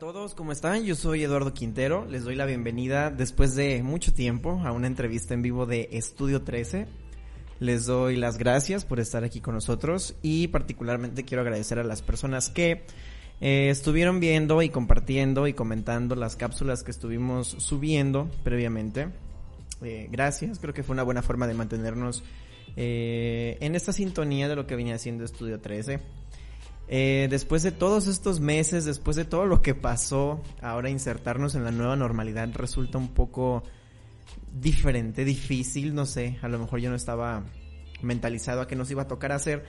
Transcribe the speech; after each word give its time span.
Todos, 0.00 0.34
¿cómo 0.34 0.50
están? 0.50 0.86
Yo 0.86 0.94
soy 0.94 1.22
Eduardo 1.24 1.52
Quintero. 1.52 2.06
Les 2.06 2.24
doy 2.24 2.34
la 2.34 2.46
bienvenida 2.46 3.10
después 3.10 3.54
de 3.54 3.82
mucho 3.82 4.14
tiempo 4.14 4.58
a 4.64 4.72
una 4.72 4.86
entrevista 4.86 5.34
en 5.34 5.42
vivo 5.42 5.66
de 5.66 5.90
Estudio 5.92 6.40
13. 6.40 6.86
Les 7.58 7.84
doy 7.84 8.16
las 8.16 8.38
gracias 8.38 8.86
por 8.86 8.98
estar 8.98 9.24
aquí 9.24 9.42
con 9.42 9.54
nosotros 9.54 10.16
y 10.22 10.48
particularmente 10.48 11.26
quiero 11.26 11.42
agradecer 11.42 11.78
a 11.78 11.84
las 11.84 12.00
personas 12.00 12.48
que 12.48 12.86
eh, 13.42 13.68
estuvieron 13.68 14.20
viendo 14.20 14.62
y 14.62 14.70
compartiendo 14.70 15.46
y 15.46 15.52
comentando 15.52 16.14
las 16.14 16.34
cápsulas 16.34 16.82
que 16.82 16.92
estuvimos 16.92 17.48
subiendo 17.58 18.30
previamente. 18.42 19.10
Eh, 19.82 20.08
gracias, 20.10 20.60
creo 20.60 20.72
que 20.72 20.82
fue 20.82 20.94
una 20.94 21.02
buena 21.02 21.20
forma 21.20 21.46
de 21.46 21.52
mantenernos 21.52 22.24
eh, 22.74 23.58
en 23.60 23.74
esta 23.74 23.92
sintonía 23.92 24.48
de 24.48 24.56
lo 24.56 24.66
que 24.66 24.76
venía 24.76 24.94
haciendo 24.94 25.24
Estudio 25.24 25.60
13. 25.60 26.00
Eh, 26.92 27.28
después 27.30 27.62
de 27.62 27.70
todos 27.70 28.08
estos 28.08 28.40
meses, 28.40 28.84
después 28.84 29.16
de 29.16 29.24
todo 29.24 29.46
lo 29.46 29.62
que 29.62 29.76
pasó, 29.76 30.42
ahora 30.60 30.90
insertarnos 30.90 31.54
en 31.54 31.62
la 31.62 31.70
nueva 31.70 31.94
normalidad 31.94 32.48
resulta 32.52 32.98
un 32.98 33.14
poco 33.14 33.62
diferente, 34.60 35.24
difícil, 35.24 35.94
no 35.94 36.04
sé, 36.04 36.38
a 36.42 36.48
lo 36.48 36.58
mejor 36.58 36.80
yo 36.80 36.90
no 36.90 36.96
estaba 36.96 37.44
mentalizado 38.02 38.60
a 38.60 38.66
que 38.66 38.74
nos 38.74 38.90
iba 38.90 39.02
a 39.02 39.06
tocar 39.06 39.30
hacer. 39.30 39.64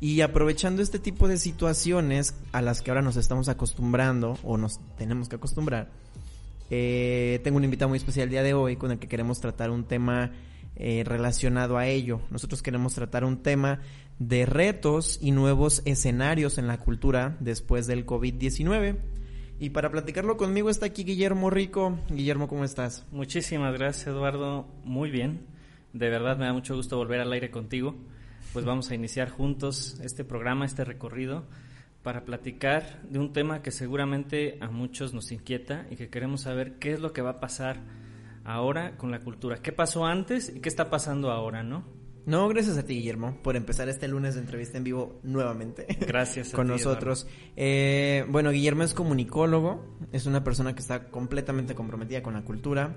Y 0.00 0.20
aprovechando 0.20 0.82
este 0.82 0.98
tipo 0.98 1.28
de 1.28 1.38
situaciones 1.38 2.34
a 2.52 2.60
las 2.60 2.82
que 2.82 2.90
ahora 2.90 3.00
nos 3.00 3.16
estamos 3.16 3.48
acostumbrando 3.48 4.36
o 4.42 4.58
nos 4.58 4.78
tenemos 4.98 5.30
que 5.30 5.36
acostumbrar, 5.36 5.88
eh, 6.68 7.40
tengo 7.42 7.56
un 7.56 7.64
invitado 7.64 7.88
muy 7.88 7.96
especial 7.96 8.24
el 8.24 8.30
día 8.32 8.42
de 8.42 8.52
hoy 8.52 8.76
con 8.76 8.90
el 8.90 8.98
que 8.98 9.08
queremos 9.08 9.40
tratar 9.40 9.70
un 9.70 9.84
tema 9.84 10.32
eh, 10.78 11.04
relacionado 11.06 11.78
a 11.78 11.86
ello. 11.86 12.20
Nosotros 12.30 12.60
queremos 12.60 12.92
tratar 12.92 13.24
un 13.24 13.38
tema 13.42 13.80
de 14.18 14.46
retos 14.46 15.18
y 15.20 15.30
nuevos 15.32 15.82
escenarios 15.84 16.58
en 16.58 16.66
la 16.66 16.78
cultura 16.78 17.36
después 17.40 17.86
del 17.86 18.06
COVID-19. 18.06 18.96
Y 19.58 19.70
para 19.70 19.90
platicarlo 19.90 20.36
conmigo 20.36 20.68
está 20.68 20.86
aquí 20.86 21.04
Guillermo 21.04 21.50
Rico. 21.50 21.98
Guillermo, 22.10 22.48
¿cómo 22.48 22.64
estás? 22.64 23.06
Muchísimas 23.10 23.72
gracias, 23.74 24.06
Eduardo. 24.08 24.66
Muy 24.84 25.10
bien. 25.10 25.46
De 25.92 26.10
verdad 26.10 26.36
me 26.36 26.44
da 26.44 26.52
mucho 26.52 26.76
gusto 26.76 26.96
volver 26.98 27.20
al 27.20 27.32
aire 27.32 27.50
contigo. 27.50 27.94
Pues 28.52 28.64
vamos 28.64 28.90
a 28.90 28.94
iniciar 28.94 29.30
juntos 29.30 29.98
este 30.02 30.24
programa, 30.24 30.66
este 30.66 30.84
recorrido, 30.84 31.44
para 32.02 32.24
platicar 32.24 33.02
de 33.02 33.18
un 33.18 33.32
tema 33.32 33.62
que 33.62 33.70
seguramente 33.70 34.58
a 34.60 34.68
muchos 34.68 35.12
nos 35.14 35.32
inquieta 35.32 35.86
y 35.90 35.96
que 35.96 36.08
queremos 36.08 36.42
saber 36.42 36.78
qué 36.78 36.92
es 36.92 37.00
lo 37.00 37.12
que 37.12 37.22
va 37.22 37.30
a 37.30 37.40
pasar 37.40 37.80
ahora 38.44 38.96
con 38.96 39.10
la 39.10 39.20
cultura. 39.20 39.56
¿Qué 39.62 39.72
pasó 39.72 40.06
antes 40.06 40.52
y 40.54 40.60
qué 40.60 40.68
está 40.68 40.88
pasando 40.88 41.30
ahora, 41.30 41.62
no? 41.62 41.84
No, 42.26 42.48
gracias 42.48 42.76
a 42.76 42.84
ti, 42.84 42.94
Guillermo, 42.94 43.38
por 43.42 43.54
empezar 43.54 43.88
este 43.88 44.08
lunes 44.08 44.34
de 44.34 44.40
entrevista 44.40 44.76
en 44.76 44.82
vivo 44.82 45.20
nuevamente. 45.22 45.86
Gracias 46.00 46.48
a 46.52 46.56
con 46.56 46.66
ti, 46.66 46.72
nosotros. 46.72 47.28
Eh, 47.54 48.24
bueno, 48.28 48.50
Guillermo 48.50 48.82
es 48.82 48.94
comunicólogo, 48.94 49.86
es 50.12 50.26
una 50.26 50.42
persona 50.42 50.74
que 50.74 50.80
está 50.80 51.04
completamente 51.04 51.76
comprometida 51.76 52.24
con 52.24 52.34
la 52.34 52.42
cultura 52.42 52.96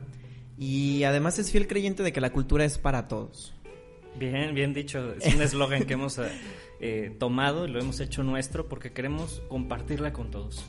y 0.57 1.03
además 1.03 1.37
es 1.37 1.51
fiel 1.51 1.67
creyente 1.67 2.01
de 2.01 2.11
que 2.11 2.21
la 2.21 2.31
cultura 2.31 2.65
es 2.65 2.79
para 2.79 3.07
todos. 3.07 3.53
Bien, 4.17 4.55
bien 4.55 4.73
dicho. 4.73 5.13
Es 5.21 5.35
un 5.35 5.41
eslogan 5.43 5.85
que 5.85 5.93
hemos 5.93 6.19
eh, 6.79 7.15
tomado 7.19 7.67
y 7.67 7.69
lo 7.69 7.79
hemos 7.79 7.99
hecho 7.99 8.23
nuestro 8.23 8.67
porque 8.67 8.91
queremos 8.93 9.43
compartirla 9.47 10.11
con 10.11 10.31
todos. 10.31 10.65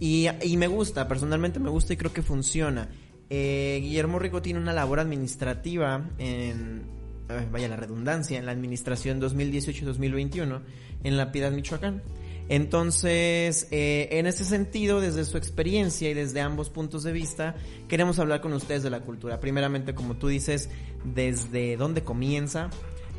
Y, 0.00 0.26
y 0.42 0.56
me 0.56 0.66
gusta, 0.66 1.06
personalmente 1.06 1.60
me 1.60 1.70
gusta 1.70 1.92
y 1.92 1.96
creo 1.96 2.12
que 2.12 2.22
funciona. 2.22 2.88
Eh, 3.30 3.78
Guillermo 3.80 4.18
Rico 4.18 4.42
tiene 4.42 4.58
una 4.58 4.72
labor 4.72 4.98
administrativa 4.98 6.10
en, 6.18 6.80
eh, 6.80 7.01
vaya 7.50 7.68
la 7.68 7.76
redundancia, 7.76 8.38
en 8.38 8.46
la 8.46 8.52
administración 8.52 9.20
2018-2021 9.20 10.60
en 11.04 11.16
La 11.16 11.32
Piedad, 11.32 11.52
Michoacán. 11.52 12.02
Entonces, 12.48 13.68
eh, 13.70 14.08
en 14.12 14.26
ese 14.26 14.44
sentido, 14.44 15.00
desde 15.00 15.24
su 15.24 15.38
experiencia 15.38 16.10
y 16.10 16.14
desde 16.14 16.40
ambos 16.40 16.70
puntos 16.70 17.02
de 17.02 17.12
vista, 17.12 17.54
queremos 17.88 18.18
hablar 18.18 18.40
con 18.40 18.52
ustedes 18.52 18.82
de 18.82 18.90
la 18.90 19.00
cultura. 19.00 19.40
Primeramente, 19.40 19.94
como 19.94 20.16
tú 20.16 20.28
dices, 20.28 20.68
desde 21.04 21.76
dónde 21.76 22.02
comienza, 22.02 22.70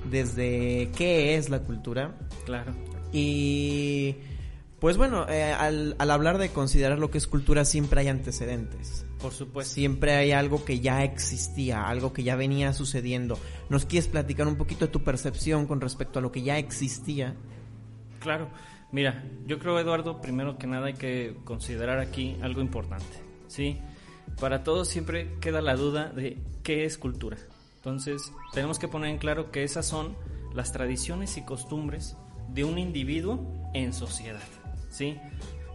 desde 0.09 0.91
qué 0.95 1.35
es 1.35 1.50
la 1.50 1.59
cultura. 1.59 2.18
Claro. 2.45 2.74
Y 3.12 4.18
pues 4.80 4.97
bueno, 4.97 5.28
eh, 5.30 5.53
al, 5.53 5.95
al 5.97 6.12
hablar 6.12 6.38
de 6.38 6.50
considerar 6.50 7.00
lo 7.00 7.09
que 7.09 7.18
es 7.18 7.28
cultura 7.28 7.63
siempre 7.63 8.01
hay 8.01 8.09
antecedentes. 8.09 9.02
Por 9.23 9.31
supuesto. 9.31 9.73
Siempre 9.73 10.11
hay 10.16 10.34
algo 10.34 10.66
que 10.66 10.81
ya 10.81 11.06
existía, 11.06 11.88
algo 11.88 12.11
que 12.11 12.23
ya 12.23 12.35
venía 12.35 12.73
sucediendo. 12.73 13.39
¿Nos 13.69 13.85
quieres 13.85 14.09
platicar 14.09 14.47
un 14.47 14.57
poquito 14.57 14.85
de 14.85 14.91
tu 14.91 15.01
percepción 15.01 15.66
con 15.66 15.79
respecto 15.79 16.19
a 16.19 16.22
lo 16.22 16.29
que 16.29 16.41
ya 16.41 16.57
existía? 16.57 17.33
Claro. 18.19 18.50
Mira, 18.91 19.23
yo 19.47 19.59
creo, 19.59 19.79
Eduardo, 19.79 20.19
primero 20.19 20.57
que 20.57 20.67
nada 20.67 20.88
hay 20.88 20.95
que 20.95 21.38
considerar 21.45 22.00
aquí 22.00 22.35
algo 22.41 22.59
importante. 22.59 23.23
¿Sí? 23.47 23.79
Para 24.41 24.66
todos 24.66 24.89
siempre 24.89 25.38
queda 25.39 25.62
la 25.62 25.78
duda 25.78 26.09
de 26.09 26.38
qué 26.62 26.83
es 26.83 26.97
cultura. 26.97 27.38
Entonces, 27.78 28.33
tenemos 28.51 28.78
que 28.78 28.89
poner 28.89 29.09
en 29.09 29.19
claro 29.19 29.51
que 29.51 29.63
esas 29.63 29.85
son 29.85 30.17
las 30.53 30.73
tradiciones 30.73 31.38
y 31.38 31.45
costumbres 31.45 32.17
de 32.50 32.66
un 32.66 32.78
individuo 32.78 33.72
en 33.73 33.94
sociedad. 33.94 34.44
¿Sí? 34.89 35.17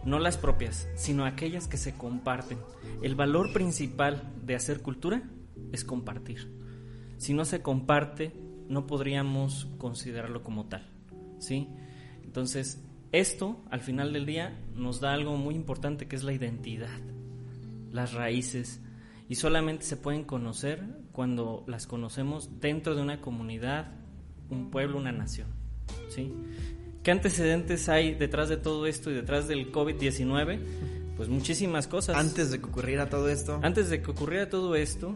No 0.05 0.19
las 0.19 0.37
propias, 0.37 0.87
sino 0.95 1.25
aquellas 1.25 1.67
que 1.67 1.77
se 1.77 1.93
comparten. 1.95 2.57
El 3.01 3.15
valor 3.15 3.53
principal 3.53 4.31
de 4.45 4.55
hacer 4.55 4.81
cultura 4.81 5.23
es 5.71 5.83
compartir. 5.83 6.51
Si 7.17 7.33
no 7.33 7.45
se 7.45 7.61
comparte, 7.61 8.33
no 8.67 8.87
podríamos 8.87 9.67
considerarlo 9.77 10.43
como 10.43 10.67
tal, 10.67 10.89
¿sí? 11.39 11.67
Entonces, 12.23 12.81
esto 13.11 13.57
al 13.71 13.81
final 13.81 14.13
del 14.13 14.25
día 14.25 14.57
nos 14.75 14.99
da 15.01 15.13
algo 15.13 15.35
muy 15.35 15.55
importante 15.55 16.07
que 16.07 16.15
es 16.15 16.23
la 16.23 16.33
identidad, 16.33 16.99
las 17.91 18.13
raíces 18.13 18.81
y 19.27 19.35
solamente 19.35 19.83
se 19.83 19.97
pueden 19.97 20.23
conocer 20.23 20.83
cuando 21.11 21.63
las 21.67 21.87
conocemos 21.87 22.59
dentro 22.59 22.95
de 22.95 23.01
una 23.01 23.19
comunidad, 23.19 23.91
un 24.49 24.69
pueblo, 24.69 24.97
una 24.97 25.11
nación, 25.11 25.47
¿sí? 26.09 26.33
¿Qué 27.03 27.11
antecedentes 27.11 27.87
hay 27.87 28.13
detrás 28.13 28.49
de 28.49 28.57
todo 28.57 28.85
esto 28.85 29.09
y 29.09 29.13
detrás 29.13 29.47
del 29.47 29.71
COVID-19? 29.71 30.59
Pues 31.15 31.29
muchísimas 31.29 31.87
cosas. 31.87 32.17
Antes 32.17 32.51
de 32.51 32.59
que 32.59 32.65
ocurriera 32.65 33.09
todo 33.09 33.29
esto. 33.29 33.59
Antes 33.63 33.89
de 33.89 34.01
que 34.01 34.11
ocurriera 34.11 34.49
todo 34.49 34.75
esto, 34.75 35.15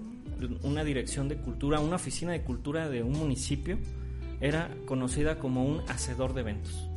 una 0.63 0.83
dirección 0.83 1.27
de 1.27 1.37
cultura, 1.37 1.79
una 1.79 1.97
oficina 1.97 2.31
de 2.31 2.41
cultura 2.41 2.89
de 2.89 3.03
un 3.03 3.13
municipio 3.13 3.77
era 4.39 4.69
conocida 4.85 5.39
como 5.39 5.65
un 5.65 5.81
hacedor 5.89 6.33
de 6.33 6.41
eventos. 6.41 6.89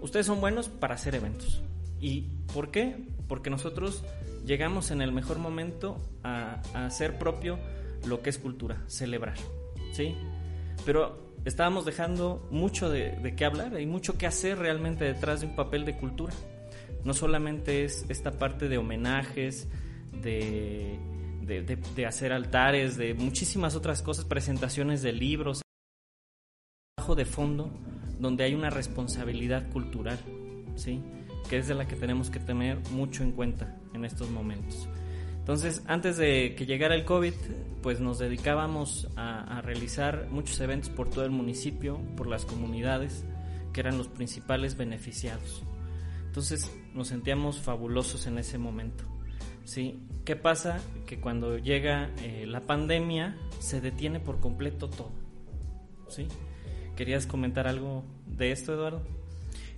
Ustedes 0.00 0.26
son 0.26 0.40
buenos 0.40 0.68
para 0.68 0.94
hacer 0.94 1.14
eventos. 1.14 1.62
¿Y 2.00 2.22
por 2.52 2.70
qué? 2.70 2.96
Porque 3.28 3.50
nosotros 3.50 4.04
llegamos 4.46 4.90
en 4.90 5.02
el 5.02 5.12
mejor 5.12 5.38
momento 5.38 6.00
a, 6.22 6.62
a 6.72 6.86
hacer 6.86 7.18
propio 7.18 7.58
lo 8.06 8.22
que 8.22 8.30
es 8.30 8.38
cultura, 8.38 8.82
celebrar. 8.86 9.36
¿Sí? 9.92 10.14
Pero 10.86 11.29
estábamos 11.44 11.84
dejando 11.84 12.46
mucho 12.50 12.90
de, 12.90 13.12
de, 13.12 13.34
qué 13.34 13.44
hablar, 13.44 13.74
hay 13.74 13.86
mucho 13.86 14.18
que 14.18 14.26
hacer 14.26 14.58
realmente 14.58 15.04
detrás 15.04 15.40
de 15.40 15.46
un 15.46 15.56
papel 15.56 15.84
de 15.84 15.96
cultura. 15.96 16.34
No 17.04 17.14
solamente 17.14 17.84
es 17.84 18.04
esta 18.08 18.32
parte 18.32 18.68
de 18.68 18.76
homenajes, 18.78 19.68
de, 20.12 20.98
de, 21.42 21.62
de, 21.62 21.76
de 21.76 22.06
hacer 22.06 22.32
altares, 22.32 22.96
de 22.96 23.14
muchísimas 23.14 23.74
otras 23.74 24.02
cosas, 24.02 24.24
presentaciones 24.24 25.02
de 25.02 25.12
libros, 25.12 25.62
trabajo 26.96 27.14
de 27.14 27.24
fondo 27.24 27.70
donde 28.18 28.44
hay 28.44 28.54
una 28.54 28.68
responsabilidad 28.68 29.70
cultural, 29.70 30.18
¿sí? 30.76 31.02
que 31.48 31.58
es 31.58 31.66
de 31.66 31.74
la 31.74 31.88
que 31.88 31.96
tenemos 31.96 32.30
que 32.30 32.38
tener 32.38 32.78
mucho 32.90 33.22
en 33.22 33.32
cuenta 33.32 33.76
en 33.94 34.04
estos 34.04 34.30
momentos. 34.30 34.88
Entonces, 35.50 35.82
antes 35.88 36.16
de 36.16 36.54
que 36.54 36.64
llegara 36.64 36.94
el 36.94 37.04
COVID, 37.04 37.34
pues 37.82 37.98
nos 37.98 38.20
dedicábamos 38.20 39.08
a, 39.16 39.60
realizar 39.62 40.28
muchos 40.30 40.60
eventos 40.60 40.90
por 40.90 41.10
todo 41.10 41.24
el 41.24 41.32
municipio, 41.32 42.00
por 42.16 42.28
las 42.28 42.44
comunidades, 42.44 43.24
que 43.72 43.80
eran 43.80 43.98
los 43.98 44.06
principales 44.06 44.76
beneficiados. 44.76 45.64
Entonces, 46.24 46.72
nos 46.94 47.08
sentíamos 47.08 47.58
fabulosos 47.58 48.28
en 48.28 48.38
ese 48.38 48.58
momento. 48.58 49.02
¿Sí? 49.64 50.06
¿Qué 50.24 50.36
pasa? 50.36 50.80
Que 51.04 51.18
cuando 51.18 51.58
llega 51.58 52.12
eh, 52.22 52.44
la 52.46 52.60
pandemia, 52.60 53.36
se 53.58 53.80
detiene 53.80 54.20
por 54.20 54.38
completo 54.38 54.88
todo. 54.88 55.10
¿Sí? 56.06 56.28
¿Querías 56.94 57.26
comentar 57.26 57.66
algo 57.66 58.04
de 58.24 58.52
esto, 58.52 58.72
Eduardo? 58.72 59.02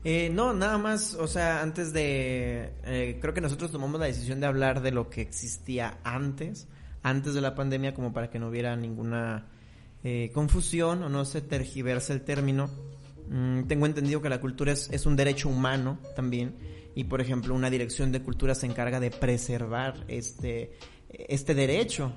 Eh, 0.05 0.31
no, 0.33 0.53
nada 0.53 0.79
más, 0.79 1.15
o 1.15 1.27
sea, 1.27 1.63
antes 1.63 1.93
de... 1.93 2.73
Eh, 2.85 3.19
creo 3.21 3.35
que 3.35 3.41
nosotros 3.41 3.71
tomamos 3.71 4.01
la 4.01 4.07
decisión 4.07 4.41
de 4.41 4.47
hablar 4.47 4.83
de 4.83 4.91
lo 4.91 5.09
que 5.09 5.21
existía 5.21 5.99
antes, 6.03 6.67
antes 7.03 7.35
de 7.35 7.41
la 7.41 7.55
pandemia, 7.55 7.95
como 7.95 8.13
para 8.13 8.29
que 8.29 8.39
no 8.39 8.49
hubiera 8.49 8.75
ninguna 8.77 9.47
eh, 10.03 10.31
confusión 10.35 11.05
o 11.05 11.09
no 11.09 11.25
se 11.25 11.41
tergiversa 11.41 12.13
el 12.13 12.23
término. 12.23 12.69
Mm, 13.29 13.65
tengo 13.65 13.87
entendido 13.87 14.21
que 14.21 14.29
la 14.29 14.41
cultura 14.41 14.73
es, 14.73 14.91
es 14.91 15.07
un 15.07 15.15
derecho 15.15 15.49
humano 15.49 15.99
también 16.17 16.57
y 16.95 17.05
por 17.05 17.21
ejemplo 17.21 17.55
una 17.55 17.71
dirección 17.71 18.13
de 18.13 18.21
cultura 18.21 18.55
se 18.55 18.67
encarga 18.67 19.01
de 19.01 19.11
preservar 19.11 20.05
este, 20.09 20.73
este 21.09 21.55
derecho 21.55 22.13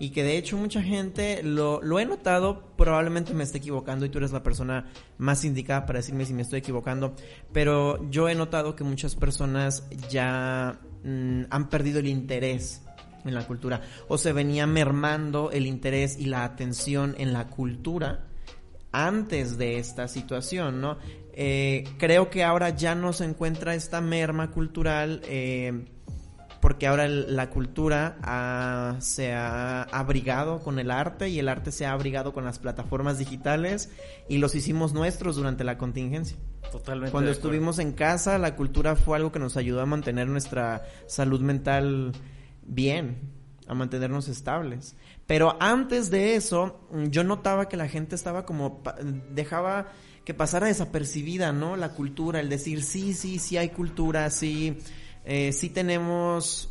y 0.00 0.10
que 0.10 0.24
de 0.24 0.38
hecho 0.38 0.56
mucha 0.56 0.82
gente 0.82 1.42
lo, 1.42 1.82
lo 1.82 2.00
he 2.00 2.06
notado, 2.06 2.72
probablemente 2.76 3.34
me 3.34 3.44
esté 3.44 3.58
equivocando 3.58 4.06
y 4.06 4.08
tú 4.08 4.16
eres 4.16 4.32
la 4.32 4.42
persona 4.42 4.86
más 5.18 5.44
indicada 5.44 5.84
para 5.84 5.98
decirme 5.98 6.24
si 6.24 6.32
me 6.32 6.40
estoy 6.40 6.60
equivocando, 6.60 7.14
pero 7.52 8.10
yo 8.10 8.26
he 8.30 8.34
notado 8.34 8.74
que 8.74 8.82
muchas 8.82 9.14
personas 9.14 9.86
ya 10.08 10.80
mm, 11.04 11.42
han 11.50 11.68
perdido 11.68 11.98
el 11.98 12.06
interés 12.06 12.82
en 13.26 13.34
la 13.34 13.46
cultura 13.46 13.82
o 14.08 14.16
se 14.16 14.32
venía 14.32 14.66
mermando 14.66 15.50
el 15.50 15.66
interés 15.66 16.18
y 16.18 16.24
la 16.24 16.44
atención 16.44 17.14
en 17.18 17.34
la 17.34 17.48
cultura 17.48 18.24
antes 18.92 19.58
de 19.58 19.78
esta 19.78 20.08
situación, 20.08 20.80
¿no? 20.80 20.96
Eh, 21.32 21.84
creo 21.98 22.30
que 22.30 22.42
ahora 22.42 22.70
ya 22.70 22.94
no 22.94 23.12
se 23.12 23.24
encuentra 23.24 23.74
esta 23.74 24.00
merma 24.00 24.50
cultural 24.50 25.20
eh, 25.24 25.84
porque 26.60 26.86
ahora 26.86 27.08
la 27.08 27.48
cultura 27.50 28.98
se 29.00 29.32
ha 29.32 29.82
abrigado 29.84 30.60
con 30.60 30.78
el 30.78 30.90
arte 30.90 31.28
y 31.30 31.38
el 31.38 31.48
arte 31.48 31.72
se 31.72 31.86
ha 31.86 31.92
abrigado 31.92 32.32
con 32.32 32.44
las 32.44 32.58
plataformas 32.58 33.18
digitales 33.18 33.90
y 34.28 34.38
los 34.38 34.54
hicimos 34.54 34.92
nuestros 34.92 35.36
durante 35.36 35.64
la 35.64 35.78
contingencia. 35.78 36.36
Totalmente. 36.70 37.12
Cuando 37.12 37.30
estuvimos 37.30 37.78
en 37.78 37.92
casa, 37.92 38.38
la 38.38 38.56
cultura 38.56 38.94
fue 38.94 39.16
algo 39.16 39.32
que 39.32 39.38
nos 39.38 39.56
ayudó 39.56 39.80
a 39.80 39.86
mantener 39.86 40.28
nuestra 40.28 40.84
salud 41.06 41.40
mental 41.40 42.12
bien, 42.62 43.32
a 43.66 43.74
mantenernos 43.74 44.28
estables. 44.28 44.96
Pero 45.26 45.56
antes 45.60 46.10
de 46.10 46.36
eso, 46.36 46.86
yo 47.08 47.24
notaba 47.24 47.68
que 47.68 47.78
la 47.78 47.88
gente 47.88 48.14
estaba 48.14 48.44
como 48.44 48.82
dejaba 49.30 49.88
que 50.24 50.34
pasara 50.34 50.66
desapercibida, 50.66 51.52
¿no? 51.52 51.76
La 51.76 51.94
cultura, 51.94 52.40
el 52.40 52.50
decir, 52.50 52.82
sí, 52.82 53.14
sí, 53.14 53.38
sí 53.38 53.56
hay 53.56 53.70
cultura, 53.70 54.28
sí 54.28 54.76
eh, 55.32 55.52
sí 55.52 55.70
tenemos 55.70 56.68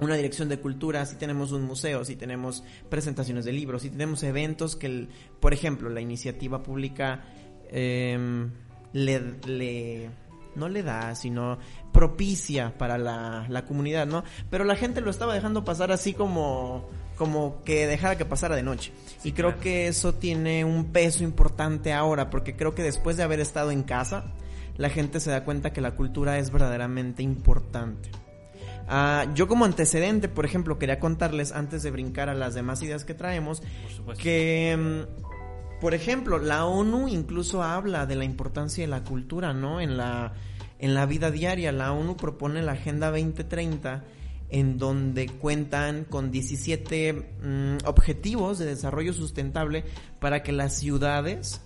una 0.00 0.16
dirección 0.16 0.48
de 0.48 0.58
cultura, 0.58 1.06
sí 1.06 1.14
tenemos 1.20 1.52
un 1.52 1.62
museo, 1.62 2.04
sí 2.04 2.16
tenemos 2.16 2.64
presentaciones 2.90 3.44
de 3.44 3.52
libros, 3.52 3.82
sí 3.82 3.90
tenemos 3.90 4.24
eventos 4.24 4.74
que, 4.74 5.06
por 5.38 5.54
ejemplo, 5.54 5.88
la 5.88 6.00
iniciativa 6.00 6.64
pública 6.64 7.24
em, 7.70 8.50
le, 8.92 10.10
no 10.56 10.68
le 10.68 10.82
da, 10.82 11.14
sino 11.14 11.58
propicia 11.92 12.76
para 12.76 12.98
la, 12.98 13.46
la, 13.48 13.64
comunidad, 13.66 14.04
¿no? 14.04 14.24
Pero 14.50 14.64
la 14.64 14.74
gente 14.74 15.00
lo 15.00 15.12
estaba 15.12 15.32
dejando 15.32 15.64
pasar 15.64 15.92
así 15.92 16.12
como, 16.12 16.88
como 17.16 17.62
que 17.62 17.86
dejara 17.86 18.18
que 18.18 18.24
pasara 18.24 18.56
de 18.56 18.64
noche. 18.64 18.90
y 19.22 19.30
creo 19.30 19.60
que 19.60 19.86
eso 19.86 20.12
tiene 20.12 20.64
un 20.64 20.86
peso 20.86 21.22
importante 21.22 21.92
ahora, 21.92 22.30
porque 22.30 22.56
creo 22.56 22.74
que 22.74 22.82
después 22.82 23.16
de 23.16 23.22
haber 23.22 23.38
estado 23.38 23.70
en 23.70 23.84
casa, 23.84 24.32
la 24.76 24.90
gente 24.90 25.20
se 25.20 25.30
da 25.30 25.44
cuenta 25.44 25.72
que 25.72 25.80
la 25.80 25.94
cultura 25.94 26.38
es 26.38 26.50
verdaderamente 26.50 27.22
importante. 27.22 28.10
Ah, 28.88 29.26
yo 29.34 29.48
como 29.48 29.64
antecedente, 29.64 30.28
por 30.28 30.44
ejemplo, 30.44 30.78
quería 30.78 31.00
contarles 31.00 31.52
antes 31.52 31.82
de 31.82 31.90
brincar 31.90 32.28
a 32.28 32.34
las 32.34 32.54
demás 32.54 32.82
ideas 32.82 33.04
que 33.04 33.14
traemos, 33.14 33.62
que, 34.18 34.76
mm, 34.78 35.80
por 35.80 35.94
ejemplo, 35.94 36.38
la 36.38 36.66
ONU 36.66 37.08
incluso 37.08 37.62
habla 37.62 38.06
de 38.06 38.14
la 38.14 38.24
importancia 38.24 38.84
de 38.84 38.88
la 38.88 39.02
cultura, 39.02 39.52
¿no? 39.52 39.80
En 39.80 39.96
la, 39.96 40.34
en 40.78 40.94
la 40.94 41.06
vida 41.06 41.30
diaria, 41.30 41.72
la 41.72 41.92
ONU 41.92 42.16
propone 42.16 42.62
la 42.62 42.72
Agenda 42.72 43.10
2030 43.10 44.04
en 44.48 44.78
donde 44.78 45.26
cuentan 45.26 46.04
con 46.04 46.30
17 46.30 47.12
mm, 47.12 47.86
objetivos 47.86 48.58
de 48.58 48.66
desarrollo 48.66 49.12
sustentable 49.12 49.84
para 50.20 50.44
que 50.44 50.52
las 50.52 50.78
ciudades 50.78 51.60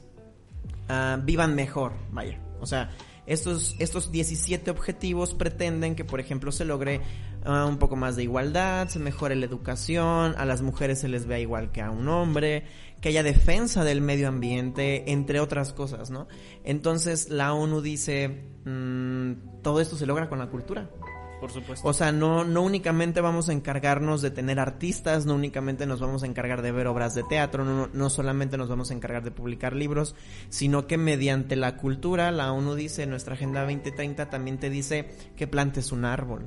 ah, 0.88 1.18
vivan 1.22 1.54
mejor, 1.54 1.92
vaya. 2.10 2.40
O 2.60 2.66
sea, 2.66 2.90
estos, 3.26 3.76
estos 3.78 4.10
17 4.10 4.70
objetivos 4.70 5.34
pretenden 5.34 5.94
que, 5.94 6.04
por 6.04 6.20
ejemplo, 6.20 6.52
se 6.52 6.64
logre 6.64 7.00
ah, 7.44 7.66
un 7.66 7.78
poco 7.78 7.96
más 7.96 8.16
de 8.16 8.24
igualdad, 8.24 8.88
se 8.88 8.98
mejore 8.98 9.36
la 9.36 9.46
educación, 9.46 10.34
a 10.36 10.44
las 10.44 10.62
mujeres 10.62 11.00
se 11.00 11.08
les 11.08 11.26
vea 11.26 11.38
igual 11.38 11.72
que 11.72 11.80
a 11.80 11.90
un 11.90 12.08
hombre, 12.08 12.64
que 13.00 13.10
haya 13.10 13.22
defensa 13.22 13.84
del 13.84 14.00
medio 14.00 14.28
ambiente, 14.28 15.10
entre 15.12 15.40
otras 15.40 15.72
cosas, 15.72 16.10
¿no? 16.10 16.28
Entonces 16.64 17.30
la 17.30 17.52
ONU 17.52 17.80
dice, 17.80 18.44
mm, 18.64 19.62
todo 19.62 19.80
esto 19.80 19.96
se 19.96 20.06
logra 20.06 20.28
con 20.28 20.38
la 20.38 20.48
cultura. 20.48 20.90
Por 21.40 21.50
supuesto. 21.50 21.88
O 21.88 21.92
sea, 21.92 22.12
no, 22.12 22.44
no 22.44 22.62
únicamente 22.62 23.20
vamos 23.20 23.48
a 23.48 23.52
encargarnos 23.52 24.20
de 24.22 24.30
tener 24.30 24.60
artistas, 24.60 25.26
no 25.26 25.34
únicamente 25.34 25.86
nos 25.86 26.00
vamos 26.00 26.22
a 26.22 26.26
encargar 26.26 26.62
de 26.62 26.72
ver 26.72 26.86
obras 26.86 27.14
de 27.14 27.22
teatro, 27.22 27.64
no, 27.64 27.88
no 27.92 28.10
solamente 28.10 28.58
nos 28.58 28.68
vamos 28.68 28.90
a 28.90 28.94
encargar 28.94 29.24
de 29.24 29.30
publicar 29.30 29.74
libros, 29.74 30.14
sino 30.50 30.86
que 30.86 30.98
mediante 30.98 31.56
la 31.56 31.76
cultura, 31.76 32.30
la 32.30 32.52
ONU 32.52 32.74
dice, 32.74 33.06
nuestra 33.06 33.34
Agenda 33.34 33.62
2030 33.62 34.28
también 34.28 34.58
te 34.58 34.70
dice 34.70 35.10
que 35.36 35.46
plantes 35.46 35.92
un 35.92 36.04
árbol. 36.04 36.46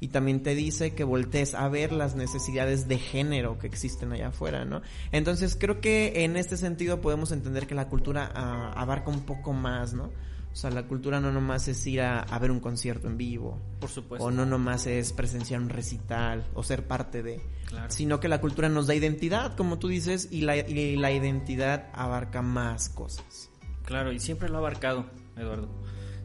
Y 0.00 0.08
también 0.08 0.42
te 0.42 0.54
dice 0.54 0.94
que 0.94 1.04
voltees 1.04 1.54
a 1.54 1.66
ver 1.68 1.92
las 1.92 2.14
necesidades 2.14 2.88
de 2.88 2.98
género 2.98 3.58
que 3.58 3.66
existen 3.66 4.12
allá 4.12 4.28
afuera, 4.28 4.64
¿no? 4.64 4.82
Entonces 5.12 5.56
creo 5.58 5.80
que 5.80 6.24
en 6.24 6.36
este 6.36 6.58
sentido 6.58 7.00
podemos 7.00 7.32
entender 7.32 7.66
que 7.66 7.74
la 7.74 7.88
cultura 7.88 8.30
ah, 8.34 8.72
abarca 8.76 9.08
un 9.08 9.24
poco 9.24 9.52
más, 9.54 9.94
¿no? 9.94 10.10
O 10.54 10.56
sea, 10.56 10.70
la 10.70 10.84
cultura 10.84 11.20
no 11.20 11.32
nomás 11.32 11.66
es 11.66 11.84
ir 11.84 12.00
a, 12.00 12.38
ver 12.38 12.52
un 12.52 12.60
concierto 12.60 13.08
en 13.08 13.16
vivo. 13.16 13.58
Por 13.80 13.90
supuesto. 13.90 14.24
O 14.24 14.30
no 14.30 14.46
nomás 14.46 14.86
es 14.86 15.12
presenciar 15.12 15.60
un 15.60 15.68
recital 15.68 16.46
o 16.54 16.62
ser 16.62 16.86
parte 16.86 17.24
de. 17.24 17.40
Sino 17.88 18.20
que 18.20 18.28
la 18.28 18.40
cultura 18.40 18.68
nos 18.68 18.86
da 18.86 18.94
identidad, 18.94 19.56
como 19.56 19.80
tú 19.80 19.88
dices, 19.88 20.28
y 20.30 20.42
la, 20.42 20.56
y 20.56 20.94
la 20.94 21.10
identidad 21.10 21.88
abarca 21.92 22.40
más 22.40 22.88
cosas. 22.88 23.50
Claro, 23.84 24.12
y 24.12 24.20
siempre 24.20 24.48
lo 24.48 24.54
ha 24.54 24.58
abarcado, 24.58 25.06
Eduardo. 25.36 25.68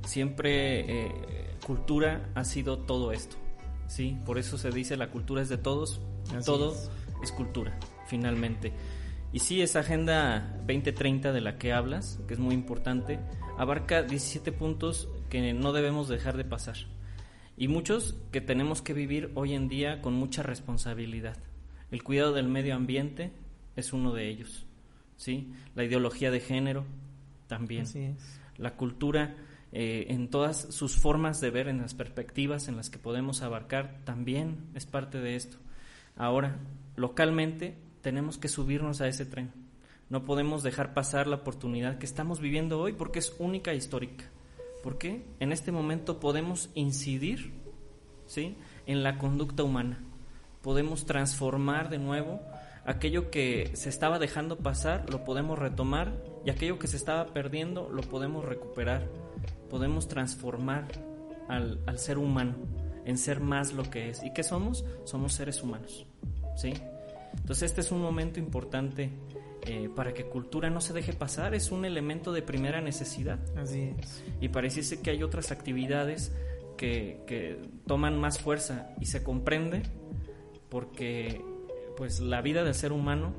Siempre 0.06 1.08
eh, 1.08 1.58
cultura 1.66 2.30
ha 2.36 2.44
sido 2.44 2.78
todo 2.78 3.12
esto. 3.12 3.36
¿sí? 3.88 4.16
Por 4.28 4.38
eso 4.38 4.60
se 4.60 4.70
dice 4.70 4.96
la 4.96 5.10
cultura 5.10 5.42
es 5.42 5.50
de 5.50 5.58
todos. 5.58 6.02
todo 6.46 6.74
es. 6.74 6.92
es 7.24 7.32
cultura, 7.32 7.80
finalmente. 8.06 8.74
Y 9.32 9.40
sí, 9.40 9.62
esa 9.62 9.80
Agenda 9.80 10.56
2030 10.68 11.32
de 11.34 11.42
la 11.42 11.58
que 11.58 11.74
hablas, 11.74 12.20
que 12.28 12.34
es 12.34 12.40
muy 12.40 12.56
importante, 12.56 13.20
abarca 13.60 14.04
17 14.04 14.54
puntos 14.54 15.10
que 15.30 15.54
no 15.54 15.74
debemos 15.74 16.08
dejar 16.08 16.38
de 16.38 16.46
pasar 16.46 16.78
y 17.58 17.68
muchos 17.68 18.16
que 18.32 18.40
tenemos 18.40 18.82
que 18.82 18.94
vivir 18.94 19.34
hoy 19.36 19.54
en 19.54 19.68
día 19.68 20.02
con 20.02 20.14
mucha 20.14 20.44
responsabilidad. 20.44 21.36
El 21.92 22.02
cuidado 22.02 22.32
del 22.32 22.48
medio 22.48 22.74
ambiente 22.74 23.34
es 23.76 23.92
uno 23.92 24.14
de 24.14 24.30
ellos, 24.30 24.66
¿sí? 25.18 25.52
La 25.76 25.84
ideología 25.84 26.32
de 26.32 26.40
género 26.40 26.86
también. 27.48 27.86
La 28.56 28.78
cultura 28.78 29.36
eh, 29.74 30.06
en 30.08 30.30
todas 30.30 30.74
sus 30.74 30.96
formas 30.96 31.42
de 31.42 31.50
ver, 31.50 31.68
en 31.68 31.80
las 31.80 31.94
perspectivas 31.94 32.70
en 32.70 32.78
las 32.78 32.90
que 32.90 32.98
podemos 32.98 33.42
abarcar, 33.42 34.00
también 34.06 34.70
es 34.74 34.86
parte 34.86 35.20
de 35.20 35.36
esto. 35.36 35.58
Ahora, 36.16 36.60
localmente 36.96 37.76
tenemos 38.00 38.38
que 38.38 38.48
subirnos 38.48 39.02
a 39.02 39.10
ese 39.10 39.26
tren 39.26 39.59
no 40.10 40.26
podemos 40.26 40.64
dejar 40.64 40.94
pasar 40.94 41.28
la 41.28 41.38
oportunidad 41.38 42.00
que 42.00 42.06
estamos 42.06 42.40
viviendo 42.40 42.80
hoy 42.80 42.94
porque 42.94 43.20
es 43.20 43.36
única 43.38 43.72
e 43.72 43.76
histórica. 43.76 44.26
Porque 44.82 45.26
en 45.40 45.52
este 45.52 45.72
momento 45.72 46.20
podemos 46.20 46.70
incidir 46.74 47.54
¿sí? 48.26 48.58
en 48.88 49.04
la 49.04 49.18
conducta 49.18 49.64
humana. 49.64 50.00
Podemos 50.62 51.06
transformar 51.06 51.90
de 51.90 52.00
nuevo 52.00 52.42
aquello 52.86 53.30
que 53.30 53.72
se 53.76 53.90
estaba 53.90 54.20
dejando 54.20 54.58
pasar, 54.58 55.10
lo 55.12 55.24
podemos 55.24 55.60
retomar 55.60 56.14
y 56.46 56.50
aquello 56.50 56.80
que 56.80 56.88
se 56.88 56.98
estaba 56.98 57.28
perdiendo, 57.28 57.90
lo 57.90 58.02
podemos 58.02 58.46
recuperar. 58.46 59.08
Podemos 59.70 60.08
transformar 60.08 60.88
al, 61.48 61.80
al 61.86 62.00
ser 62.00 62.18
humano 62.18 62.56
en 63.06 63.18
ser 63.18 63.42
más 63.42 63.74
lo 63.74 63.84
que 63.84 64.10
es. 64.10 64.24
¿Y 64.24 64.34
qué 64.34 64.44
somos? 64.44 64.86
Somos 65.04 65.34
seres 65.34 65.62
humanos. 65.62 66.08
¿sí? 66.56 66.74
Entonces 67.38 67.64
este 67.64 67.82
es 67.82 67.92
un 67.92 68.02
momento 68.02 68.40
importante 68.40 69.12
eh, 69.64 69.90
para 69.94 70.14
que 70.14 70.26
cultura 70.26 70.70
no 70.70 70.82
se 70.82 70.94
deje 70.94 71.14
pasar, 71.14 71.54
es 71.54 71.72
un 71.72 71.86
elemento 71.86 72.32
de 72.32 72.42
primera 72.42 72.82
necesidad. 72.82 73.40
Así 73.58 73.94
es. 73.98 74.24
Y 74.40 74.50
pareciese 74.50 75.02
que 75.02 75.12
hay 75.12 75.24
otras 75.24 75.52
actividades 75.52 76.36
que, 76.78 77.22
que 77.28 77.60
toman 77.86 78.20
más 78.20 78.40
fuerza 78.40 78.90
y 79.00 79.06
se 79.06 79.24
comprende 79.24 79.84
porque 80.70 81.42
pues 81.98 82.22
la 82.22 82.42
vida 82.42 82.64
del 82.64 82.76
ser 82.76 82.94
humano 82.94 83.34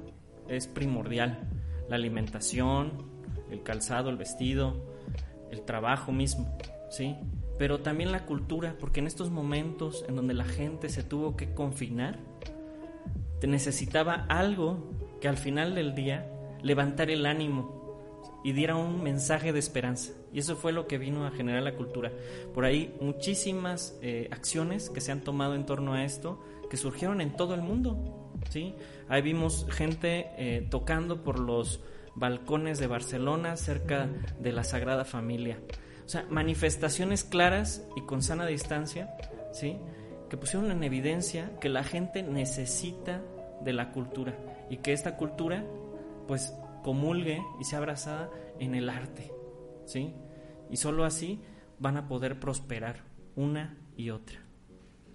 es 0.48 0.66
primordial. 0.66 1.48
La 1.88 1.96
alimentación, 1.96 3.10
el 3.50 3.62
calzado, 3.62 4.10
el 4.10 4.16
vestido, 4.16 4.84
el 5.50 5.62
trabajo 5.62 6.12
mismo, 6.12 6.56
¿sí? 6.90 7.16
Pero 7.58 7.80
también 7.80 8.12
la 8.12 8.26
cultura, 8.26 8.76
porque 8.78 9.00
en 9.00 9.06
estos 9.06 9.30
momentos 9.30 10.04
en 10.08 10.16
donde 10.16 10.34
la 10.34 10.44
gente 10.44 10.88
se 10.88 11.02
tuvo 11.02 11.36
que 11.36 11.52
confinar, 11.52 12.18
necesitaba 13.46 14.26
algo 14.28 14.90
que 15.20 15.28
al 15.28 15.36
final 15.36 15.74
del 15.74 15.94
día 15.94 16.26
levantara 16.62 17.12
el 17.12 17.26
ánimo 17.26 17.80
y 18.42 18.52
diera 18.52 18.76
un 18.76 19.02
mensaje 19.02 19.52
de 19.52 19.58
esperanza. 19.58 20.12
Y 20.32 20.38
eso 20.38 20.56
fue 20.56 20.72
lo 20.72 20.86
que 20.86 20.98
vino 20.98 21.26
a 21.26 21.30
generar 21.30 21.62
la 21.62 21.74
cultura. 21.74 22.12
Por 22.54 22.64
ahí 22.64 22.96
muchísimas 23.00 23.98
eh, 24.02 24.28
acciones 24.30 24.90
que 24.90 25.00
se 25.00 25.12
han 25.12 25.20
tomado 25.20 25.54
en 25.54 25.66
torno 25.66 25.94
a 25.94 26.04
esto 26.04 26.40
que 26.70 26.76
surgieron 26.76 27.20
en 27.20 27.36
todo 27.36 27.54
el 27.54 27.62
mundo. 27.62 28.32
¿sí? 28.48 28.74
Ahí 29.08 29.22
vimos 29.22 29.66
gente 29.70 30.30
eh, 30.38 30.66
tocando 30.70 31.22
por 31.22 31.38
los 31.38 31.80
balcones 32.14 32.78
de 32.78 32.86
Barcelona 32.86 33.56
cerca 33.56 34.08
de 34.38 34.52
la 34.52 34.64
Sagrada 34.64 35.04
Familia. 35.04 35.58
O 36.06 36.08
sea, 36.08 36.26
manifestaciones 36.30 37.24
claras 37.24 37.86
y 37.96 38.02
con 38.02 38.22
sana 38.22 38.46
distancia, 38.46 39.14
¿sí? 39.52 39.76
que 40.28 40.36
pusieron 40.36 40.70
en 40.70 40.82
evidencia 40.82 41.58
que 41.60 41.68
la 41.68 41.84
gente 41.84 42.22
necesita 42.22 43.20
de 43.62 43.72
la 43.72 43.92
cultura 43.92 44.34
y 44.70 44.78
que 44.78 44.94
esta 44.94 45.16
cultura 45.16 45.66
pues 46.26 46.54
comulgue 46.82 47.42
y 47.60 47.64
sea 47.64 47.78
abrazada 47.78 48.30
en 48.58 48.74
el 48.74 48.88
arte, 48.88 49.30
¿sí? 49.84 50.14
Y 50.70 50.76
solo 50.76 51.04
así 51.04 51.40
van 51.78 51.96
a 51.96 52.08
poder 52.08 52.40
prosperar 52.40 53.04
una 53.36 53.76
y 53.96 54.10
otra. 54.10 54.38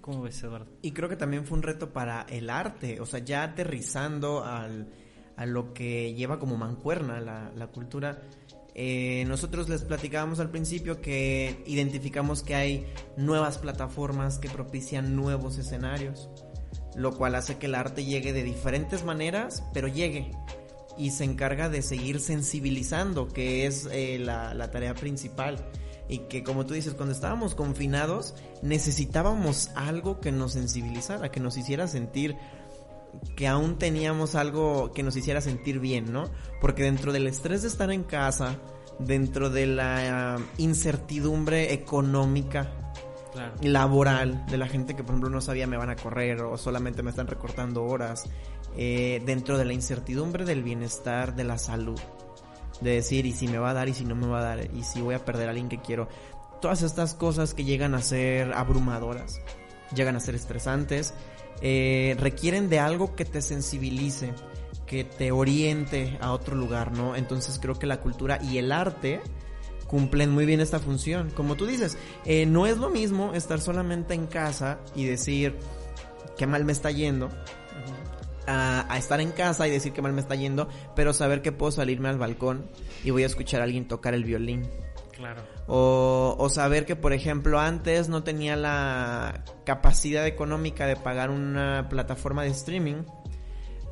¿Cómo 0.01 0.21
ves, 0.21 0.43
Eduardo? 0.43 0.67
Y 0.83 0.91
creo 0.91 1.09
que 1.09 1.15
también 1.15 1.45
fue 1.45 1.57
un 1.57 1.63
reto 1.63 1.91
para 1.91 2.27
el 2.29 2.51
arte, 2.51 3.01
o 3.01 3.07
sea, 3.07 3.21
ya 3.21 3.43
aterrizando 3.43 4.43
al, 4.43 4.89
a 5.35 5.45
lo 5.45 5.73
que 5.73 6.13
lleva 6.13 6.37
como 6.37 6.57
mancuerna 6.57 7.19
la, 7.21 7.51
la 7.55 7.67
cultura. 7.67 8.21
Eh, 8.75 9.23
nosotros 9.27 9.69
les 9.69 9.83
platicábamos 9.83 10.39
al 10.39 10.51
principio 10.51 11.01
que 11.01 11.63
identificamos 11.65 12.43
que 12.43 12.55
hay 12.55 12.85
nuevas 13.17 13.57
plataformas 13.57 14.37
que 14.37 14.49
propician 14.49 15.15
nuevos 15.15 15.57
escenarios, 15.57 16.29
lo 16.95 17.15
cual 17.15 17.35
hace 17.35 17.57
que 17.57 17.65
el 17.65 17.75
arte 17.75 18.05
llegue 18.05 18.33
de 18.33 18.43
diferentes 18.43 19.03
maneras, 19.03 19.63
pero 19.73 19.87
llegue 19.87 20.31
y 20.97 21.11
se 21.11 21.25
encarga 21.25 21.69
de 21.69 21.81
seguir 21.81 22.19
sensibilizando, 22.19 23.27
que 23.27 23.65
es 23.65 23.87
eh, 23.91 24.17
la, 24.19 24.53
la 24.53 24.71
tarea 24.71 24.93
principal 24.93 25.69
y 26.07 26.19
que 26.19 26.43
como 26.43 26.65
tú 26.65 26.73
dices, 26.73 26.93
cuando 26.93 27.13
estábamos 27.13 27.55
confinados 27.55 28.35
necesitábamos 28.61 29.71
algo 29.75 30.19
que 30.19 30.31
nos 30.31 30.53
sensibilizara, 30.53 31.31
que 31.31 31.39
nos 31.39 31.57
hiciera 31.57 31.87
sentir 31.87 32.37
que 33.35 33.47
aún 33.47 33.77
teníamos 33.77 34.35
algo 34.35 34.91
que 34.93 35.03
nos 35.03 35.15
hiciera 35.15 35.41
sentir 35.41 35.79
bien, 35.79 36.11
¿no? 36.11 36.29
Porque 36.61 36.83
dentro 36.83 37.13
del 37.13 37.27
estrés 37.27 37.61
de 37.61 37.69
estar 37.69 37.91
en 37.91 38.03
casa, 38.03 38.57
dentro 38.99 39.49
de 39.49 39.67
la 39.67 40.37
incertidumbre 40.57 41.73
económica, 41.73 42.84
laboral, 43.61 44.45
de 44.47 44.57
la 44.57 44.67
gente 44.67 44.95
que 44.95 45.03
por 45.03 45.13
ejemplo 45.13 45.29
no 45.29 45.41
sabía 45.41 45.67
me 45.67 45.77
van 45.77 45.89
a 45.89 45.95
correr 45.95 46.41
o 46.41 46.57
solamente 46.57 47.03
me 47.03 47.09
están 47.09 47.27
recortando 47.27 47.83
horas, 47.83 48.25
eh, 48.77 49.21
dentro 49.25 49.57
de 49.57 49.65
la 49.65 49.73
incertidumbre 49.73 50.45
del 50.45 50.63
bienestar, 50.63 51.35
de 51.35 51.43
la 51.43 51.57
salud, 51.57 51.99
de 52.81 52.91
decir 52.91 53.25
y 53.25 53.33
si 53.33 53.47
me 53.47 53.57
va 53.57 53.71
a 53.71 53.73
dar 53.73 53.89
y 53.89 53.93
si 53.93 54.05
no 54.05 54.15
me 54.15 54.27
va 54.27 54.39
a 54.39 54.43
dar 54.43 54.69
y 54.73 54.83
si 54.83 55.01
voy 55.01 55.15
a 55.15 55.23
perder 55.23 55.47
a 55.47 55.51
alguien 55.51 55.69
que 55.69 55.79
quiero, 55.79 56.07
todas 56.61 56.81
estas 56.81 57.13
cosas 57.13 57.53
que 57.53 57.63
llegan 57.63 57.95
a 57.95 58.01
ser 58.01 58.53
abrumadoras, 58.53 59.39
llegan 59.93 60.15
a 60.15 60.19
ser 60.19 60.35
estresantes, 60.35 61.13
eh, 61.61 62.15
requieren 62.19 62.69
de 62.69 62.79
algo 62.79 63.15
que 63.15 63.25
te 63.25 63.41
sensibilice, 63.41 64.33
que 64.85 65.03
te 65.03 65.31
oriente 65.31 66.17
a 66.21 66.31
otro 66.31 66.55
lugar, 66.55 66.91
¿no? 66.91 67.15
Entonces 67.15 67.59
creo 67.59 67.75
que 67.75 67.87
la 67.87 68.01
cultura 68.01 68.39
y 68.41 68.57
el 68.57 68.71
arte 68.71 69.21
cumplen 69.87 70.31
muy 70.31 70.45
bien 70.45 70.61
esta 70.61 70.79
función. 70.79 71.31
Como 71.31 71.55
tú 71.55 71.65
dices, 71.65 71.97
eh, 72.25 72.45
no 72.45 72.67
es 72.67 72.77
lo 72.77 72.89
mismo 72.89 73.33
estar 73.33 73.59
solamente 73.59 74.13
en 74.13 74.27
casa 74.27 74.79
y 74.95 75.05
decir 75.05 75.57
qué 76.37 76.47
mal 76.47 76.65
me 76.65 76.71
está 76.71 76.91
yendo. 76.91 77.29
A, 78.47 78.85
a, 78.93 78.97
estar 78.99 79.19
en 79.21 79.31
casa 79.31 79.67
y 79.67 79.71
decir 79.71 79.91
que 79.91 80.03
mal 80.03 80.13
me 80.13 80.21
está 80.21 80.35
yendo, 80.35 80.69
pero 80.95 81.13
saber 81.13 81.41
que 81.41 81.51
puedo 81.51 81.71
salirme 81.71 82.09
al 82.09 82.19
balcón 82.19 82.69
y 83.03 83.09
voy 83.09 83.23
a 83.23 83.25
escuchar 83.25 83.61
a 83.61 83.63
alguien 83.63 83.87
tocar 83.87 84.13
el 84.13 84.23
violín. 84.23 84.69
Claro. 85.15 85.41
O, 85.67 86.35
o, 86.37 86.49
saber 86.49 86.85
que, 86.85 86.95
por 86.95 87.13
ejemplo, 87.13 87.59
antes 87.59 88.09
no 88.09 88.23
tenía 88.23 88.55
la 88.55 89.43
capacidad 89.63 90.27
económica 90.27 90.85
de 90.85 90.95
pagar 90.95 91.31
una 91.31 91.87
plataforma 91.89 92.43
de 92.43 92.49
streaming. 92.49 93.03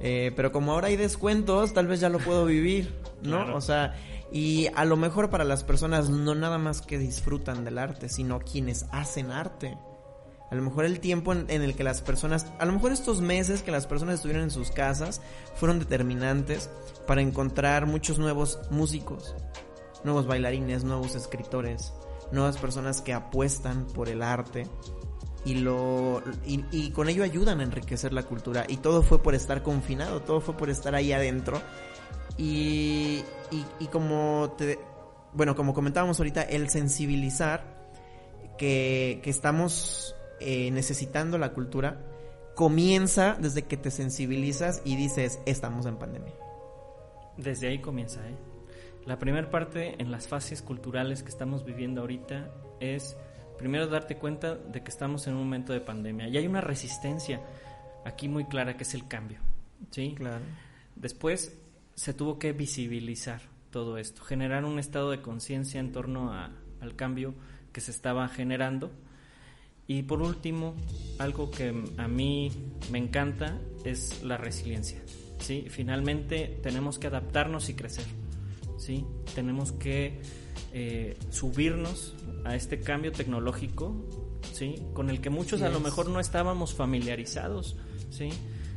Eh, 0.01 0.33
pero 0.35 0.51
como 0.51 0.73
ahora 0.73 0.87
hay 0.87 0.97
descuentos, 0.97 1.73
tal 1.73 1.87
vez 1.87 2.01
ya 2.01 2.09
lo 2.09 2.19
puedo 2.19 2.45
vivir, 2.45 2.93
¿no? 3.21 3.37
Claro. 3.43 3.57
O 3.57 3.61
sea, 3.61 3.95
y 4.33 4.67
a 4.73 4.83
lo 4.83 4.97
mejor 4.97 5.29
para 5.29 5.43
las 5.43 5.63
personas 5.63 6.09
no 6.09 6.33
nada 6.33 6.57
más 6.57 6.81
que 6.81 6.97
disfrutan 6.97 7.63
del 7.63 7.77
arte, 7.77 8.09
sino 8.09 8.39
quienes 8.39 8.87
hacen 8.91 9.29
arte. 9.29 9.77
A 10.49 10.55
lo 10.55 10.63
mejor 10.63 10.85
el 10.85 10.99
tiempo 10.99 11.33
en, 11.33 11.49
el 11.49 11.75
que 11.75 11.83
las 11.83 12.01
personas, 12.01 12.47
a 12.57 12.65
lo 12.65 12.73
mejor 12.73 12.91
estos 12.91 13.21
meses 13.21 13.61
que 13.61 13.71
las 13.71 13.85
personas 13.85 14.15
estuvieron 14.15 14.43
en 14.43 14.51
sus 14.51 14.71
casas 14.71 15.21
fueron 15.55 15.77
determinantes 15.77 16.71
para 17.05 17.21
encontrar 17.21 17.85
muchos 17.85 18.17
nuevos 18.17 18.59
músicos, 18.71 19.35
nuevos 20.03 20.25
bailarines, 20.25 20.83
nuevos 20.83 21.13
escritores, 21.13 21.93
nuevas 22.31 22.57
personas 22.57 23.01
que 23.01 23.13
apuestan 23.13 23.85
por 23.85 24.09
el 24.09 24.23
arte 24.23 24.67
y 25.45 25.55
lo 25.55 26.23
y, 26.45 26.89
con 26.91 27.07
ello 27.07 27.23
ayudan 27.23 27.59
a 27.59 27.63
enriquecer 27.63 28.13
la 28.13 28.23
cultura 28.23 28.65
y 28.67 28.77
todo 28.77 29.03
fue 29.03 29.21
por 29.21 29.35
estar 29.35 29.61
confinado, 29.61 30.21
todo 30.21 30.41
fue 30.41 30.57
por 30.57 30.71
estar 30.71 30.95
ahí 30.95 31.11
adentro 31.11 31.61
y, 32.37 33.23
y, 33.51 33.65
y 33.79 33.87
como 33.87 34.53
te 34.57 34.79
bueno, 35.33 35.55
como 35.55 35.73
comentábamos 35.73 36.19
ahorita, 36.19 36.43
el 36.43 36.69
sensibilizar 36.69 37.63
que, 38.57 39.19
que 39.23 39.29
estamos 39.29 40.15
eh, 40.39 40.69
necesitando 40.71 41.37
la 41.37 41.53
cultura 41.53 41.99
comienza 42.55 43.35
desde 43.39 43.63
que 43.63 43.77
te 43.77 43.89
sensibilizas 43.89 44.81
y 44.85 44.95
dices, 44.95 45.39
estamos 45.45 45.85
en 45.87 45.97
pandemia. 45.97 46.33
Desde 47.37 47.67
ahí 47.67 47.79
comienza, 47.79 48.19
¿eh? 48.29 48.35
La 49.05 49.19
primera 49.19 49.49
parte 49.49 50.01
en 50.01 50.11
las 50.11 50.27
fases 50.27 50.61
culturales 50.61 51.23
que 51.23 51.29
estamos 51.29 51.65
viviendo 51.65 52.01
ahorita 52.01 52.53
es 52.79 53.17
primero 53.57 53.87
darte 53.87 54.17
cuenta 54.17 54.55
de 54.55 54.81
que 54.81 54.89
estamos 54.89 55.27
en 55.27 55.33
un 55.33 55.39
momento 55.39 55.73
de 55.73 55.81
pandemia 55.81 56.29
y 56.29 56.37
hay 56.37 56.47
una 56.47 56.61
resistencia 56.61 57.41
aquí 58.05 58.29
muy 58.29 58.45
clara 58.45 58.77
que 58.77 58.83
es 58.83 58.93
el 58.93 59.07
cambio, 59.07 59.39
¿sí? 59.89 60.13
Claro. 60.15 60.45
Después 60.95 61.62
se 61.95 62.13
tuvo 62.13 62.39
que 62.39 62.53
visibilizar 62.53 63.41
todo 63.71 63.97
esto, 63.97 64.23
generar 64.23 64.65
un 64.65 64.79
estado 64.79 65.11
de 65.11 65.21
conciencia 65.21 65.79
en 65.79 65.91
torno 65.91 66.33
a, 66.33 66.51
al 66.81 66.95
cambio 66.95 67.33
que 67.71 67.81
se 67.81 67.91
estaba 67.91 68.27
generando 68.27 68.91
y 69.87 70.03
por 70.03 70.21
último, 70.21 70.75
algo 71.19 71.51
que 71.51 71.73
a 71.97 72.07
mí 72.07 72.51
me 72.91 72.99
encanta 72.99 73.59
es 73.83 74.23
la 74.23 74.37
resiliencia, 74.37 75.01
¿sí? 75.39 75.65
Finalmente 75.69 76.59
tenemos 76.63 76.99
que 76.99 77.07
adaptarnos 77.07 77.67
y 77.69 77.73
crecer. 77.73 78.05
¿sí? 78.83 79.05
Tenemos 79.33 79.71
que 79.71 80.21
eh, 80.73 81.17
subirnos 81.29 82.15
a 82.43 82.55
este 82.55 82.79
cambio 82.79 83.11
tecnológico, 83.11 83.95
¿sí? 84.51 84.75
Con 84.93 85.09
el 85.09 85.21
que 85.21 85.29
muchos 85.29 85.61
a 85.61 85.69
lo 85.69 85.79
mejor 85.79 86.09
no 86.09 86.19
estábamos 86.19 86.73
familiarizados, 86.73 87.77
¿sí? 88.09 88.29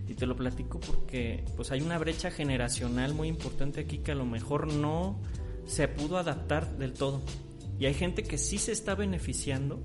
Y 0.09 0.15
te 0.15 0.27
lo 0.27 0.37
platico 0.37 0.79
porque 0.81 1.45
pues 1.57 1.73
hay 1.73 1.81
una 1.81 1.99
brecha 1.99 2.31
generacional 2.31 3.15
muy 3.15 3.29
importante 3.29 3.81
aquí 3.81 3.99
que 3.99 4.13
a 4.13 4.15
lo 4.15 4.25
mejor 4.25 4.73
no 4.73 5.21
se 5.67 5.89
pudo 5.89 6.19
adaptar 6.19 6.79
del 6.79 6.93
todo. 6.93 7.23
Y 7.79 7.87
hay 7.87 7.95
gente 7.95 8.23
que 8.23 8.39
sí 8.39 8.59
se 8.59 8.73
está 8.73 8.95
beneficiando, 8.95 9.81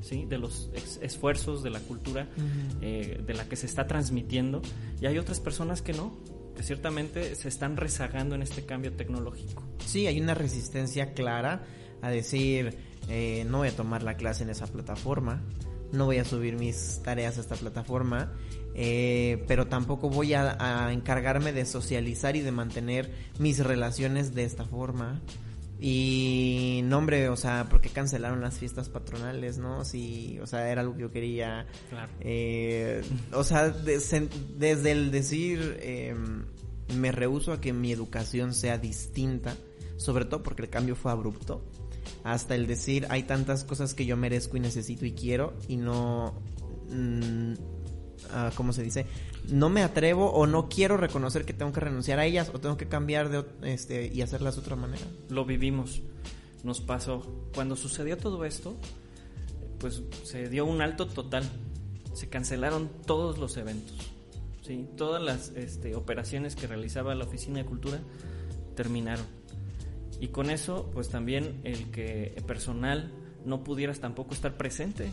¿sí? 0.00 0.24
De 0.24 0.38
los 0.38 0.70
esfuerzos 1.02 1.62
de 1.62 1.70
la 1.70 1.80
cultura 1.80 2.28
uh 2.36 2.40
-huh. 2.40 2.78
eh, 2.80 3.22
de 3.24 3.34
la 3.34 3.48
que 3.48 3.56
se 3.56 3.66
está 3.66 3.86
transmitiendo. 3.86 4.62
Y 5.00 5.06
hay 5.06 5.18
otras 5.18 5.38
personas 5.38 5.82
que 5.82 5.92
no, 5.92 6.16
que 6.56 6.62
ciertamente 6.62 7.36
se 7.36 7.48
están 7.48 7.76
rezagando 7.76 8.34
en 8.34 8.42
este 8.42 8.64
cambio 8.64 8.92
tecnológico. 8.92 9.62
Sí, 9.86 10.06
hay 10.06 10.20
una 10.20 10.34
resistencia 10.34 11.12
clara 11.12 11.62
a 12.02 12.10
decir, 12.10 12.76
eh, 13.08 13.44
no 13.48 13.58
voy 13.58 13.68
a 13.68 13.76
tomar 13.76 14.02
la 14.02 14.16
clase 14.16 14.42
en 14.42 14.50
esa 14.50 14.66
plataforma, 14.66 15.42
no 15.92 16.06
voy 16.06 16.18
a 16.18 16.24
subir 16.24 16.56
mis 16.56 17.00
tareas 17.02 17.38
a 17.38 17.40
esta 17.40 17.56
plataforma, 17.56 18.32
eh, 18.74 19.44
pero 19.48 19.66
tampoco 19.66 20.10
voy 20.10 20.34
a, 20.34 20.56
a, 20.86 20.92
encargarme 20.92 21.52
de 21.52 21.64
socializar 21.66 22.36
y 22.36 22.40
de 22.40 22.52
mantener 22.52 23.10
mis 23.38 23.58
relaciones 23.58 24.34
de 24.34 24.44
esta 24.44 24.64
forma. 24.64 25.20
Y 25.80 26.80
no, 26.84 26.98
hombre, 26.98 27.28
o 27.28 27.36
sea, 27.36 27.68
porque 27.70 27.88
cancelaron 27.88 28.40
las 28.40 28.58
fiestas 28.58 28.88
patronales, 28.88 29.58
no? 29.58 29.84
Sí, 29.84 30.38
o 30.42 30.46
sea, 30.46 30.70
era 30.70 30.80
algo 30.80 30.94
que 30.94 31.02
yo 31.02 31.12
quería. 31.12 31.66
Claro. 31.88 32.10
Eh, 32.20 33.02
o 33.32 33.44
sea, 33.44 33.70
de, 33.70 34.28
desde 34.56 34.90
el 34.90 35.12
decir, 35.12 35.78
eh, 35.80 36.16
me 36.96 37.12
rehuso 37.12 37.52
a 37.52 37.60
que 37.60 37.72
mi 37.72 37.92
educación 37.92 38.54
sea 38.54 38.78
distinta, 38.78 39.56
sobre 39.96 40.24
todo 40.24 40.42
porque 40.42 40.62
el 40.62 40.68
cambio 40.68 40.96
fue 40.96 41.12
abrupto, 41.12 41.62
hasta 42.24 42.54
el 42.54 42.66
decir, 42.66 43.06
hay 43.10 43.22
tantas 43.24 43.64
cosas 43.64 43.94
que 43.94 44.06
yo 44.06 44.16
merezco 44.16 44.56
y 44.56 44.60
necesito 44.60 45.06
y 45.06 45.12
quiero, 45.12 45.54
y 45.68 45.76
no. 45.76 46.34
Mmm, 46.90 47.54
¿Cómo 48.56 48.72
se 48.72 48.82
dice? 48.82 49.06
no 49.50 49.70
me 49.70 49.82
atrevo 49.82 50.30
o 50.30 50.46
no 50.46 50.68
quiero 50.68 50.96
reconocer 50.96 51.44
que 51.44 51.52
tengo 51.52 51.72
que 51.72 51.80
renunciar 51.80 52.18
a 52.18 52.26
ellas 52.26 52.50
o 52.52 52.60
tengo 52.60 52.76
que 52.76 52.86
cambiar 52.86 53.28
de 53.30 53.44
este 53.62 54.10
y 54.12 54.22
hacerlas 54.22 54.56
de 54.56 54.60
otra 54.60 54.76
manera. 54.76 55.04
Lo 55.28 55.44
vivimos, 55.44 56.02
nos 56.62 56.80
pasó. 56.80 57.22
Cuando 57.54 57.76
sucedió 57.76 58.16
todo 58.18 58.44
esto, 58.44 58.76
pues 59.78 60.02
se 60.24 60.48
dio 60.48 60.64
un 60.66 60.82
alto 60.82 61.06
total. 61.06 61.44
Se 62.14 62.28
cancelaron 62.28 62.90
todos 63.06 63.38
los 63.38 63.56
eventos. 63.56 63.96
¿sí? 64.62 64.86
Todas 64.96 65.22
las 65.22 65.50
este, 65.50 65.94
operaciones 65.94 66.56
que 66.56 66.66
realizaba 66.66 67.14
la 67.14 67.24
Oficina 67.24 67.58
de 67.58 67.64
Cultura 67.64 68.00
terminaron. 68.74 69.26
Y 70.20 70.28
con 70.28 70.50
eso, 70.50 70.90
pues 70.92 71.08
también 71.08 71.60
el 71.64 71.90
que 71.90 72.32
el 72.36 72.44
personal 72.44 73.12
no 73.44 73.62
pudieras 73.64 74.00
tampoco 74.00 74.34
estar 74.34 74.56
presente. 74.56 75.12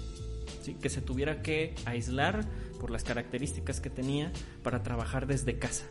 ¿sí? 0.61 0.75
Que 0.75 0.89
se 0.89 1.01
tuviera 1.01 1.41
que 1.41 1.75
aislar 1.85 2.45
por 2.79 2.91
las 2.91 3.03
características 3.03 3.79
que 3.81 3.89
tenía 3.89 4.31
para 4.63 4.83
trabajar 4.83 5.27
desde 5.27 5.57
casa. 5.57 5.85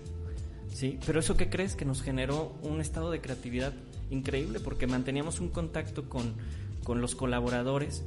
¿sí? 0.72 0.98
Pero 1.06 1.20
eso 1.20 1.36
que 1.36 1.48
crees 1.48 1.76
que 1.76 1.84
nos 1.84 2.02
generó 2.02 2.56
un 2.62 2.80
estado 2.80 3.10
de 3.10 3.20
creatividad 3.20 3.72
increíble 4.10 4.60
porque 4.60 4.86
manteníamos 4.86 5.40
un 5.40 5.48
contacto 5.48 6.08
con, 6.08 6.34
con 6.82 7.00
los 7.00 7.14
colaboradores 7.14 8.04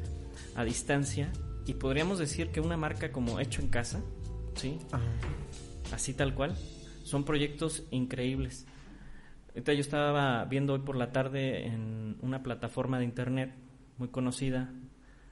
a 0.55 0.63
distancia 0.63 1.31
y 1.65 1.73
podríamos 1.73 2.19
decir 2.19 2.49
que 2.49 2.61
una 2.61 2.77
marca 2.77 3.11
como 3.11 3.39
Hecho 3.39 3.61
en 3.61 3.67
Casa, 3.67 4.01
¿sí? 4.55 4.77
Así 5.91 6.13
tal 6.13 6.33
cual, 6.33 6.55
son 7.03 7.25
proyectos 7.25 7.83
increíbles. 7.91 8.65
Ahorita 9.57 9.73
yo 9.73 9.81
estaba 9.81 10.45
viendo 10.45 10.73
hoy 10.73 10.81
por 10.81 10.95
la 10.95 11.11
tarde 11.11 11.65
en 11.65 12.17
una 12.21 12.43
plataforma 12.43 12.99
de 12.99 13.05
internet 13.05 13.55
muy 13.97 14.09
conocida, 14.09 14.69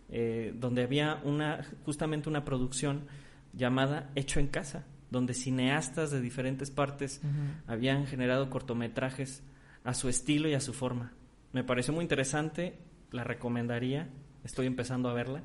eh, 0.09 0.51
donde 0.55 0.81
había 0.81 1.21
una, 1.23 1.63
justamente 1.85 2.27
una 2.27 2.43
producción 2.43 3.05
llamada 3.53 4.09
Hecho 4.15 4.39
en 4.39 4.47
Casa, 4.47 4.87
donde 5.11 5.35
cineastas 5.35 6.09
de 6.09 6.21
diferentes 6.21 6.71
partes 6.71 7.21
habían 7.67 8.07
generado 8.07 8.49
cortometrajes 8.49 9.43
a 9.83 9.93
su 9.93 10.09
estilo 10.09 10.49
y 10.49 10.55
a 10.55 10.59
su 10.59 10.73
forma. 10.73 11.13
Me 11.53 11.63
pareció 11.63 11.93
muy 11.93 12.01
interesante, 12.01 12.79
la 13.11 13.23
recomendaría, 13.23 14.09
estoy 14.43 14.65
empezando 14.65 15.07
a 15.07 15.13
verla, 15.13 15.43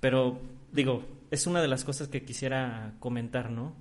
pero 0.00 0.40
digo, 0.72 1.04
es 1.30 1.46
una 1.46 1.60
de 1.60 1.68
las 1.68 1.84
cosas 1.84 2.08
que 2.08 2.24
quisiera 2.24 2.94
comentar, 2.98 3.50
¿no? 3.50 3.74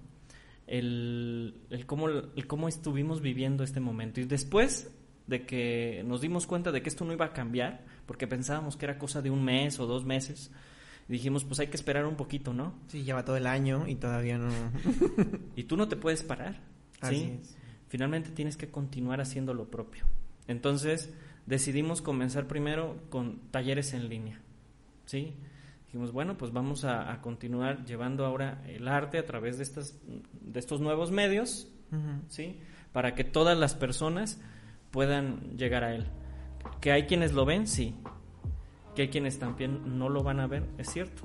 El, 0.68 1.56
el, 1.70 1.86
cómo, 1.86 2.10
el 2.10 2.48
cómo 2.48 2.68
estuvimos 2.68 3.22
viviendo 3.22 3.64
este 3.64 3.80
momento. 3.80 4.20
Y 4.20 4.26
después 4.26 4.92
de 5.28 5.46
que 5.46 6.04
nos 6.06 6.22
dimos 6.22 6.48
cuenta 6.48 6.72
de 6.72 6.82
que 6.82 6.90
esto 6.90 7.06
no 7.06 7.14
iba 7.14 7.26
a 7.26 7.34
cambiar, 7.34 7.86
porque 8.06 8.28
pensábamos 8.28 8.78
que 8.78 8.86
era 8.86 8.98
cosa 8.98 9.22
de 9.22 9.30
un 9.30 9.44
mes 9.44 9.80
o 9.80 9.88
dos 9.88 10.06
meses, 10.06 10.52
dijimos, 11.08 11.44
pues 11.44 11.60
hay 11.60 11.68
que 11.68 11.78
esperar 11.78 12.06
un 12.06 12.16
poquito, 12.16 12.54
¿no? 12.54 12.74
Sí, 12.88 13.04
lleva 13.04 13.26
todo 13.26 13.38
el 13.38 13.48
año 13.48 13.88
y 13.88 13.96
todavía 13.96 14.38
no. 14.38 14.52
y 15.56 15.64
tú 15.64 15.78
no 15.78 15.88
te 15.88 15.96
puedes 15.96 16.24
parar, 16.24 16.62
¿sí? 17.02 17.40
Finalmente 17.88 18.32
tienes 18.32 18.58
que 18.58 18.70
continuar 18.70 19.22
haciendo 19.22 19.54
lo 19.54 19.70
propio. 19.70 20.06
Entonces, 20.48 21.14
decidimos 21.46 22.02
comenzar 22.02 22.48
primero 22.48 22.98
con 23.10 23.40
talleres 23.52 23.94
en 23.94 24.10
línea, 24.10 24.42
¿sí? 25.06 25.34
Dijimos, 25.96 26.12
bueno, 26.12 26.38
pues 26.38 26.52
vamos 26.52 26.84
a, 26.84 27.22
continuar 27.22 27.86
llevando 27.86 28.26
ahora 28.26 28.62
el 28.68 28.90
arte 28.90 29.18
a 29.18 29.26
través 29.26 29.56
de, 29.56 29.64
estas, 29.64 29.98
de 30.42 30.60
estos 30.60 30.82
nuevos 30.82 31.10
medios, 31.10 31.72
¿sí? 32.28 32.60
Para 32.92 33.16
que 33.16 33.24
todas 33.24 33.58
las 33.58 33.76
personas 33.76 34.42
puedan 34.92 35.56
llegar 35.56 35.86
a 35.86 35.96
él. 35.96 36.06
Que 36.82 36.92
hay 36.92 37.04
quienes 37.04 37.32
lo 37.32 37.46
ven, 37.46 37.66
sí, 37.66 37.96
que 38.94 39.04
hay 39.04 39.08
quienes 39.08 39.40
también 39.40 39.98
no 39.98 40.10
lo 40.10 40.22
van 40.22 40.42
a 40.42 40.48
ver, 40.48 40.66
es 40.78 40.90
cierto, 40.90 41.24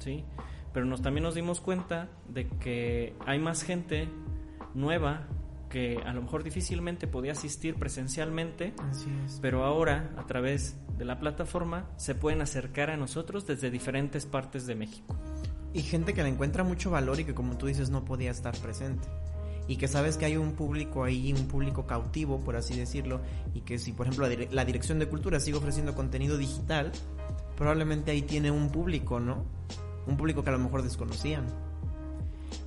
¿sí? 0.00 0.24
Pero 0.72 0.86
nos, 0.86 1.02
también 1.02 1.22
nos 1.22 1.36
dimos 1.36 1.60
cuenta 1.60 2.08
de 2.28 2.48
que 2.48 3.14
hay 3.26 3.38
más 3.38 3.62
gente 3.62 4.08
nueva 4.74 5.28
que 5.68 5.98
a 6.04 6.12
lo 6.12 6.22
mejor 6.22 6.42
difícilmente 6.42 7.06
podía 7.06 7.30
asistir 7.30 7.76
presencialmente, 7.76 8.74
pero 9.40 9.62
ahora 9.62 10.10
a 10.16 10.26
través 10.26 10.76
de 11.00 11.06
la 11.06 11.18
plataforma 11.18 11.88
se 11.96 12.14
pueden 12.14 12.42
acercar 12.42 12.90
a 12.90 12.96
nosotros 12.98 13.46
desde 13.46 13.70
diferentes 13.70 14.26
partes 14.26 14.66
de 14.66 14.74
México. 14.74 15.16
Y 15.72 15.80
gente 15.80 16.12
que 16.12 16.22
le 16.22 16.28
encuentra 16.28 16.62
mucho 16.62 16.90
valor 16.90 17.18
y 17.18 17.24
que 17.24 17.34
como 17.34 17.56
tú 17.56 17.66
dices 17.66 17.88
no 17.88 18.04
podía 18.04 18.30
estar 18.30 18.54
presente 18.58 19.08
y 19.66 19.76
que 19.76 19.88
sabes 19.88 20.18
que 20.18 20.26
hay 20.26 20.36
un 20.36 20.52
público 20.52 21.02
ahí, 21.02 21.32
un 21.32 21.48
público 21.48 21.86
cautivo, 21.86 22.44
por 22.44 22.54
así 22.54 22.76
decirlo, 22.76 23.22
y 23.54 23.62
que 23.62 23.78
si, 23.78 23.92
por 23.92 24.08
ejemplo, 24.08 24.28
la, 24.50 24.64
Dirección 24.66 24.98
de 24.98 25.08
Cultura 25.08 25.40
sigue 25.40 25.56
ofreciendo 25.56 25.94
contenido 25.94 26.36
digital, 26.36 26.92
probablemente 27.56 28.10
ahí 28.10 28.20
tiene 28.20 28.50
un 28.50 28.70
público, 28.70 29.20
¿no? 29.20 29.46
Un 30.06 30.18
público 30.18 30.44
que 30.44 30.50
a 30.50 30.52
lo 30.52 30.58
mejor 30.58 30.82
desconocían. 30.82 31.46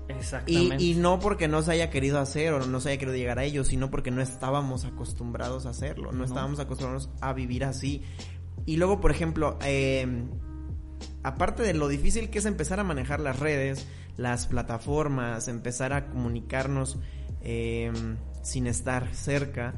Exactamente. 0.08 0.84
Y, 0.84 0.96
no 0.96 1.20
porque 1.20 1.48
no 1.48 1.62
se 1.62 1.72
haya 1.72 1.90
querido 1.90 2.20
hacer 2.20 2.54
o 2.54 2.66
no 2.66 2.80
se 2.80 2.90
haya 2.90 3.00
querido 3.00 3.18
llegar 3.18 3.40
a 3.40 3.44
ellos, 3.44 3.68
sino 3.68 3.90
porque 3.90 4.12
no 4.12 4.22
estábamos 4.22 4.86
acostumbrados 4.86 5.66
a 5.66 5.70
hacerlo, 5.70 6.12
no, 6.12 6.24
estábamos 6.24 6.60
acostumbrados 6.60 7.10
a 7.22 7.34
vivir 7.34 7.64
así. 7.64 8.04
Y 8.66 8.78
luego, 8.78 9.02
por 9.02 9.12
ejemplo, 9.12 9.58
eh, 9.64 10.26
aparte 11.24 11.64
de 11.64 11.74
lo 11.74 11.88
difícil 11.88 12.30
que 12.30 12.40
es 12.40 12.46
empezar 12.46 12.80
a 12.80 12.84
manejar 12.84 13.20
las 13.20 13.40
redes, 13.40 13.88
las 14.18 14.48
plataformas, 14.48 15.48
empezar 15.48 15.94
a 15.94 16.08
comunicarnos 16.08 16.98
em, 17.42 18.18
sin 18.42 18.68
estar 18.68 19.14
cerca. 19.14 19.74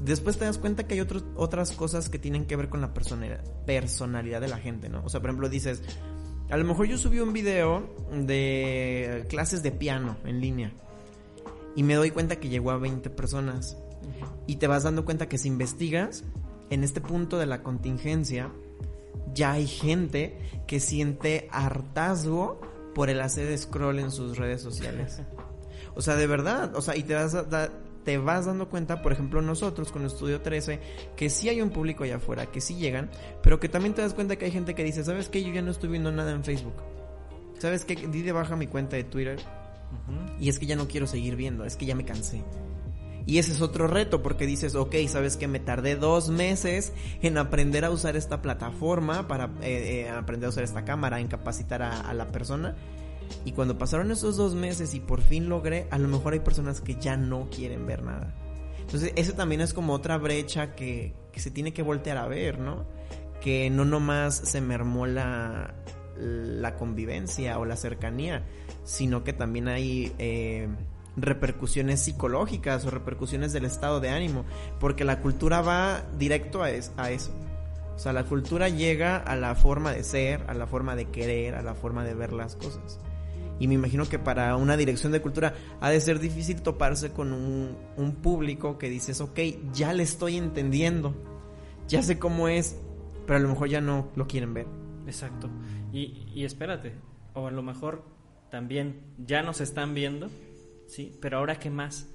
Después 0.00 0.36
te 0.36 0.44
das 0.44 0.58
cuenta 0.58 0.86
que 0.86 0.94
hay 0.94 1.00
otras 1.00 1.72
cosas 1.72 2.10
que 2.10 2.18
tienen 2.18 2.44
que 2.44 2.54
ver 2.56 2.68
con 2.68 2.82
la 2.82 2.92
personalidad 2.92 4.40
de 4.40 4.48
la 4.48 4.58
gente, 4.58 4.90
¿no? 4.90 5.02
O 5.04 5.08
sea, 5.08 5.20
por 5.20 5.30
ejemplo, 5.30 5.48
dices, 5.48 5.82
a 6.50 6.56
lo 6.56 6.64
mejor 6.64 6.86
yo 6.86 6.98
subí 6.98 7.20
un 7.20 7.32
video 7.32 7.88
de 8.12 9.24
clases 9.28 9.62
de 9.62 9.72
piano 9.72 10.16
en 10.24 10.40
línea 10.40 10.72
y 11.76 11.82
me 11.82 11.94
doy 11.94 12.10
cuenta 12.10 12.36
que 12.36 12.48
llegó 12.48 12.70
a 12.70 12.78
20 12.78 13.10
personas. 13.10 13.76
Y 14.46 14.56
te 14.56 14.66
vas 14.66 14.84
dando 14.84 15.04
cuenta 15.04 15.28
que 15.28 15.38
si 15.38 15.48
investigas, 15.48 16.24
en 16.70 16.84
este 16.84 17.00
punto 17.00 17.38
de 17.38 17.46
la 17.46 17.62
contingencia, 17.62 18.50
ya 19.34 19.52
hay 19.52 19.66
gente 19.66 20.38
que 20.66 20.80
siente 20.80 21.48
hartazgo 21.50 22.60
por 22.94 23.10
el 23.10 23.20
hacer 23.20 23.56
scroll 23.58 23.98
en 23.98 24.10
sus 24.10 24.38
redes 24.38 24.60
sociales. 24.62 25.22
O 25.98 26.02
sea, 26.02 26.14
de 26.14 26.26
verdad, 26.26 26.76
o 26.76 26.82
sea, 26.82 26.94
y 26.94 27.04
te 27.04 27.14
vas, 27.14 27.34
te 28.06 28.18
vas 28.18 28.46
dando 28.46 28.68
cuenta, 28.68 29.02
por 29.02 29.12
ejemplo, 29.12 29.42
nosotros 29.42 29.90
con 29.90 30.06
Estudio 30.06 30.40
13, 30.40 30.80
que 31.16 31.28
sí 31.28 31.48
hay 31.48 31.60
un 31.60 31.70
público 31.70 32.04
allá 32.04 32.16
afuera, 32.16 32.46
que 32.46 32.60
sí 32.60 32.76
llegan, 32.76 33.10
pero 33.42 33.58
que 33.58 33.68
también 33.68 33.94
te 33.94 34.00
das 34.00 34.14
cuenta 34.14 34.36
que 34.36 34.44
hay 34.44 34.52
gente 34.52 34.76
que 34.76 34.84
dice, 34.84 35.02
¿sabes 35.02 35.28
qué? 35.28 35.42
Yo 35.42 35.52
ya 35.52 35.60
no 35.60 35.72
estoy 35.72 35.88
viendo 35.90 36.12
nada 36.12 36.30
en 36.30 36.44
Facebook. 36.44 36.76
¿Sabes 37.58 37.84
qué? 37.84 37.96
Di 37.96 38.22
de 38.22 38.30
baja 38.30 38.54
mi 38.54 38.68
cuenta 38.68 38.94
de 38.94 39.02
Twitter. 39.02 39.40
Y 40.38 40.48
es 40.48 40.60
que 40.60 40.66
ya 40.66 40.76
no 40.76 40.86
quiero 40.86 41.08
seguir 41.08 41.34
viendo, 41.34 41.64
es 41.64 41.76
que 41.76 41.84
ya 41.84 41.96
me 41.96 42.04
cansé. 42.04 42.44
Y 43.26 43.38
ese 43.38 43.50
es 43.50 43.60
otro 43.60 43.88
reto 43.88 44.22
porque 44.22 44.46
dices, 44.46 44.76
ok, 44.76 44.94
sabes 45.08 45.36
que 45.36 45.48
me 45.48 45.58
tardé 45.58 45.96
dos 45.96 46.28
meses 46.28 46.92
en 47.22 47.38
aprender 47.38 47.84
a 47.84 47.90
usar 47.90 48.16
esta 48.16 48.40
plataforma, 48.40 49.26
para 49.26 49.46
eh, 49.62 50.06
eh, 50.06 50.10
aprender 50.10 50.46
a 50.46 50.50
usar 50.50 50.62
esta 50.62 50.84
cámara, 50.84 51.18
en 51.18 51.26
capacitar 51.26 51.82
a, 51.82 52.14
la 52.14 52.28
persona. 52.28 52.76
Y 53.44 53.52
cuando 53.52 53.78
pasaron 53.78 54.10
esos 54.10 54.36
dos 54.36 54.54
meses 54.54 54.94
y 54.94 55.00
por 55.00 55.20
fin 55.20 55.48
logré, 55.48 55.86
a 55.90 55.98
lo 55.98 56.08
mejor 56.08 56.32
hay 56.32 56.40
personas 56.40 56.80
que 56.80 56.96
ya 56.96 57.16
no 57.16 57.48
quieren 57.50 57.86
ver 57.86 58.02
nada. 58.02 58.34
Entonces, 58.80 59.12
eso 59.16 59.32
también 59.34 59.60
es 59.60 59.72
como 59.72 59.92
otra 59.92 60.18
brecha 60.18 60.74
que, 60.74 61.14
que 61.32 61.40
se 61.40 61.50
tiene 61.50 61.72
que 61.72 61.82
voltear 61.82 62.18
a 62.18 62.26
ver, 62.26 62.58
¿no? 62.58 62.86
Que 63.40 63.70
no 63.70 63.84
nomás 63.84 64.36
se 64.36 64.60
mermó 64.60 65.06
la, 65.06 65.74
la 66.16 66.76
convivencia 66.76 67.58
o 67.58 67.64
la 67.64 67.76
cercanía, 67.76 68.44
sino 68.84 69.24
que 69.24 69.32
también 69.32 69.68
hay... 69.68 70.12
Eh, 70.18 70.68
repercusiones 71.16 72.02
psicológicas 72.02 72.84
o 72.84 72.90
repercusiones 72.90 73.52
del 73.52 73.64
estado 73.64 74.00
de 74.00 74.10
ánimo, 74.10 74.44
porque 74.78 75.04
la 75.04 75.20
cultura 75.20 75.62
va 75.62 76.02
directo 76.18 76.62
a, 76.62 76.66
a 76.66 77.10
eso. 77.10 77.34
O 77.94 77.98
sea, 77.98 78.12
la 78.12 78.24
cultura 78.24 78.68
llega 78.68 79.16
a 79.16 79.36
la 79.36 79.54
forma 79.54 79.92
de 79.92 80.04
ser, 80.04 80.44
a 80.48 80.54
la 80.54 80.66
forma 80.66 80.94
de 80.94 81.06
querer, 81.06 81.54
a 81.54 81.62
la 81.62 81.74
forma 81.74 82.04
de 82.04 82.14
ver 82.14 82.34
las 82.34 82.54
cosas. 82.54 83.00
Y 83.58 83.68
me 83.68 83.74
imagino 83.74 84.08
que 84.08 84.18
para 84.18 84.54
una 84.56 84.76
dirección 84.76 85.12
de 85.12 85.22
cultura 85.22 85.54
ha 85.80 85.90
de 85.90 86.00
ser 86.00 86.18
difícil 86.18 86.62
toparse 86.62 87.12
con 87.12 87.32
un, 87.32 87.76
un 87.96 88.16
público 88.16 88.78
que 88.78 88.90
dices, 88.90 89.20
ok, 89.20 89.38
ya 89.72 89.92
le 89.92 90.02
estoy 90.02 90.36
entendiendo, 90.36 91.14
ya 91.88 92.02
sé 92.02 92.18
cómo 92.18 92.48
es, 92.48 92.78
pero 93.26 93.38
a 93.38 93.42
lo 93.42 93.48
mejor 93.48 93.68
ya 93.68 93.80
no 93.80 94.10
lo 94.14 94.26
quieren 94.26 94.52
ver. 94.54 94.66
Exacto. 95.06 95.48
Y, 95.92 96.26
y 96.34 96.44
espérate, 96.44 96.92
o 97.34 97.46
a 97.46 97.50
lo 97.50 97.62
mejor 97.62 98.04
también 98.50 99.02
ya 99.18 99.42
nos 99.42 99.60
están 99.60 99.94
viendo, 99.94 100.28
¿sí? 100.86 101.16
Pero 101.20 101.38
ahora, 101.38 101.58
¿qué 101.58 101.70
más? 101.70 102.08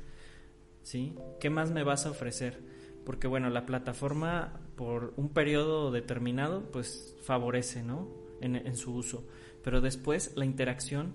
¿Sí? 0.82 1.16
¿Qué 1.40 1.50
más 1.50 1.72
me 1.72 1.84
vas 1.84 2.06
a 2.06 2.12
ofrecer? 2.12 2.60
Porque, 3.06 3.28
bueno, 3.28 3.50
la 3.50 3.66
plataforma 3.66 4.60
por 4.76 5.14
un 5.18 5.30
periodo 5.30 5.92
determinado, 5.92 6.72
pues 6.72 7.16
favorece, 7.24 7.84
¿no? 7.84 8.08
En, 8.42 8.76
su 8.76 8.96
uso. 8.96 9.28
Pero 9.64 9.82
después, 9.82 10.34
la 10.36 10.46
interacción, 10.46 11.14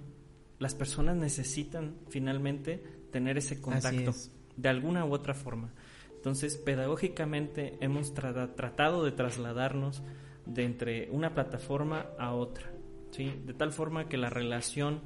las 0.59 0.75
personas 0.75 1.17
necesitan 1.17 1.97
finalmente 2.09 2.83
tener 3.11 3.39
ese 3.39 3.61
contacto 3.61 4.13
de 4.57 4.69
alguna 4.69 5.05
u 5.05 5.13
otra 5.13 5.35
forma. 5.35 5.73
Entonces, 6.15 6.57
pedagógicamente 6.57 7.77
hemos 7.81 8.15
tratado 8.15 9.05
de 9.05 9.13
trasladarnos 9.13 10.03
de 10.45 10.65
entre 10.65 11.11
una 11.11 11.35
plataforma 11.35 12.07
a 12.19 12.33
otra, 12.35 12.73
¿sí? 13.11 13.33
De 13.45 13.55
tal 13.55 13.73
forma 13.73 14.09
que 14.09 14.17
la 14.17 14.31
relación 14.31 15.03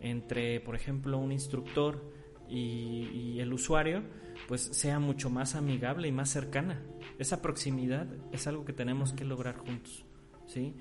entre, 0.00 0.60
por 0.60 0.74
ejemplo, 0.74 1.18
un 1.18 1.32
instructor 1.32 2.12
y, 2.48 3.38
el 3.40 3.52
usuario, 3.52 4.02
pues 4.46 4.62
sea 4.72 4.98
mucho 4.98 5.30
más 5.30 5.54
amigable 5.54 6.08
y 6.08 6.12
más 6.12 6.30
cercana. 6.30 6.82
Esa 7.18 7.42
proximidad 7.42 8.06
es 8.32 8.46
algo 8.46 8.64
que 8.64 8.72
tenemos 8.72 9.12
que 9.12 9.24
lograr 9.24 9.56
juntos, 9.56 10.04
¿sí? 10.46 10.74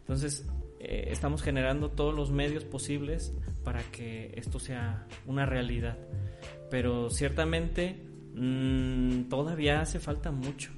Entonces, 0.00 0.46
eh, 0.84 1.08
estamos 1.12 1.42
generando 1.42 1.90
todos 1.90 2.14
los 2.14 2.30
medios 2.30 2.64
posibles 2.64 3.32
para 3.64 3.82
que 3.82 4.32
esto 4.36 4.58
sea 4.58 5.06
una 5.26 5.46
realidad. 5.46 5.98
Pero 6.70 7.10
ciertamente 7.10 8.02
mm, 8.34 9.24
todavía 9.28 9.80
hace 9.80 9.98
falta 9.98 10.30
mucho, 10.30 10.72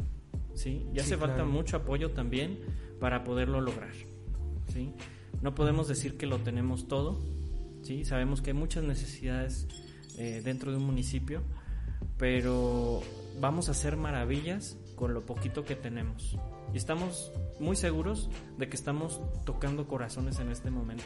¿sí? 0.54 0.86
Y 0.94 1.00
hace 1.00 1.16
falta 1.16 1.44
mucho 1.44 1.76
apoyo 1.76 2.10
también 2.10 2.58
para 3.00 3.24
poderlo 3.24 3.60
lograr, 3.60 3.92
¿sí? 4.72 4.92
No 5.42 5.54
podemos 5.54 5.88
decir 5.88 6.16
que 6.16 6.26
lo 6.26 6.38
tenemos 6.38 6.88
todo, 6.88 7.18
¿sí? 7.82 8.04
Sabemos 8.04 8.42
que 8.42 8.50
hay 8.50 8.56
muchas 8.56 8.84
necesidades 8.84 9.66
eh, 10.18 10.40
dentro 10.44 10.70
de 10.70 10.78
un 10.78 10.84
municipio, 10.84 11.42
pero 12.18 13.02
vamos 13.40 13.68
a 13.68 13.72
hacer 13.72 13.96
maravillas 13.96 14.78
con 14.96 15.14
lo 15.14 15.24
poquito 15.24 15.64
que 15.64 15.76
tenemos. 15.76 16.36
Y 16.72 16.76
estamos 16.76 17.32
muy 17.60 17.76
seguros 17.76 18.28
de 18.58 18.68
que 18.68 18.76
estamos 18.76 19.20
tocando 19.44 19.86
corazones 19.86 20.40
en 20.40 20.50
este 20.50 20.70
momento. 20.70 21.04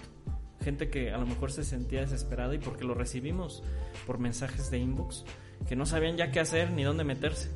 Gente 0.61 0.89
que 0.89 1.13
a 1.13 1.19
lo 1.19 1.27
mejor 1.27 1.53
se 1.53 1.65
sentía 1.65 2.01
desesperada 2.01 2.55
y 2.55 2.59
porque 2.59 2.85
lo 2.85 2.95
recibimos 2.95 3.63
por 4.07 4.19
mensajes 4.19 4.71
de 4.71 4.79
inbox, 4.79 5.25
que 5.69 5.77
no 5.77 5.87
sabían 5.87 6.17
ya 6.17 6.31
qué 6.31 6.41
hacer 6.41 6.71
ni 6.71 6.85
dónde 6.85 7.05
meterse, 7.05 7.51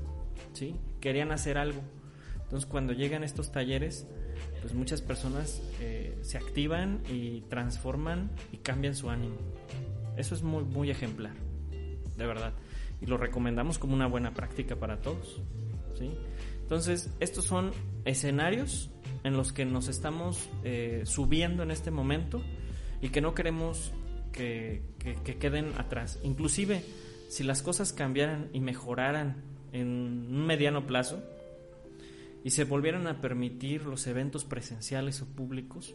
¿sí? 0.52 0.76
Querían 1.00 1.32
hacer 1.32 1.58
algo. 1.58 1.80
Entonces 2.42 2.66
cuando 2.68 2.92
llegan 2.92 3.24
estos 3.24 3.52
talleres, 3.52 4.06
pues 4.60 4.74
muchas 4.74 5.02
personas 5.02 5.62
eh, 5.80 6.18
se 6.22 6.38
activan 6.38 7.02
y 7.10 7.42
transforman 7.42 8.30
y 8.52 8.58
cambian 8.58 8.94
su 8.94 9.10
ánimo. 9.10 9.36
Eso 10.16 10.34
es 10.34 10.42
muy, 10.42 10.64
muy 10.64 10.90
ejemplar, 10.90 11.34
de 12.16 12.26
verdad. 12.26 12.52
Y 13.00 13.06
lo 13.06 13.18
recomendamos 13.18 13.78
como 13.78 13.94
una 13.94 14.06
buena 14.06 14.32
práctica 14.32 14.76
para 14.76 15.02
todos. 15.02 15.42
¿Sí? 15.98 16.10
Entonces, 16.62 17.10
estos 17.20 17.44
son 17.44 17.72
escenarios 18.04 18.90
en 19.22 19.36
los 19.36 19.52
que 19.52 19.64
nos 19.64 19.88
estamos 19.88 20.48
eh, 20.64 21.02
subiendo 21.04 21.62
en 21.62 21.70
este 21.70 21.90
momento 21.90 22.42
y 23.00 23.10
que 23.10 23.20
no 23.20 23.34
queremos 23.34 23.92
que, 24.32 24.82
que, 24.98 25.36
queden 25.36 25.72
atrás. 25.78 26.18
Inclusive, 26.22 26.82
si 27.28 27.44
las 27.44 27.62
cosas 27.62 27.92
cambiaran 27.92 28.50
y 28.52 28.60
mejoraran 28.60 29.42
en 29.72 29.88
un 29.88 30.46
mediano 30.46 30.86
plazo 30.86 31.22
y 32.42 32.50
se 32.50 32.64
volvieran 32.64 33.06
a 33.06 33.20
permitir 33.20 33.84
los 33.84 34.06
eventos 34.06 34.44
presenciales 34.44 35.22
o 35.22 35.26
públicos, 35.26 35.94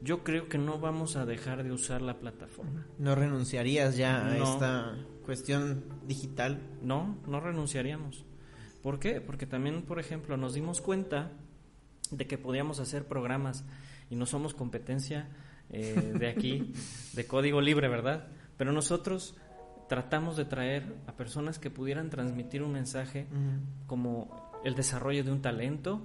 yo 0.00 0.22
creo 0.22 0.48
que 0.48 0.58
no 0.58 0.78
vamos 0.78 1.16
a 1.16 1.24
dejar 1.24 1.62
de 1.64 1.72
usar 1.72 2.02
la 2.02 2.18
plataforma. 2.18 2.86
¿No 2.98 3.14
renunciarías 3.14 3.96
ya 3.96 4.26
a 4.26 4.36
esta 4.36 4.96
cuestión 5.24 5.84
digital? 6.06 6.60
No, 6.82 7.18
no 7.26 7.40
renunciaríamos. 7.40 8.24
¿Por 8.84 8.98
qué? 8.98 9.22
Porque 9.22 9.46
también, 9.46 9.80
por 9.80 9.98
ejemplo, 9.98 10.36
nos 10.36 10.52
dimos 10.52 10.82
cuenta 10.82 11.30
de 12.10 12.26
que 12.26 12.36
podíamos 12.36 12.80
hacer 12.80 13.08
programas 13.08 13.64
y 14.10 14.14
no 14.14 14.26
somos 14.26 14.52
competencia 14.52 15.26
eh, 15.70 16.12
de 16.18 16.28
aquí, 16.28 16.74
de 17.14 17.26
código 17.26 17.62
libre, 17.62 17.88
¿verdad? 17.88 18.28
Pero 18.58 18.72
nosotros 18.72 19.36
tratamos 19.88 20.36
de 20.36 20.44
traer 20.44 20.96
a 21.06 21.12
personas 21.12 21.58
que 21.58 21.70
pudieran 21.70 22.10
transmitir 22.10 22.62
un 22.62 22.72
mensaje 22.72 23.26
como 23.86 24.52
el 24.66 24.74
desarrollo 24.74 25.24
de 25.24 25.32
un 25.32 25.40
talento 25.40 26.02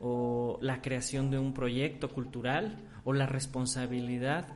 o 0.00 0.58
la 0.60 0.82
creación 0.82 1.30
de 1.30 1.38
un 1.38 1.54
proyecto 1.54 2.08
cultural 2.08 2.88
o 3.04 3.12
la 3.12 3.26
responsabilidad 3.26 4.48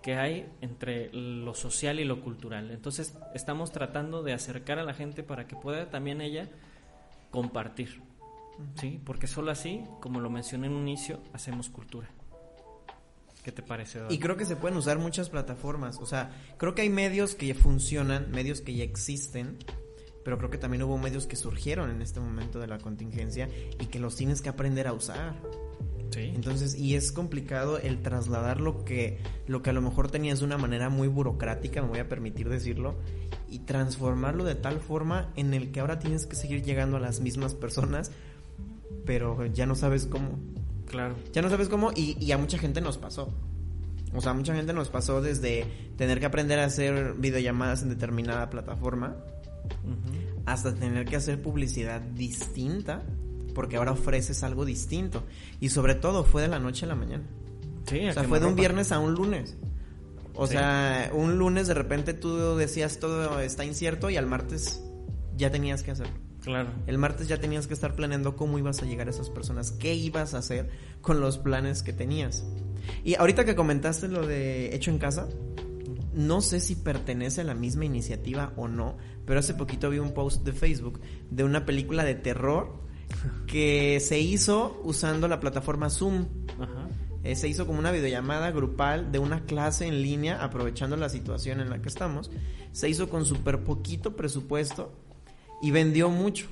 que 0.00 0.14
hay 0.14 0.48
entre 0.60 1.10
lo 1.12 1.54
social 1.54 1.98
y 1.98 2.04
lo 2.04 2.22
cultural. 2.22 2.70
Entonces 2.70 3.18
estamos 3.34 3.72
tratando 3.72 4.22
de 4.22 4.32
acercar 4.32 4.78
a 4.78 4.84
la 4.84 4.94
gente 4.94 5.24
para 5.24 5.48
que 5.48 5.56
pueda 5.56 5.90
también 5.90 6.20
ella 6.20 6.48
compartir. 7.30 8.02
¿Sí? 8.74 9.00
Porque 9.04 9.26
solo 9.26 9.50
así, 9.50 9.84
como 10.00 10.20
lo 10.20 10.28
mencioné 10.28 10.66
en 10.66 10.74
un 10.74 10.88
inicio, 10.88 11.22
hacemos 11.32 11.70
cultura. 11.70 12.08
¿Qué 13.42 13.52
te 13.52 13.62
parece? 13.62 14.00
Y 14.10 14.18
creo 14.18 14.36
que 14.36 14.44
se 14.44 14.56
pueden 14.56 14.76
usar 14.76 14.98
muchas 14.98 15.30
plataformas. 15.30 15.98
O 15.98 16.06
sea, 16.06 16.30
creo 16.58 16.74
que 16.74 16.82
hay 16.82 16.90
medios 16.90 17.34
que 17.34 17.46
ya 17.46 17.54
funcionan, 17.54 18.30
medios 18.30 18.60
que 18.60 18.74
ya 18.74 18.84
existen, 18.84 19.56
pero 20.24 20.36
creo 20.36 20.50
que 20.50 20.58
también 20.58 20.82
hubo 20.82 20.98
medios 20.98 21.26
que 21.26 21.36
surgieron 21.36 21.90
en 21.90 22.02
este 22.02 22.20
momento 22.20 22.60
de 22.60 22.66
la 22.66 22.78
contingencia 22.78 23.48
y 23.78 23.86
que 23.86 23.98
los 23.98 24.16
tienes 24.16 24.42
que 24.42 24.50
aprender 24.50 24.86
a 24.86 24.92
usar. 24.92 25.34
Sí. 26.10 26.32
Entonces, 26.34 26.74
y 26.74 26.96
es 26.96 27.12
complicado 27.12 27.78
el 27.78 28.02
trasladar 28.02 28.60
lo 28.60 28.84
que, 28.84 29.18
lo 29.46 29.62
que 29.62 29.70
a 29.70 29.72
lo 29.72 29.80
mejor 29.80 30.10
tenías 30.10 30.40
de 30.40 30.44
una 30.44 30.58
manera 30.58 30.88
muy 30.88 31.08
burocrática, 31.08 31.82
me 31.82 31.88
voy 31.88 31.98
a 32.00 32.08
permitir 32.08 32.48
decirlo, 32.48 32.96
y 33.48 33.60
transformarlo 33.60 34.44
de 34.44 34.54
tal 34.54 34.80
forma 34.80 35.32
en 35.36 35.54
el 35.54 35.72
que 35.72 35.80
ahora 35.80 35.98
tienes 35.98 36.26
que 36.26 36.36
seguir 36.36 36.62
llegando 36.62 36.96
a 36.96 37.00
las 37.00 37.20
mismas 37.20 37.54
personas, 37.54 38.10
pero 39.04 39.46
ya 39.46 39.66
no 39.66 39.74
sabes 39.74 40.06
cómo. 40.06 40.38
Claro. 40.86 41.14
Ya 41.32 41.42
no 41.42 41.50
sabes 41.50 41.68
cómo 41.68 41.92
y, 41.94 42.30
a 42.32 42.38
mucha 42.38 42.58
gente 42.58 42.80
nos 42.80 42.98
pasó. 42.98 43.32
O 44.12 44.20
sea, 44.20 44.34
mucha 44.34 44.54
gente 44.54 44.72
nos 44.72 44.88
pasó 44.88 45.20
desde 45.20 45.64
tener 45.96 46.18
que 46.18 46.26
aprender 46.26 46.58
a 46.58 46.64
hacer 46.64 47.14
videollamadas 47.14 47.82
en 47.82 47.90
determinada 47.90 48.50
plataforma 48.50 49.16
hasta 50.46 50.74
tener 50.74 51.06
que 51.06 51.14
hacer 51.14 51.40
publicidad 51.40 52.00
distinta 52.00 53.04
porque 53.50 53.76
ahora 53.76 53.92
ofreces 53.92 54.42
algo 54.42 54.64
distinto. 54.64 55.24
Y 55.60 55.70
sobre 55.70 55.94
todo 55.94 56.24
fue 56.24 56.42
de 56.42 56.48
la 56.48 56.58
noche 56.58 56.84
a 56.86 56.88
la 56.88 56.94
mañana. 56.94 57.24
Sí, 57.86 58.08
o 58.08 58.12
sea, 58.12 58.24
fue 58.24 58.40
de 58.40 58.46
un 58.46 58.54
viernes 58.54 58.92
a 58.92 58.98
un 58.98 59.14
lunes. 59.14 59.56
O 60.34 60.46
sea, 60.46 61.10
un 61.12 61.38
lunes 61.38 61.66
de 61.66 61.74
repente 61.74 62.14
tú 62.14 62.56
decías 62.56 62.98
todo 62.98 63.40
está 63.40 63.64
incierto 63.64 64.10
y 64.10 64.16
al 64.16 64.26
martes 64.26 64.82
ya 65.36 65.50
tenías 65.50 65.82
que 65.82 65.90
hacerlo. 65.90 66.14
Claro. 66.42 66.70
El 66.86 66.96
martes 66.96 67.28
ya 67.28 67.38
tenías 67.38 67.66
que 67.66 67.74
estar 67.74 67.94
planeando 67.94 68.36
cómo 68.36 68.58
ibas 68.58 68.82
a 68.82 68.86
llegar 68.86 69.08
a 69.08 69.10
esas 69.10 69.28
personas, 69.28 69.72
qué 69.72 69.94
ibas 69.94 70.32
a 70.34 70.38
hacer 70.38 70.70
con 71.02 71.20
los 71.20 71.38
planes 71.38 71.82
que 71.82 71.92
tenías. 71.92 72.44
Y 73.04 73.14
ahorita 73.16 73.44
que 73.44 73.54
comentaste 73.54 74.08
lo 74.08 74.26
de 74.26 74.74
hecho 74.74 74.90
en 74.90 74.98
casa, 74.98 75.28
no 76.14 76.40
sé 76.40 76.60
si 76.60 76.74
pertenece 76.74 77.42
a 77.42 77.44
la 77.44 77.54
misma 77.54 77.84
iniciativa 77.84 78.52
o 78.56 78.68
no, 78.68 78.96
pero 79.26 79.40
hace 79.40 79.54
poquito 79.54 79.90
vi 79.90 79.98
un 79.98 80.12
post 80.12 80.44
de 80.44 80.52
Facebook 80.52 81.00
de 81.30 81.44
una 81.44 81.66
película 81.66 82.04
de 82.04 82.14
terror 82.14 82.80
que 83.46 84.00
se 84.00 84.20
hizo 84.20 84.80
usando 84.84 85.28
la 85.28 85.40
plataforma 85.40 85.90
Zoom. 85.90 86.26
Ajá. 86.58 86.88
Eh, 87.22 87.36
se 87.36 87.48
hizo 87.48 87.66
como 87.66 87.78
una 87.78 87.92
videollamada 87.92 88.50
grupal 88.50 89.12
de 89.12 89.18
una 89.18 89.44
clase 89.44 89.86
en 89.86 90.02
línea, 90.02 90.42
aprovechando 90.42 90.96
la 90.96 91.08
situación 91.08 91.60
en 91.60 91.68
la 91.68 91.82
que 91.82 91.88
estamos. 91.88 92.30
Se 92.72 92.88
hizo 92.88 93.10
con 93.10 93.26
súper 93.26 93.62
poquito 93.62 94.16
presupuesto 94.16 94.92
y 95.60 95.70
vendió 95.70 96.08
mucho. 96.08 96.48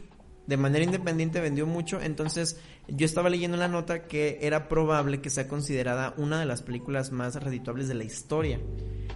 De 0.47 0.57
manera 0.57 0.85
independiente 0.85 1.41
vendió 1.41 1.67
mucho. 1.67 2.01
Entonces 2.01 2.61
yo 2.87 3.07
estaba 3.07 3.31
leyendo 3.31 3.57
la 3.57 3.69
nota 3.69 4.07
que 4.07 4.39
era 4.43 4.69
probable 4.69 5.21
que 5.21 5.31
sea 5.31 5.49
considerada 5.49 6.15
una 6.19 6.41
de 6.41 6.47
las 6.47 6.63
películas 6.63 7.13
más 7.13 7.35
redituables 7.37 7.89
de 7.89 7.95
la 7.95 8.05
historia. 8.05 8.61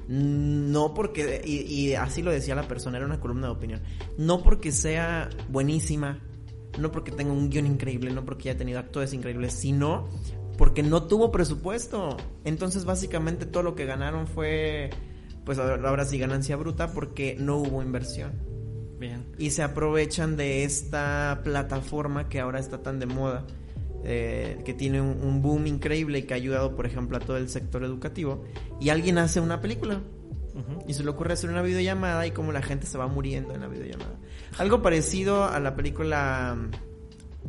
No 0.08 0.94
porque, 0.94 1.42
y, 1.44 1.60
y 1.60 1.94
así 1.94 2.22
lo 2.22 2.30
decía 2.30 2.54
la 2.54 2.66
persona, 2.68 2.96
era 2.96 3.06
una 3.06 3.20
columna 3.20 3.48
de 3.48 3.52
opinión. 3.52 3.82
No 4.16 4.42
porque 4.42 4.72
sea 4.72 5.28
buenísima, 5.48 6.18
no 6.78 6.90
porque 6.92 7.10
tenga 7.10 7.32
un 7.32 7.50
guion 7.50 7.66
increíble, 7.66 8.10
no 8.12 8.24
porque 8.24 8.50
haya 8.50 8.58
tenido 8.58 8.78
actores 8.78 9.12
increíbles, 9.12 9.52
sino 9.52 10.08
porque 10.56 10.82
no 10.82 11.04
tuvo 11.04 11.30
presupuesto. 11.30 12.16
Entonces 12.44 12.84
básicamente 12.84 13.46
todo 13.46 13.62
lo 13.62 13.74
que 13.74 13.84
ganaron 13.84 14.26
fue, 14.26 14.90
pues 15.44 15.58
ahora 15.58 16.04
sí, 16.04 16.18
ganancia 16.18 16.56
bruta 16.56 16.92
porque 16.92 17.36
no 17.38 17.56
hubo 17.56 17.82
inversión. 17.82 18.32
Bien. 18.98 19.26
Y 19.36 19.50
se 19.50 19.62
aprovechan 19.62 20.36
de 20.36 20.62
esta 20.62 21.40
plataforma 21.42 22.28
que 22.28 22.38
ahora 22.38 22.60
está 22.60 22.82
tan 22.82 23.00
de 23.00 23.06
moda, 23.06 23.44
eh, 24.04 24.62
que 24.64 24.74
tiene 24.74 25.00
un, 25.00 25.42
boom 25.42 25.66
increíble 25.66 26.20
y 26.20 26.22
que 26.22 26.34
ha 26.34 26.36
ayudado, 26.36 26.76
por 26.76 26.86
ejemplo, 26.86 27.16
a 27.16 27.20
todo 27.20 27.36
el 27.36 27.48
sector 27.48 27.82
educativo. 27.82 28.44
Y 28.80 28.90
alguien 28.90 29.18
hace 29.18 29.40
una 29.40 29.60
película. 29.60 30.00
Y 30.86 30.94
se 30.94 31.02
le 31.02 31.10
ocurre 31.10 31.32
hacer 31.32 31.50
una 31.50 31.62
videollamada 31.62 32.26
y 32.26 32.32
como 32.32 32.52
la 32.52 32.62
gente 32.62 32.86
se 32.86 32.98
va 32.98 33.06
muriendo 33.06 33.54
en 33.54 33.60
la 33.60 33.68
videollamada. 33.68 34.18
Algo 34.58 34.82
parecido 34.82 35.44
a 35.44 35.58
la 35.60 35.74
película 35.74 36.56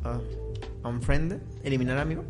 uh, 0.06 0.88
Unfriended, 0.88 1.39
Eliminar 1.63 1.98
Amigo. 1.98 2.24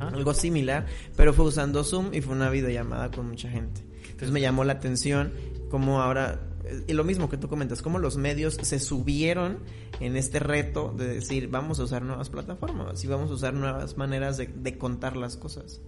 Algo 0.00 0.34
similar, 0.34 0.86
pero 1.16 1.32
fue 1.32 1.46
usando 1.46 1.84
Zoom 1.84 2.12
y 2.12 2.20
fue 2.20 2.34
una 2.34 2.50
videollamada 2.50 3.10
con 3.10 3.28
mucha 3.28 3.48
gente. 3.48 3.82
Entonces 4.02 4.30
me 4.30 4.40
llamó 4.40 4.64
la 4.64 4.74
atención 4.74 5.32
como 5.70 6.02
ahora, 6.02 6.40
y 6.86 6.92
lo 6.92 7.04
mismo 7.04 7.28
que 7.28 7.36
tú 7.36 7.48
comentas, 7.48 7.82
cómo 7.82 7.98
los 7.98 8.16
medios 8.16 8.58
se 8.60 8.78
subieron 8.80 9.60
en 10.00 10.16
este 10.16 10.38
reto 10.38 10.94
de 10.96 11.06
decir, 11.06 11.48
vamos 11.48 11.78
a 11.78 11.84
usar 11.84 12.02
nuevas 12.02 12.28
plataformas 12.30 13.02
y 13.04 13.06
vamos 13.06 13.30
a 13.30 13.34
usar 13.34 13.54
nuevas 13.54 13.96
maneras 13.96 14.36
de, 14.36 14.78
contar 14.78 15.16
las 15.16 15.36
cosas. 15.36 15.80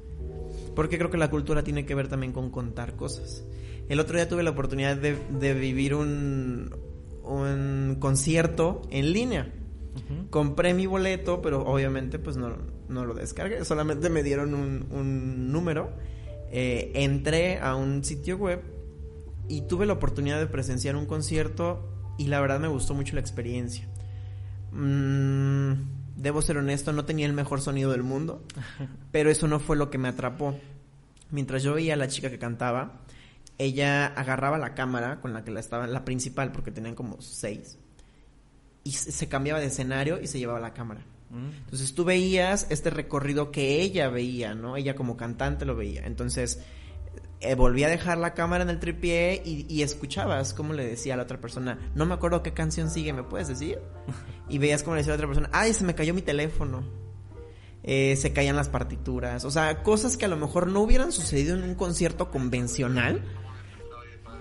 Porque 0.75 0.97
creo 0.97 1.11
que 1.11 1.19
la 1.19 1.31
cultura 1.31 1.65
tiene 1.65 1.85
que 1.85 1.95
ver 1.95 2.09
también 2.09 2.33
con 2.33 2.51
contar 2.51 2.97
cosas. 2.97 3.45
El 3.91 4.01
otro 4.01 4.17
día 4.17 4.29
tuve 4.29 4.43
la 4.43 4.51
oportunidad 4.51 4.97
de, 4.97 5.19
de 5.39 5.53
vivir 5.53 5.95
un, 5.95 6.75
un 7.25 7.97
concierto 7.99 8.83
en 8.91 9.13
línea. 9.13 9.53
Compré 10.31 10.75
mi 10.75 10.87
boleto, 10.87 11.43
pero 11.43 11.63
obviamente 11.63 12.19
pues 12.19 12.37
no, 12.37 12.57
no 12.89 13.05
lo 13.05 13.15
descargué, 13.15 13.65
solamente 13.65 14.09
me 14.09 14.23
dieron 14.23 14.55
un, 14.55 15.53
número, 15.53 15.93
eh, 16.53 16.93
entré 16.95 17.59
a 17.59 17.75
un 17.75 18.05
sitio 18.05 18.37
web 18.37 18.63
y 19.49 19.63
tuve 19.63 19.87
la 19.87 19.95
oportunidad 19.95 20.39
de 20.39 20.47
presenciar 20.47 20.97
un 20.97 21.07
concierto 21.07 21.89
y 22.19 22.29
la 22.29 22.41
verdad 22.41 22.61
me 22.61 22.69
gustó 22.69 22.95
mucho 22.95 23.15
la 23.15 23.21
experiencia. 23.21 23.89
Mm, 24.73 25.73
debo 26.17 26.43
ser 26.43 26.59
honesto, 26.59 26.93
no 26.93 27.05
tenía 27.05 27.27
el 27.27 27.33
mejor 27.33 27.61
sonido 27.61 27.91
del 27.91 28.03
mundo, 28.03 28.43
pero 29.11 29.31
eso 29.31 29.49
no 29.49 29.59
fue 29.59 29.77
lo 29.77 29.91
que 29.91 29.99
me 29.99 30.09
atrapó. 30.09 30.57
Mientras 31.31 31.63
yo 31.63 31.75
veía 31.75 31.95
a 31.95 31.97
la 31.97 32.09
chica 32.09 32.31
que 32.31 32.39
cantaba, 32.39 33.03
ella 33.61 34.07
agarraba 34.07 34.59
la 34.59 34.75
cámara 34.75 35.21
con 35.21 35.33
la 35.33 35.45
que 35.45 35.51
la 35.51 35.61
estaba, 35.61 35.87
la 35.87 36.05
principal, 36.05 36.51
porque 36.51 36.71
tenían 36.71 36.95
como 36.95 37.21
seis, 37.21 37.79
y 38.85 38.93
se 38.93 39.29
cambiaba 39.29 39.61
de 39.61 39.67
escenario 39.67 40.21
y 40.21 40.27
se 40.27 40.39
llevaba 40.39 40.61
la 40.61 40.73
cámara. 40.73 41.05
Entonces 41.33 41.95
tú 41.95 42.05
veías 42.05 42.67
este 42.71 42.91
recorrido 42.91 43.53
que 43.53 43.83
ella 43.83 44.09
veía, 44.09 44.55
¿no? 44.55 44.77
Ella 44.77 44.97
como 44.97 45.17
cantante 45.17 45.65
lo 45.65 45.77
veía. 45.77 46.05
Entonces 46.05 46.61
eh, 47.41 47.55
volví 47.55 47.85
a 47.85 47.89
dejar 47.89 48.19
la 48.19 48.35
cámara 48.35 48.65
en 48.65 48.71
el 48.71 48.81
tripié 48.81 49.41
y, 49.45 49.65
y, 49.69 49.83
escuchabas 49.83 50.55
cómo 50.55 50.73
le 50.73 50.85
decía 50.85 51.15
a 51.15 51.17
la 51.17 51.23
otra 51.23 51.41
persona, 51.41 51.79
no 51.95 52.05
me 52.05 52.15
acuerdo 52.15 52.43
qué 52.43 52.53
canción 52.53 52.91
sigue, 52.91 53.13
¿me 53.13 53.23
puedes 53.23 53.49
decir? 53.49 53.79
Y 54.49 54.59
veías 54.59 54.83
cómo 54.83 54.97
le 54.97 55.03
decía 55.03 55.15
a 55.15 55.17
la 55.17 55.25
otra 55.25 55.29
persona, 55.29 55.51
ay, 55.53 55.73
se 55.73 55.85
me 55.85 55.95
cayó 55.95 56.13
mi 56.13 56.23
teléfono. 56.23 56.83
Eh, 57.83 58.17
se 58.17 58.33
caían 58.33 58.57
las 58.57 58.69
partituras, 58.69 59.47
o 59.47 59.51
sea, 59.51 59.83
cosas 59.83 60.19
que 60.19 60.27
a 60.27 60.29
lo 60.29 60.37
mejor 60.37 60.67
no 60.67 60.81
hubieran 60.81 61.13
sucedido 61.13 61.57
en 61.57 61.63
un 61.63 61.75
concierto 61.75 62.31
convencional, 62.31 63.23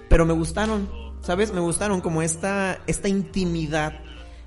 pero 0.10 0.26
me 0.26 0.34
gustaron, 0.34 0.89
¿sabes? 1.22 1.54
Me 1.54 1.60
gustaron 1.62 2.02
como 2.02 2.22
esta, 2.22 2.80
esta 2.88 3.08
intimidad, 3.08 4.02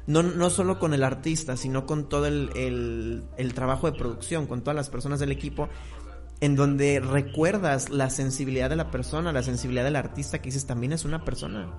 no, 0.06 0.22
no 0.22 0.50
solo 0.50 0.78
con 0.78 0.92
el 0.92 1.04
artista, 1.04 1.56
sino 1.56 1.86
con 1.86 2.08
todo 2.08 2.26
el, 2.26 2.50
el, 2.56 3.22
el 3.36 3.54
trabajo 3.54 3.90
de 3.90 3.96
producción, 3.96 4.46
con 4.46 4.62
todas 4.62 4.76
las 4.76 4.90
personas 4.90 5.20
del 5.20 5.30
equipo, 5.30 5.68
en 6.40 6.56
donde 6.56 6.98
recuerdas 6.98 7.88
la 7.88 8.10
sensibilidad 8.10 8.68
de 8.68 8.74
la 8.74 8.90
persona, 8.90 9.32
la 9.32 9.44
sensibilidad 9.44 9.84
del 9.84 9.96
artista, 9.96 10.40
que 10.40 10.46
dices, 10.46 10.66
también 10.66 10.92
es 10.92 11.04
una 11.04 11.24
persona. 11.24 11.72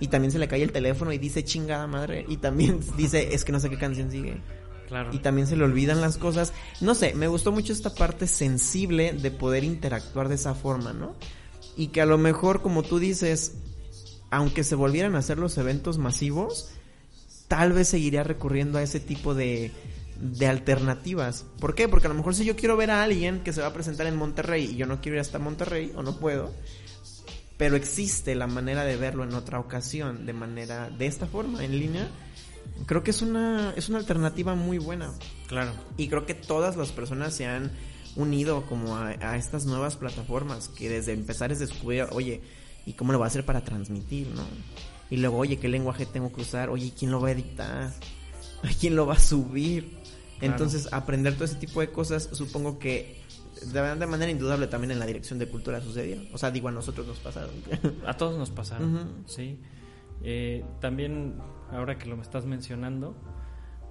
Y 0.00 0.08
también 0.08 0.32
se 0.32 0.40
le 0.40 0.48
cae 0.48 0.64
el 0.64 0.72
teléfono 0.72 1.12
y 1.12 1.18
dice 1.18 1.44
chingada 1.44 1.86
madre. 1.86 2.26
Y 2.28 2.38
también 2.38 2.80
dice, 2.96 3.32
es 3.32 3.44
que 3.44 3.52
no 3.52 3.60
sé 3.60 3.70
qué 3.70 3.78
canción 3.78 4.10
sigue. 4.10 4.42
Claro. 4.88 5.10
Y 5.12 5.18
también 5.18 5.46
se 5.46 5.56
le 5.56 5.64
olvidan 5.64 6.00
las 6.00 6.18
cosas. 6.18 6.52
No 6.80 6.96
sé, 6.96 7.14
me 7.14 7.28
gustó 7.28 7.52
mucho 7.52 7.72
esta 7.72 7.94
parte 7.94 8.26
sensible 8.26 9.12
de 9.12 9.30
poder 9.30 9.62
interactuar 9.62 10.28
de 10.28 10.34
esa 10.34 10.54
forma, 10.54 10.92
¿no? 10.92 11.14
Y 11.76 11.88
que 11.88 12.00
a 12.00 12.06
lo 12.06 12.18
mejor, 12.18 12.62
como 12.62 12.82
tú 12.82 12.98
dices, 12.98 13.54
aunque 14.30 14.64
se 14.64 14.74
volvieran 14.74 15.16
a 15.16 15.18
hacer 15.18 15.38
los 15.38 15.58
eventos 15.58 15.98
masivos, 15.98 16.70
tal 17.48 17.72
vez 17.72 17.88
seguiría 17.88 18.22
recurriendo 18.22 18.78
a 18.78 18.82
ese 18.82 19.00
tipo 19.00 19.34
de, 19.34 19.72
de 20.20 20.46
alternativas. 20.46 21.44
¿Por 21.60 21.74
qué? 21.74 21.88
Porque 21.88 22.06
a 22.06 22.10
lo 22.10 22.16
mejor 22.16 22.34
si 22.34 22.44
yo 22.44 22.56
quiero 22.56 22.76
ver 22.76 22.90
a 22.90 23.02
alguien 23.02 23.40
que 23.40 23.52
se 23.52 23.60
va 23.60 23.68
a 23.68 23.72
presentar 23.72 24.06
en 24.06 24.16
Monterrey 24.16 24.64
y 24.64 24.76
yo 24.76 24.86
no 24.86 25.00
quiero 25.00 25.16
ir 25.16 25.20
hasta 25.20 25.38
Monterrey 25.38 25.92
o 25.96 26.02
no 26.02 26.18
puedo, 26.18 26.52
pero 27.56 27.76
existe 27.76 28.34
la 28.34 28.46
manera 28.46 28.84
de 28.84 28.96
verlo 28.96 29.24
en 29.24 29.34
otra 29.34 29.60
ocasión, 29.60 30.26
de 30.26 30.32
manera, 30.32 30.90
de 30.90 31.06
esta 31.06 31.26
forma, 31.26 31.64
en 31.64 31.78
línea, 31.78 32.08
creo 32.86 33.02
que 33.02 33.10
es 33.10 33.22
una, 33.22 33.72
es 33.76 33.88
una 33.88 33.98
alternativa 33.98 34.54
muy 34.54 34.78
buena. 34.78 35.12
Claro. 35.46 35.72
Y 35.96 36.08
creo 36.08 36.26
que 36.26 36.34
todas 36.34 36.76
las 36.76 36.90
personas 36.92 37.34
se 37.34 37.46
han 37.46 37.70
unido 38.16 38.64
como 38.66 38.96
a, 38.96 39.08
a 39.08 39.36
estas 39.36 39.66
nuevas 39.66 39.96
plataformas 39.96 40.68
que 40.68 40.88
desde 40.88 41.12
empezar 41.12 41.52
es 41.52 41.58
descubrir, 41.58 42.06
oye, 42.12 42.40
¿y 42.86 42.92
cómo 42.92 43.12
lo 43.12 43.18
va 43.18 43.26
a 43.26 43.28
hacer 43.28 43.44
para 43.44 43.64
transmitir, 43.64 44.28
no? 44.28 44.44
Y 45.10 45.16
luego, 45.18 45.38
oye, 45.38 45.58
¿qué 45.58 45.68
lenguaje 45.68 46.06
tengo 46.06 46.32
que 46.32 46.40
usar? 46.40 46.70
Oye, 46.70 46.92
¿quién 46.98 47.10
lo 47.10 47.20
va 47.20 47.28
a 47.28 47.32
editar? 47.32 47.92
¿Quién 48.80 48.96
lo 48.96 49.06
va 49.06 49.14
a 49.14 49.18
subir? 49.18 49.90
Claro. 50.38 50.54
Entonces, 50.54 50.88
aprender 50.92 51.34
todo 51.34 51.44
ese 51.44 51.56
tipo 51.56 51.80
de 51.80 51.90
cosas, 51.90 52.28
supongo 52.32 52.78
que 52.78 53.22
de, 53.72 53.96
de, 53.96 54.06
manera 54.06 54.30
indudable 54.30 54.66
también 54.66 54.90
en 54.90 54.98
la 54.98 55.06
dirección 55.06 55.38
de 55.38 55.48
cultura 55.48 55.80
sucedió. 55.80 56.20
O 56.32 56.38
sea, 56.38 56.50
digo, 56.50 56.68
a 56.68 56.72
nosotros 56.72 57.06
nos 57.06 57.18
pasaron. 57.18 57.50
A 58.06 58.16
todos 58.16 58.38
nos 58.38 58.50
pasaron, 58.50 58.94
uh 58.94 58.98
-huh. 58.98 59.26
sí. 59.26 59.60
Eh, 60.22 60.64
también, 60.80 61.38
ahora 61.70 61.98
que 61.98 62.06
lo 62.06 62.16
me 62.16 62.22
estás 62.22 62.46
mencionando, 62.46 63.14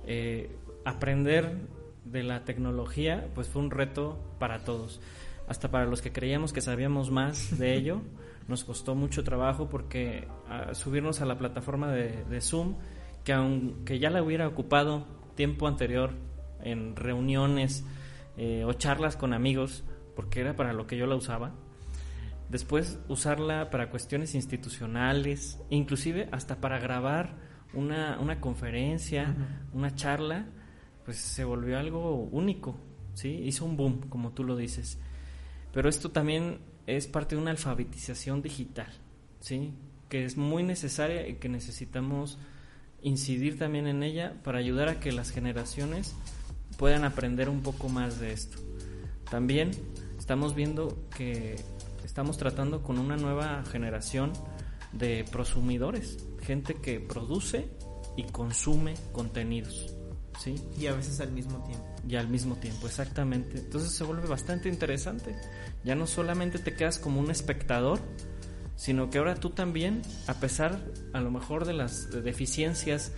eh, 0.06 0.56
aprender 0.84 1.70
de 2.06 2.24
la 2.24 2.44
tecnología, 2.44 3.30
pues 3.34 3.48
fue 3.48 3.62
un 3.62 3.72
reto 3.72 4.20
para 4.40 4.64
todos. 4.64 5.02
Hasta 5.48 5.70
para 5.72 5.86
los 5.86 6.02
que 6.02 6.12
creíamos 6.12 6.54
que 6.54 6.62
sabíamos 6.62 7.12
más 7.12 7.58
de 7.58 7.74
ello, 7.78 8.02
nos 8.48 8.64
costó 8.64 8.96
mucho 8.96 9.24
trabajo 9.24 9.70
porque 9.70 10.28
a 10.50 10.74
subirnos 10.74 11.22
a 11.22 11.26
la 11.26 11.38
plataforma 11.38 11.92
de, 11.92 12.24
de 12.26 12.42
Zoom, 12.42 12.76
que 13.24 13.34
aunque 13.34 14.00
ya 14.00 14.10
la 14.10 14.22
hubiera 14.22 14.48
ocupado 14.48 15.06
tiempo 15.36 15.68
anterior 15.68 16.12
en 16.62 16.96
reuniones 16.96 17.86
eh, 18.38 18.64
o 18.66 18.74
charlas 18.74 19.16
con 19.16 19.34
amigos, 19.34 19.84
porque 20.16 20.42
era 20.42 20.56
para 20.56 20.74
lo 20.74 20.88
que 20.88 20.98
yo 20.98 21.06
la 21.06 21.16
usaba. 21.16 21.52
Después 22.50 23.00
usarla 23.08 23.70
para 23.70 23.90
cuestiones 23.90 24.36
institucionales, 24.36 25.60
inclusive 25.70 26.30
hasta 26.32 26.58
para 26.58 26.80
grabar 26.80 27.36
una, 27.74 28.20
una 28.20 28.40
conferencia, 28.40 29.36
uh 29.36 29.42
-huh. 29.42 29.78
una 29.78 29.96
charla, 29.96 30.48
pues 31.06 31.18
se 31.18 31.44
volvió 31.44 31.78
algo 31.78 32.16
único, 32.32 32.76
¿sí? 33.14 33.30
Hizo 33.44 33.66
un 33.66 33.78
boom, 33.78 34.02
como 34.10 34.32
tú 34.32 34.44
lo 34.44 34.56
dices. 34.56 34.98
Pero 35.74 35.90
esto 35.90 36.12
también 36.12 36.60
es 36.88 37.08
parte 37.08 37.36
de 37.36 37.42
una 37.42 37.52
alfabetización 37.52 38.42
digital, 38.42 38.88
¿sí? 39.40 39.74
Que 40.10 40.26
es 40.26 40.38
muy 40.38 40.64
necesaria 40.64 41.28
y 41.28 41.36
que 41.36 41.50
necesitamos 41.50 42.38
incidir 43.02 43.58
también 43.58 43.88
en 43.88 44.04
ella 44.04 44.34
para 44.44 44.60
ayudar 44.60 44.88
a 44.88 45.00
que 45.00 45.12
las 45.12 45.32
generaciones 45.32 46.16
puedan 46.78 47.04
aprender 47.04 47.50
un 47.50 47.62
poco 47.62 47.90
más 47.90 48.20
de 48.20 48.32
esto. 48.32 48.58
También 49.30 49.72
estamos 50.18 50.56
viendo 50.56 51.08
que 51.16 51.56
estamos 52.04 52.38
tratando 52.38 52.84
con 52.84 53.00
una 53.00 53.18
nueva 53.18 53.64
generación 53.66 54.32
de 54.92 55.26
prosumidores, 55.32 56.26
gente 56.42 56.76
que 56.76 57.00
produce 57.00 57.68
y 58.16 58.24
consume 58.24 58.94
contenidos. 59.12 59.93
¿Sí? 60.40 60.56
Y 60.78 60.88
a 60.88 60.94
veces 60.94 61.20
al 61.20 61.32
mismo 61.32 61.64
tiempo. 61.64 61.86
Y 62.08 62.16
al 62.16 62.28
mismo 62.28 62.56
tiempo, 62.56 62.88
exactamente. 62.88 63.60
Entonces 63.60 63.92
se 63.92 64.04
vuelve 64.04 64.28
bastante 64.28 64.70
interesante. 64.70 65.36
Ya 65.84 65.96
no 65.96 66.08
solamente 66.08 66.60
te 66.60 66.76
quedas 66.76 67.00
como 67.00 67.20
un 67.20 67.32
espectador, 67.32 68.00
sino 68.76 69.10
que 69.10 69.20
ahora 69.20 69.36
tú 69.36 69.52
también, 69.52 70.02
a 70.28 70.36
pesar 70.36 70.80
a 71.14 71.22
lo 71.22 71.32
mejor 71.32 71.66
de 71.66 71.74
las 71.74 72.12
deficiencias 72.24 73.12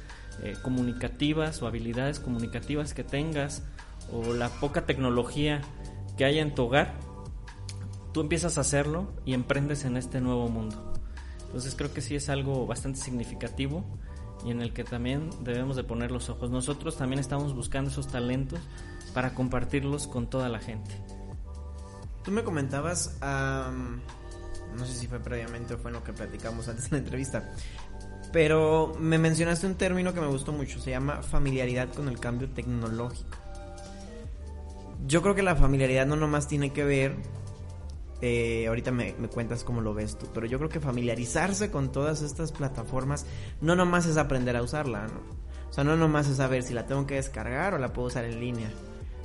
eh, 0.43 0.55
comunicativas 0.61 1.61
o 1.61 1.67
habilidades 1.67 2.19
comunicativas 2.19 2.93
que 2.93 3.03
tengas 3.03 3.63
o 4.11 4.33
la 4.33 4.49
poca 4.49 4.85
tecnología 4.85 5.61
que 6.17 6.25
haya 6.25 6.41
en 6.41 6.53
tu 6.53 6.63
hogar, 6.63 6.93
tú 8.13 8.21
empiezas 8.21 8.57
a 8.57 8.61
hacerlo 8.61 9.11
y 9.25 9.33
emprendes 9.33 9.85
en 9.85 9.97
este 9.97 10.21
nuevo 10.21 10.47
mundo. 10.49 10.93
Entonces 11.45 11.75
creo 11.75 11.93
que 11.93 12.01
sí 12.01 12.15
es 12.15 12.29
algo 12.29 12.65
bastante 12.67 12.99
significativo 12.99 13.85
y 14.45 14.51
en 14.51 14.61
el 14.61 14.73
que 14.73 14.83
también 14.83 15.29
debemos 15.41 15.75
de 15.75 15.83
poner 15.83 16.11
los 16.11 16.29
ojos. 16.29 16.51
Nosotros 16.51 16.97
también 16.97 17.19
estamos 17.19 17.55
buscando 17.55 17.89
esos 17.89 18.07
talentos 18.07 18.59
para 19.13 19.33
compartirlos 19.33 20.07
con 20.07 20.27
toda 20.29 20.49
la 20.49 20.59
gente. 20.59 20.91
Tú 22.23 22.31
me 22.31 22.43
comentabas, 22.43 23.17
um, 23.21 23.99
no 24.77 24.85
sé 24.85 24.93
si 24.93 25.07
fue 25.07 25.19
previamente 25.19 25.73
o 25.73 25.77
fue 25.77 25.89
en 25.89 25.95
lo 25.95 26.03
que 26.03 26.13
platicamos 26.13 26.67
antes 26.67 26.85
en 26.85 26.91
la 26.91 26.97
entrevista, 26.99 27.51
pero 28.31 28.93
me 28.99 29.17
mencionaste 29.17 29.65
un 29.65 29.75
término 29.75 30.13
que 30.13 30.21
me 30.21 30.27
gustó 30.27 30.51
mucho, 30.51 30.79
se 30.79 30.91
llama 30.91 31.23
familiaridad 31.23 31.89
con 31.93 32.07
el 32.07 32.19
cambio 32.19 32.49
tecnológico. 32.49 33.37
Yo 35.07 35.21
creo 35.21 35.35
que 35.35 35.43
la 35.43 35.55
familiaridad 35.55 36.05
no 36.05 36.15
nomás 36.15 36.47
tiene 36.47 36.71
que 36.71 36.83
ver, 36.83 37.15
eh, 38.21 38.65
ahorita 38.67 38.91
me, 38.91 39.15
me, 39.19 39.27
cuentas 39.27 39.63
cómo 39.63 39.81
lo 39.81 39.93
ves 39.93 40.17
tú, 40.17 40.27
pero 40.33 40.45
yo 40.45 40.57
creo 40.57 40.69
que 40.69 40.79
familiarizarse 40.79 41.71
con 41.71 41.91
todas 41.91 42.21
estas 42.21 42.51
plataformas 42.51 43.25
no 43.61 43.75
nomás 43.75 44.05
es 44.05 44.17
aprender 44.17 44.55
a 44.55 44.63
usarla, 44.63 45.07
¿no? 45.07 45.19
O 45.69 45.73
sea, 45.73 45.83
no 45.83 45.97
nomás 45.97 46.27
es 46.27 46.37
saber 46.37 46.63
si 46.63 46.73
la 46.73 46.85
tengo 46.85 47.05
que 47.05 47.15
descargar 47.15 47.73
o 47.73 47.77
la 47.77 47.91
puedo 47.91 48.07
usar 48.07 48.23
en 48.23 48.39
línea, 48.39 48.69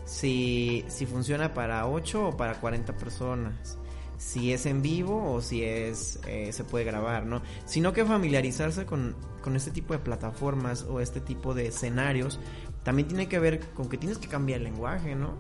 si, 0.05 0.85
si 0.89 1.07
funciona 1.07 1.55
para 1.55 1.87
8 1.87 2.29
o 2.29 2.37
para 2.37 2.61
40 2.61 2.97
personas 2.97 3.79
si 4.21 4.53
es 4.53 4.67
en 4.67 4.83
vivo 4.83 5.33
o 5.33 5.41
si 5.41 5.65
es 5.65 6.21
eh, 6.27 6.53
se 6.53 6.63
puede 6.63 6.85
grabar, 6.85 7.25
¿no? 7.25 7.41
Sino 7.65 7.95
que 7.95 8.05
familiarizarse 8.05 8.85
con, 8.85 9.17
con 9.41 9.57
este 9.57 9.71
tipo 9.71 9.95
de 9.95 9.99
plataformas 9.99 10.83
o 10.83 11.01
este 11.01 11.23
tipo 11.23 11.55
de 11.55 11.69
escenarios 11.69 12.39
también 12.85 13.09
tiene 13.09 13.29
que 13.29 13.39
ver 13.39 13.61
con 13.73 13.89
que 13.89 13.97
tienes 13.97 14.19
que 14.19 14.29
cambiar 14.29 14.59
el 14.59 14.65
lenguaje, 14.65 15.15
¿no? 15.15 15.39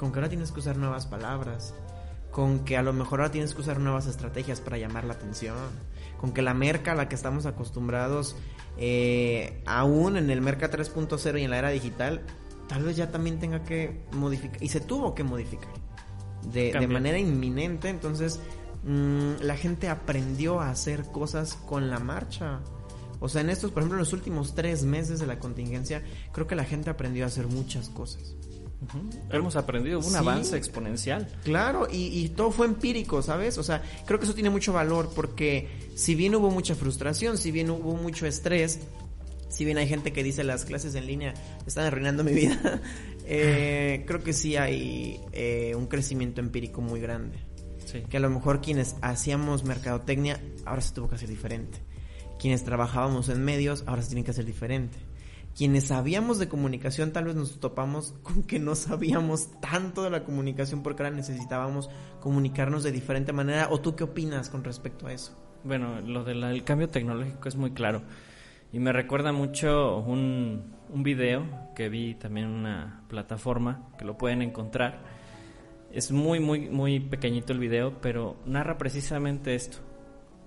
Con 0.00 0.10
que 0.10 0.18
ahora 0.18 0.28
tienes 0.28 0.50
que 0.50 0.58
usar 0.58 0.76
nuevas 0.76 1.06
palabras, 1.06 1.72
con 2.30 2.64
que 2.64 2.76
a 2.76 2.82
lo 2.82 2.92
mejor 2.92 3.20
ahora 3.20 3.32
tienes 3.32 3.54
que 3.54 3.60
usar 3.60 3.80
nuevas 3.80 4.06
estrategias 4.06 4.60
para 4.60 4.78
llamar 4.78 5.04
la 5.04 5.14
atención, 5.14 5.56
con 6.18 6.32
que 6.32 6.42
la 6.42 6.54
merca 6.54 6.92
a 6.92 6.94
la 6.94 7.08
que 7.08 7.14
estamos 7.14 7.46
acostumbrados 7.46 8.36
eh, 8.76 9.62
aún 9.66 10.16
en 10.16 10.30
el 10.30 10.40
merca 10.40 10.70
3.0 10.70 11.40
y 11.40 11.44
en 11.44 11.50
la 11.50 11.58
era 11.58 11.70
digital, 11.70 12.22
tal 12.68 12.84
vez 12.84 12.96
ya 12.96 13.10
también 13.10 13.38
tenga 13.38 13.64
que 13.64 14.00
modificar, 14.12 14.62
y 14.62 14.68
se 14.68 14.80
tuvo 14.80 15.14
que 15.14 15.24
modificar 15.24 15.72
de, 16.52 16.72
de 16.72 16.86
manera 16.86 17.18
inminente. 17.18 17.88
Entonces, 17.88 18.40
mmm, 18.84 19.32
la 19.42 19.56
gente 19.56 19.88
aprendió 19.88 20.60
a 20.60 20.70
hacer 20.70 21.04
cosas 21.06 21.54
con 21.54 21.90
la 21.90 21.98
marcha. 21.98 22.60
O 23.18 23.28
sea, 23.28 23.42
en 23.42 23.50
estos, 23.50 23.70
por 23.70 23.82
ejemplo, 23.82 23.98
en 23.98 24.00
los 24.00 24.14
últimos 24.14 24.54
tres 24.54 24.84
meses 24.84 25.20
de 25.20 25.26
la 25.26 25.38
contingencia, 25.38 26.02
creo 26.32 26.46
que 26.46 26.54
la 26.54 26.64
gente 26.64 26.88
aprendió 26.88 27.24
a 27.24 27.26
hacer 27.26 27.48
muchas 27.48 27.90
cosas. 27.90 28.34
Uh 28.82 28.86
-huh. 28.86 29.36
Hemos 29.36 29.56
aprendido 29.56 29.98
un 29.98 30.04
sí, 30.04 30.14
avance 30.14 30.56
exponencial. 30.56 31.28
Claro, 31.44 31.86
y, 31.90 32.06
y, 32.18 32.30
todo 32.30 32.50
fue 32.50 32.66
empírico, 32.66 33.20
¿sabes? 33.22 33.58
O 33.58 33.62
sea, 33.62 33.82
creo 34.06 34.18
que 34.18 34.24
eso 34.24 34.34
tiene 34.34 34.48
mucho 34.48 34.72
valor 34.72 35.10
porque 35.14 35.68
si 35.94 36.14
bien 36.14 36.34
hubo 36.34 36.50
mucha 36.50 36.74
frustración, 36.74 37.36
si 37.36 37.50
bien 37.50 37.70
hubo 37.70 37.94
mucho 37.94 38.26
estrés, 38.26 38.80
si 39.50 39.64
bien 39.64 39.76
hay 39.76 39.88
gente 39.88 40.12
que 40.12 40.22
dice 40.22 40.44
las 40.44 40.64
clases 40.64 40.94
en 40.94 41.06
línea 41.06 41.34
están 41.66 41.84
arruinando 41.84 42.24
mi 42.24 42.32
vida, 42.32 42.80
eh, 43.26 44.04
creo 44.06 44.22
que 44.22 44.32
sí 44.32 44.56
hay 44.56 45.20
eh, 45.32 45.74
un 45.76 45.86
crecimiento 45.86 46.40
empírico 46.40 46.80
muy 46.80 47.00
grande. 47.00 47.36
Sí. 47.84 48.02
Que 48.08 48.18
a 48.18 48.20
lo 48.20 48.30
mejor 48.30 48.60
quienes 48.60 48.94
hacíamos 49.02 49.64
mercadotecnia 49.64 50.40
ahora 50.64 50.80
se 50.80 50.94
tuvo 50.94 51.08
que 51.08 51.16
hacer 51.16 51.28
diferente. 51.28 51.78
Quienes 52.38 52.64
trabajábamos 52.64 53.28
en 53.28 53.44
medios 53.44 53.82
ahora 53.86 54.02
se 54.02 54.08
tienen 54.08 54.24
que 54.24 54.30
hacer 54.30 54.46
diferente. 54.46 54.96
Quienes 55.60 55.88
sabíamos 55.88 56.38
de 56.38 56.48
comunicación 56.48 57.12
tal 57.12 57.26
vez 57.26 57.34
nos 57.34 57.60
topamos 57.60 58.14
con 58.22 58.44
que 58.44 58.58
no 58.58 58.74
sabíamos 58.74 59.50
tanto 59.60 60.02
de 60.02 60.08
la 60.08 60.24
comunicación 60.24 60.82
porque 60.82 61.02
ahora 61.02 61.14
necesitábamos 61.14 61.90
comunicarnos 62.18 62.82
de 62.82 62.92
diferente 62.92 63.34
manera. 63.34 63.68
¿O 63.70 63.78
tú 63.78 63.94
qué 63.94 64.04
opinas 64.04 64.48
con 64.48 64.64
respecto 64.64 65.06
a 65.06 65.12
eso? 65.12 65.38
Bueno, 65.62 66.00
lo 66.00 66.24
del 66.24 66.64
cambio 66.64 66.88
tecnológico 66.88 67.46
es 67.46 67.56
muy 67.56 67.72
claro. 67.72 68.00
Y 68.72 68.78
me 68.78 68.90
recuerda 68.90 69.32
mucho 69.32 69.98
un, 69.98 70.76
un 70.88 71.02
video 71.02 71.44
que 71.74 71.90
vi 71.90 72.14
también 72.14 72.46
en 72.46 72.52
una 72.52 73.04
plataforma 73.10 73.90
que 73.98 74.06
lo 74.06 74.16
pueden 74.16 74.40
encontrar. 74.40 75.02
Es 75.92 76.10
muy, 76.10 76.40
muy, 76.40 76.70
muy 76.70 77.00
pequeñito 77.00 77.52
el 77.52 77.58
video, 77.58 78.00
pero 78.00 78.38
narra 78.46 78.78
precisamente 78.78 79.54
esto. 79.54 79.76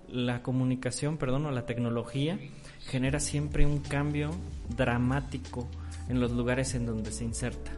La 0.08 0.42
comunicación, 0.42 1.18
perdón, 1.18 1.46
o 1.46 1.52
la 1.52 1.68
tecnología 1.68 2.40
genera 2.88 3.20
siempre 3.20 3.66
un 3.66 3.80
cambio 3.80 4.32
dramático 4.76 5.68
en 6.10 6.20
los 6.20 6.32
lugares 6.32 6.76
en 6.76 6.86
donde 6.86 7.12
se 7.12 7.24
inserta. 7.24 7.72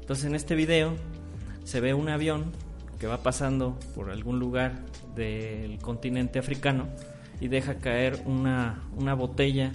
Entonces 0.00 0.24
en 0.24 0.34
este 0.34 0.54
video 0.54 0.94
se 1.64 1.80
ve 1.80 1.94
un 1.94 2.08
avión 2.08 2.52
que 2.98 3.06
va 3.06 3.22
pasando 3.22 3.78
por 3.94 4.10
algún 4.10 4.38
lugar 4.38 4.80
del 5.14 5.78
continente 5.78 6.38
africano 6.38 6.88
y 7.40 7.48
deja 7.48 7.76
caer 7.76 8.22
una, 8.24 8.82
una 8.96 9.14
botella 9.14 9.72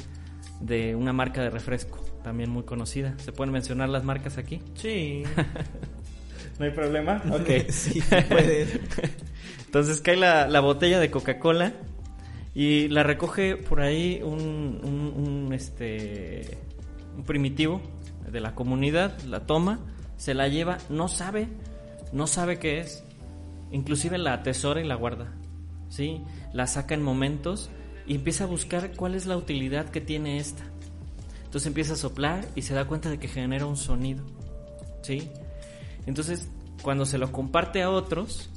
de 0.61 0.95
una 0.95 1.13
marca 1.13 1.41
de 1.41 1.49
refresco, 1.49 2.03
también 2.23 2.49
muy 2.49 2.63
conocida. 2.63 3.13
¿Se 3.19 3.31
pueden 3.31 3.51
mencionar 3.51 3.89
las 3.89 4.03
marcas 4.03 4.37
aquí? 4.37 4.61
Sí. 4.75 5.23
¿No 6.59 6.65
hay 6.65 6.71
problema? 6.71 7.21
Ok. 7.31 7.69
sí, 7.69 8.01
puedes. 8.29 8.79
Entonces 9.65 10.01
cae 10.01 10.15
la, 10.15 10.47
la 10.47 10.59
botella 10.59 10.99
de 10.99 11.11
Coca-Cola 11.11 11.73
y 12.57 12.87
la 12.87 13.03
recoge 13.03 13.55
por 13.55 13.81
ahí 13.81 14.19
un, 14.23 15.51
este, 15.53 16.57
un 17.15 17.23
primitivo 17.23 17.83
de 18.31 18.39
la 18.39 18.55
comunidad, 18.55 19.21
la 19.21 19.45
toma, 19.45 19.79
se 20.17 20.33
la 20.33 20.47
lleva, 20.47 20.79
no 20.89 21.07
sabe, 21.07 21.49
no 22.13 22.25
sabe 22.25 22.57
qué 22.57 22.79
es, 22.79 23.03
inclusive 23.69 24.17
la 24.17 24.33
atesora 24.33 24.81
y 24.81 24.87
la 24.87 24.95
guarda, 24.95 25.35
¿sí? 25.89 26.23
La 26.51 26.65
saca 26.65 26.95
en 26.95 27.03
momentos 27.03 27.69
y 28.07 28.15
empieza 28.15 28.45
a 28.45 28.47
buscar 28.47 28.91
cuál 28.95 29.13
es 29.13 29.27
la 29.27 29.37
utilidad 29.37 29.89
que 29.89 30.01
tiene 30.01 30.39
esta. 30.39 30.63
Entonces 31.45 31.67
empieza 31.67 31.93
a 31.93 31.97
soplar 31.97 32.43
y 32.55 32.63
se 32.63 32.73
da 32.73 32.87
cuenta 32.87 33.11
de 33.11 33.19
que 33.19 33.27
genera 33.27 33.67
un 33.67 33.77
sonido, 33.77 34.25
¿sí? 35.03 35.29
Entonces, 36.07 36.49
cuando 36.81 37.05
se 37.05 37.19
lo 37.19 37.31
comparte 37.31 37.83
a 37.83 37.91
otros, 37.91 38.49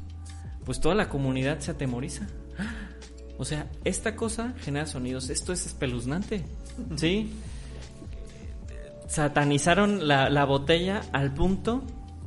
pues 0.64 0.80
toda 0.80 0.94
la 0.94 1.10
comunidad 1.10 1.58
se 1.58 1.72
atemoriza. 1.72 2.28
O 3.40 3.46
sea, 3.46 3.70
esta 3.84 4.16
cosa 4.16 4.52
genera 4.60 4.84
sonidos, 4.84 5.30
esto 5.30 5.54
es 5.54 5.64
espeluznante, 5.64 6.44
¿sí? 6.96 7.32
Satanizaron 9.08 10.06
la, 10.06 10.28
la 10.28 10.44
botella 10.44 11.00
al 11.14 11.32
punto 11.32 11.82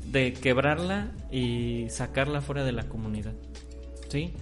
de 0.07 0.33
quebrarla 0.33 1.11
y 1.31 1.85
sacarla 1.91 2.41
fuera 2.41 2.63
de 2.63 2.71
la 2.71 2.89
comunidad, 2.89 3.33
¿sí? 4.09 4.33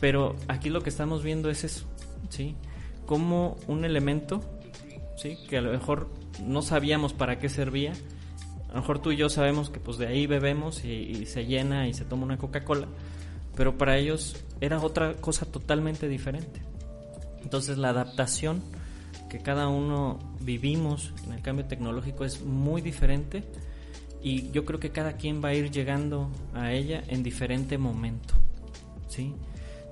Pero 0.00 0.34
aquí 0.48 0.70
lo 0.70 0.80
que 0.80 0.88
estamos 0.88 1.22
viendo 1.22 1.50
es 1.50 1.62
eso, 1.62 1.84
¿sí? 2.30 2.56
Como 3.04 3.58
un 3.68 3.84
elemento, 3.84 4.40
¿sí? 5.18 5.36
Que 5.46 5.58
a 5.58 5.60
lo 5.60 5.72
mejor 5.72 6.08
no 6.42 6.62
sabíamos 6.62 7.12
para 7.12 7.38
qué 7.38 7.50
servía. 7.50 7.92
A 8.70 8.76
lo 8.76 8.80
mejor 8.80 9.02
tú 9.02 9.12
y 9.12 9.18
yo 9.18 9.28
sabemos 9.28 9.68
que 9.68 9.78
pues 9.78 9.98
de 9.98 10.06
ahí 10.06 10.26
bebemos 10.26 10.86
y, 10.86 10.88
y 10.88 11.26
se 11.26 11.44
llena 11.44 11.86
y 11.86 11.92
se 11.92 12.06
toma 12.06 12.24
una 12.24 12.38
Coca-Cola. 12.38 12.88
Pero 13.56 13.76
para 13.76 13.98
ellos 13.98 14.36
era 14.60 14.80
otra 14.80 15.14
cosa 15.14 15.46
totalmente 15.46 16.08
diferente. 16.08 16.62
Entonces 17.42 17.78
la 17.78 17.90
adaptación 17.90 18.62
que 19.28 19.38
cada 19.38 19.68
uno 19.68 20.18
vivimos 20.40 21.12
en 21.26 21.32
el 21.32 21.42
cambio 21.42 21.64
tecnológico 21.64 22.24
es 22.24 22.42
muy 22.42 22.82
diferente 22.82 23.44
y 24.22 24.50
yo 24.50 24.64
creo 24.64 24.78
que 24.78 24.90
cada 24.90 25.14
quien 25.14 25.42
va 25.42 25.48
a 25.48 25.54
ir 25.54 25.70
llegando 25.70 26.30
a 26.54 26.72
ella 26.72 27.02
en 27.08 27.22
diferente 27.22 27.78
momento. 27.78 28.34
¿Sí? 29.08 29.34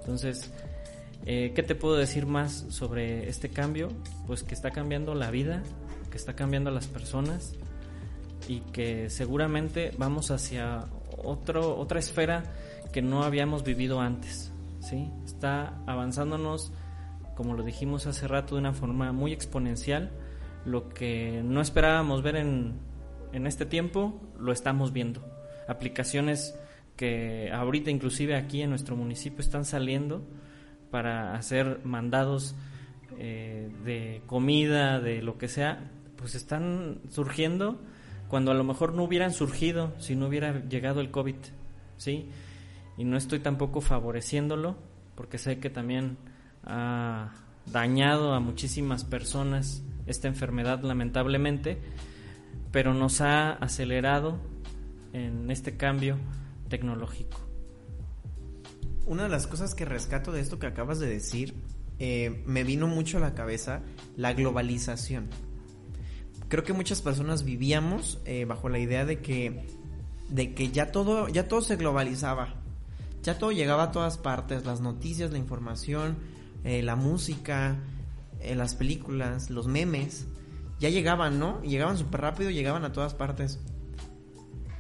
Entonces, 0.01 0.51
eh, 1.27 1.53
¿qué 1.55 1.63
te 1.63 1.75
puedo 1.75 1.97
decir 1.97 2.27
más 2.27 2.67
sobre 2.71 3.29
este 3.29 3.49
cambio? 3.51 3.89
Pues 4.27 4.43
que 4.43 4.55
está 4.55 4.71
cambiando 4.71 5.15
la 5.15 5.31
vida, 5.31 5.63
que 6.11 6.17
está 6.17 6.35
cambiando 6.35 6.71
a 6.71 6.73
las 6.73 6.87
personas 6.87 7.55
y 8.49 8.61
que 8.73 9.11
seguramente 9.11 9.93
vamos 9.99 10.31
hacia 10.31 10.87
otro, 11.23 11.77
otra 11.79 11.99
esfera 11.99 12.45
que 12.93 13.03
no 13.03 13.23
habíamos 13.23 13.65
vivido 13.65 14.01
antes. 14.01 14.53
¿sí? 14.81 15.11
Está 15.25 15.83
avanzándonos, 15.87 16.73
como 17.37 17.55
lo 17.55 17.63
dijimos 17.63 18.07
hace 18.07 18.29
rato, 18.29 18.55
de 18.55 18.61
una 18.61 18.73
forma 18.73 19.13
muy 19.13 19.33
exponencial. 19.33 20.11
Lo 20.65 20.89
que 20.89 21.43
no 21.45 21.61
esperábamos 21.61 22.23
ver 22.23 22.37
en, 22.37 22.75
en 23.33 23.47
este 23.47 23.67
tiempo, 23.67 24.21
lo 24.39 24.53
estamos 24.53 24.93
viendo. 24.93 25.25
Aplicaciones 25.69 26.55
que 26.97 27.51
ahorita 27.53 27.91
inclusive 27.91 28.37
aquí 28.37 28.61
en 28.63 28.71
nuestro 28.71 28.95
municipio 28.95 29.41
están 29.41 29.65
saliendo 29.65 30.23
para 30.91 31.35
hacer 31.35 31.81
mandados 31.85 32.55
eh, 33.19 33.71
de 33.85 34.23
comida, 34.27 35.01
de 35.01 35.23
lo 35.23 35.39
que 35.39 35.49
sea, 35.49 35.91
pues 36.17 36.35
están 36.35 37.01
surgiendo 37.09 37.81
cuando 38.29 38.51
a 38.51 38.55
lo 38.55 38.65
mejor 38.65 38.95
no 38.95 39.05
hubieran 39.05 39.33
surgido 39.33 39.93
si 39.99 40.15
no 40.15 40.27
hubiera 40.27 40.61
llegado 40.69 41.01
el 41.01 41.11
COVID, 41.11 41.37
¿sí? 41.97 42.29
Y 43.01 43.05
no 43.05 43.17
estoy 43.17 43.39
tampoco 43.39 43.81
favoreciéndolo 43.81 44.77
porque 45.15 45.39
sé 45.39 45.59
que 45.59 45.71
también 45.71 46.19
ha 46.65 47.33
dañado 47.65 48.35
a 48.35 48.41
muchísimas 48.41 49.05
personas 49.05 49.83
esta 50.05 50.29
enfermedad 50.29 50.83
lamentablemente, 50.83 51.79
pero 52.71 52.93
nos 52.93 53.23
ha 53.23 53.53
acelerado 53.53 54.39
en 55.15 55.51
este 55.51 55.79
cambio 55.79 56.19
tecnológico. 56.69 57.41
Una 59.07 59.23
de 59.23 59.31
las 59.31 59.47
cosas 59.47 59.75
que 59.75 59.87
rescato 59.87 60.31
de 60.31 60.43
esto 60.43 60.59
que 60.59 60.67
acabas 60.67 60.99
de 60.99 61.09
decir, 61.09 61.55
eh, 62.01 62.43
me 62.45 62.65
vino 62.65 62.87
mucho 62.87 63.17
a 63.17 63.21
la 63.21 63.33
cabeza 63.33 63.81
la 64.19 64.35
globalización. 64.35 65.31
Creo 66.49 66.65
que 66.65 66.75
muchas 66.75 67.01
personas 67.01 67.45
vivíamos 67.45 68.21
eh, 68.27 68.45
bajo 68.45 68.69
la 68.69 68.79
idea 68.79 69.07
de 69.07 69.21
que, 69.23 69.65
de 70.29 70.53
que 70.53 70.69
ya 70.69 70.93
todo, 70.93 71.29
ya 71.29 71.49
todo 71.49 71.63
se 71.63 71.77
globalizaba. 71.77 72.60
Ya 73.23 73.39
todo 73.39 73.53
llegaba 73.53 73.85
a 73.85 73.93
todas 73.93 74.19
partes, 74.19 74.65
las 74.65 74.81
noticias, 74.81 75.31
la 75.31 75.39
información, 75.39 76.19
eh, 76.65 76.83
la 76.83 76.97
música, 76.97 77.77
eh, 78.41 78.55
las 78.55 78.75
películas, 78.75 79.51
los 79.51 79.67
memes, 79.67 80.27
ya 80.79 80.89
llegaban, 80.89 81.39
¿no? 81.39 81.61
Llegaban 81.63 81.99
súper 81.99 82.23
rápido, 82.23 82.51
llegaban 82.51 82.85
a 82.85 82.93
todas 82.93 83.15
partes 83.15 83.61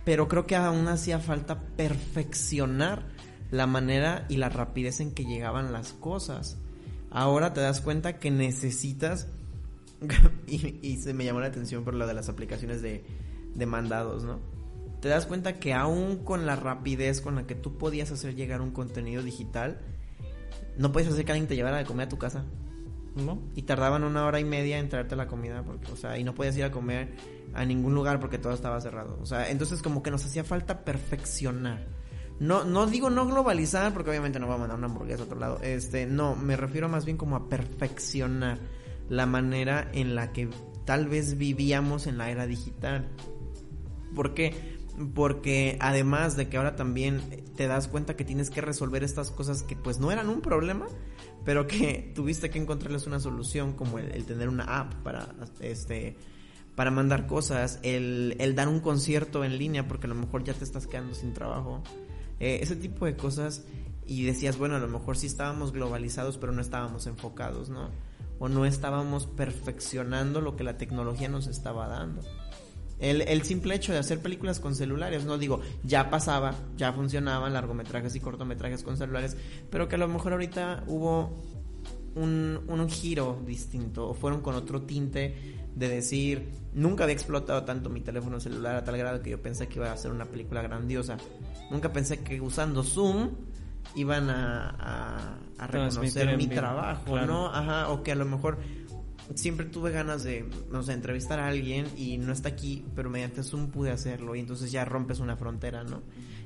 pero 0.04 0.28
creo 0.28 0.46
que 0.46 0.56
aún 0.56 0.88
hacía 0.88 1.18
falta 1.18 1.60
perfeccionar 1.76 3.04
la 3.50 3.66
manera 3.66 4.26
y 4.28 4.36
la 4.36 4.48
rapidez 4.48 5.00
en 5.00 5.12
que 5.12 5.24
llegaban 5.24 5.72
las 5.72 5.92
cosas. 5.92 6.56
Ahora 7.10 7.52
te 7.52 7.60
das 7.60 7.80
cuenta 7.80 8.18
que 8.18 8.30
necesitas, 8.30 9.28
y, 10.46 10.96
se 10.96 11.14
me 11.14 11.24
llamó 11.24 11.40
la 11.40 11.46
atención 11.46 11.84
por 11.84 11.94
lo 11.94 12.06
de 12.06 12.14
las 12.14 12.28
aplicaciones 12.28 12.80
de, 12.82 13.04
de 13.54 13.66
mandados, 13.66 14.24
¿no? 14.24 14.40
Te 15.00 15.08
das 15.08 15.26
cuenta 15.26 15.58
que 15.58 15.72
aún 15.72 16.24
con 16.24 16.46
la 16.46 16.56
rapidez 16.56 17.20
con 17.20 17.36
la 17.36 17.46
que 17.46 17.54
tú 17.54 17.78
podías 17.78 18.10
hacer 18.10 18.34
llegar 18.34 18.60
un 18.60 18.70
contenido 18.70 19.22
digital, 19.22 19.80
no 20.76 20.92
puedes 20.92 21.10
hacer 21.10 21.24
que 21.24 21.32
alguien 21.32 21.48
te 21.48 21.56
llevara 21.56 21.78
de 21.78 21.84
comer 21.84 22.06
a 22.06 22.08
tu 22.08 22.18
casa. 22.18 22.44
¿no? 23.16 23.42
Y 23.54 23.62
tardaban 23.62 24.04
una 24.04 24.24
hora 24.24 24.40
y 24.40 24.44
media 24.44 24.78
en 24.78 24.88
traerte 24.88 25.16
la 25.16 25.26
comida, 25.26 25.62
porque, 25.62 25.90
o 25.90 25.96
sea, 25.96 26.18
y 26.18 26.24
no 26.24 26.34
podías 26.34 26.56
ir 26.56 26.64
a 26.64 26.70
comer 26.70 27.14
a 27.54 27.64
ningún 27.64 27.94
lugar 27.94 28.20
porque 28.20 28.38
todo 28.38 28.52
estaba 28.52 28.80
cerrado. 28.80 29.18
O 29.20 29.26
sea, 29.26 29.50
entonces 29.50 29.82
como 29.82 30.02
que 30.02 30.10
nos 30.10 30.24
hacía 30.24 30.44
falta 30.44 30.84
perfeccionar. 30.84 31.86
No, 32.38 32.64
no 32.64 32.86
digo 32.86 33.10
no 33.10 33.26
globalizar, 33.26 33.92
porque 33.92 34.10
obviamente 34.10 34.40
no 34.40 34.48
va 34.48 34.54
a 34.54 34.58
mandar 34.58 34.78
una 34.78 34.86
hamburguesa 34.86 35.22
a 35.22 35.26
otro 35.26 35.38
lado. 35.38 35.58
Este, 35.62 36.06
no, 36.06 36.36
me 36.36 36.56
refiero 36.56 36.88
más 36.88 37.04
bien 37.04 37.16
como 37.16 37.36
a 37.36 37.48
perfeccionar 37.48 38.58
la 39.08 39.26
manera 39.26 39.90
en 39.92 40.14
la 40.14 40.32
que 40.32 40.48
tal 40.86 41.08
vez 41.08 41.36
vivíamos 41.36 42.06
en 42.06 42.16
la 42.16 42.30
era 42.30 42.46
digital. 42.46 43.08
¿Por 44.14 44.34
qué? 44.34 44.78
Porque 45.14 45.78
además 45.80 46.36
de 46.36 46.48
que 46.48 46.56
ahora 46.56 46.76
también 46.76 47.22
te 47.56 47.66
das 47.66 47.88
cuenta 47.88 48.16
que 48.16 48.24
tienes 48.24 48.50
que 48.50 48.60
resolver 48.60 49.02
estas 49.02 49.30
cosas 49.30 49.62
que 49.62 49.76
pues 49.76 49.98
no 49.98 50.12
eran 50.12 50.28
un 50.28 50.40
problema, 50.40 50.86
pero 51.44 51.66
que 51.66 52.12
tuviste 52.14 52.50
que 52.50 52.58
encontrarles 52.58 53.06
una 53.06 53.20
solución 53.20 53.72
como 53.72 53.98
el, 53.98 54.24
tener 54.24 54.48
una 54.48 54.64
app 54.80 54.94
para 55.02 55.28
este 55.60 56.16
para 56.74 56.90
mandar 56.90 57.26
cosas, 57.26 57.78
el, 57.82 58.36
el, 58.38 58.54
dar 58.54 58.68
un 58.68 58.80
concierto 58.80 59.44
en 59.44 59.58
línea 59.58 59.86
porque 59.86 60.06
a 60.06 60.08
lo 60.08 60.14
mejor 60.14 60.44
ya 60.44 60.54
te 60.54 60.64
estás 60.64 60.86
quedando 60.86 61.14
sin 61.14 61.34
trabajo, 61.34 61.82
eh, 62.38 62.60
ese 62.62 62.74
tipo 62.74 63.04
de 63.04 63.16
cosas 63.16 63.64
y 64.06 64.24
decías, 64.24 64.56
bueno, 64.56 64.76
a 64.76 64.78
lo 64.78 64.88
mejor 64.88 65.18
sí 65.18 65.26
estábamos 65.26 65.72
globalizados 65.72 66.38
pero 66.38 66.52
no 66.52 66.62
estábamos 66.62 67.06
enfocados, 67.06 67.68
¿no? 67.68 67.90
O 68.38 68.48
no 68.48 68.64
estábamos 68.64 69.26
perfeccionando 69.26 70.40
lo 70.40 70.56
que 70.56 70.64
la 70.64 70.78
tecnología 70.78 71.28
nos 71.28 71.48
estaba 71.48 71.86
dando. 71.88 72.22
El, 73.00 73.22
el, 73.22 73.42
simple 73.42 73.74
hecho 73.74 73.92
de 73.92 73.98
hacer 73.98 74.20
películas 74.20 74.60
con 74.60 74.74
celulares, 74.74 75.24
no 75.24 75.38
digo, 75.38 75.60
ya 75.82 76.10
pasaba, 76.10 76.54
ya 76.76 76.92
funcionaban 76.92 77.52
largometrajes 77.52 78.14
y 78.14 78.20
cortometrajes 78.20 78.82
con 78.82 78.96
celulares, 78.96 79.36
pero 79.70 79.88
que 79.88 79.94
a 79.94 79.98
lo 79.98 80.06
mejor 80.06 80.32
ahorita 80.32 80.84
hubo 80.86 81.34
un, 82.14 82.60
un 82.68 82.88
giro 82.88 83.40
distinto 83.46 84.08
o 84.08 84.14
fueron 84.14 84.40
con 84.40 84.54
otro 84.54 84.82
tinte 84.82 85.34
de 85.74 85.88
decir, 85.88 86.50
nunca 86.74 87.04
había 87.04 87.14
explotado 87.14 87.64
tanto 87.64 87.88
mi 87.90 88.00
teléfono 88.00 88.40
celular 88.40 88.76
a 88.76 88.84
tal 88.84 88.96
grado 88.96 89.22
que 89.22 89.30
yo 89.30 89.40
pensé 89.40 89.68
que 89.68 89.78
iba 89.78 89.90
a 89.90 89.96
ser 89.96 90.10
una 90.10 90.24
película 90.24 90.62
grandiosa. 90.62 91.16
Nunca 91.70 91.92
pensé 91.92 92.18
que 92.20 92.40
usando 92.40 92.82
Zoom 92.82 93.30
iban 93.94 94.30
a, 94.30 95.38
a, 95.58 95.66
reconocer 95.66 96.36
mi 96.36 96.48
trabajo, 96.48 97.18
¿no? 97.20 97.46
Ajá, 97.46 97.88
o 97.88 98.02
que 98.02 98.12
a 98.12 98.14
lo 98.14 98.24
mejor 98.24 98.58
siempre 99.34 99.66
tuve 99.66 99.90
ganas 99.90 100.24
de, 100.24 100.48
no 100.70 100.82
sé, 100.82 100.92
entrevistar 100.92 101.40
a 101.40 101.48
alguien 101.48 101.86
y 101.96 102.18
no 102.18 102.32
está 102.32 102.48
aquí, 102.48 102.84
pero 102.94 103.10
mediante 103.10 103.42
Zoom 103.42 103.70
pude 103.70 103.90
hacerlo 103.90 104.34
y 104.34 104.40
entonces 104.40 104.72
ya 104.72 104.84
rompes 104.84 105.20
una 105.20 105.36
frontera, 105.36 105.84
¿no? 105.84 106.02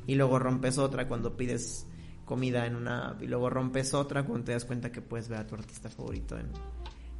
Y 0.07 0.14
luego 0.16 0.39
rompes 0.39 0.78
otra 0.78 1.09
cuando 1.09 1.37
pides 1.37 1.87
comida 2.24 2.66
en 2.66 2.76
una 2.76 3.16
y 3.20 3.26
luego 3.26 3.51
rompes 3.51 3.95
otra 3.95 4.24
cuando 4.24 4.45
te 4.47 4.53
das 4.53 4.64
cuenta 4.64 4.93
que 4.93 5.03
puedes 5.03 5.28
ver 5.28 5.41
a 5.41 5.47
tu 5.47 5.55
artista 5.55 5.89
favorito 5.89 6.39
en, 6.39 6.49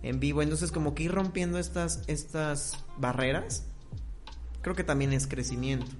en 0.02 0.20
vivo. 0.20 0.42
Entonces 0.42 0.70
como 0.70 0.94
que 0.94 1.04
ir 1.04 1.12
rompiendo 1.12 1.58
estas, 1.58 2.02
estas 2.06 2.84
barreras, 2.98 3.66
creo 4.62 4.74
que 4.74 4.84
también 4.84 5.12
es 5.12 5.26
crecimiento. 5.26 5.90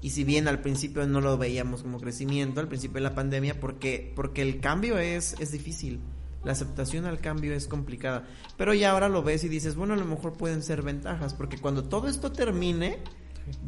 Y 0.00 0.10
si 0.10 0.24
bien 0.24 0.48
al 0.48 0.60
principio 0.60 1.06
no 1.06 1.22
lo 1.22 1.38
veíamos 1.38 1.82
como 1.82 1.98
crecimiento, 1.98 2.60
al 2.60 2.68
principio 2.68 2.96
de 2.96 3.08
la 3.08 3.14
pandemia, 3.14 3.58
porque, 3.58 4.12
porque 4.14 4.42
el 4.42 4.60
cambio 4.60 4.98
es, 4.98 5.34
es 5.40 5.50
difícil. 5.50 6.00
La 6.44 6.52
aceptación 6.52 7.06
al 7.06 7.20
cambio 7.20 7.54
es 7.54 7.66
complicada. 7.66 8.26
Pero 8.56 8.74
ya 8.74 8.90
ahora 8.90 9.08
lo 9.08 9.22
ves 9.22 9.44
y 9.44 9.48
dices, 9.48 9.76
bueno, 9.76 9.94
a 9.94 9.96
lo 9.96 10.04
mejor 10.04 10.34
pueden 10.34 10.62
ser 10.62 10.82
ventajas, 10.82 11.34
porque 11.34 11.58
cuando 11.58 11.84
todo 11.84 12.08
esto 12.08 12.32
termine, 12.32 12.98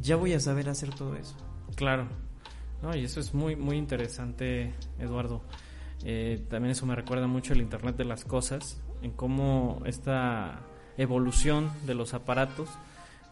ya 0.00 0.16
voy 0.16 0.34
a 0.34 0.40
saber 0.40 0.68
hacer 0.68 0.94
todo 0.94 1.16
eso. 1.16 1.34
Claro. 1.74 2.08
No, 2.82 2.94
y 2.94 3.04
eso 3.04 3.20
es 3.20 3.34
muy, 3.34 3.56
muy 3.56 3.76
interesante, 3.76 4.74
Eduardo. 4.98 5.42
Eh, 6.04 6.44
también 6.48 6.72
eso 6.72 6.86
me 6.86 6.94
recuerda 6.94 7.26
mucho 7.26 7.52
el 7.52 7.60
Internet 7.60 7.96
de 7.96 8.04
las 8.04 8.24
Cosas, 8.24 8.80
en 9.02 9.12
cómo 9.12 9.82
esta 9.86 10.60
evolución 10.98 11.70
de 11.86 11.94
los 11.94 12.14
aparatos, 12.14 12.68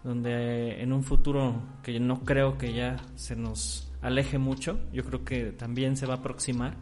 donde 0.03 0.83
en 0.83 0.93
un 0.93 1.03
futuro 1.03 1.63
que 1.83 1.99
no 2.01 2.25
creo 2.25 2.59
que 2.59 2.73
ya 2.73 2.97
se 3.17 3.37
nos 3.37 3.93
aleje 4.03 4.39
mucho, 4.39 4.79
yo 4.93 5.05
creo 5.05 5.25
que 5.25 5.53
también 5.53 5.97
se 5.97 6.07
va 6.07 6.15
a 6.15 6.17
aproximar, 6.19 6.77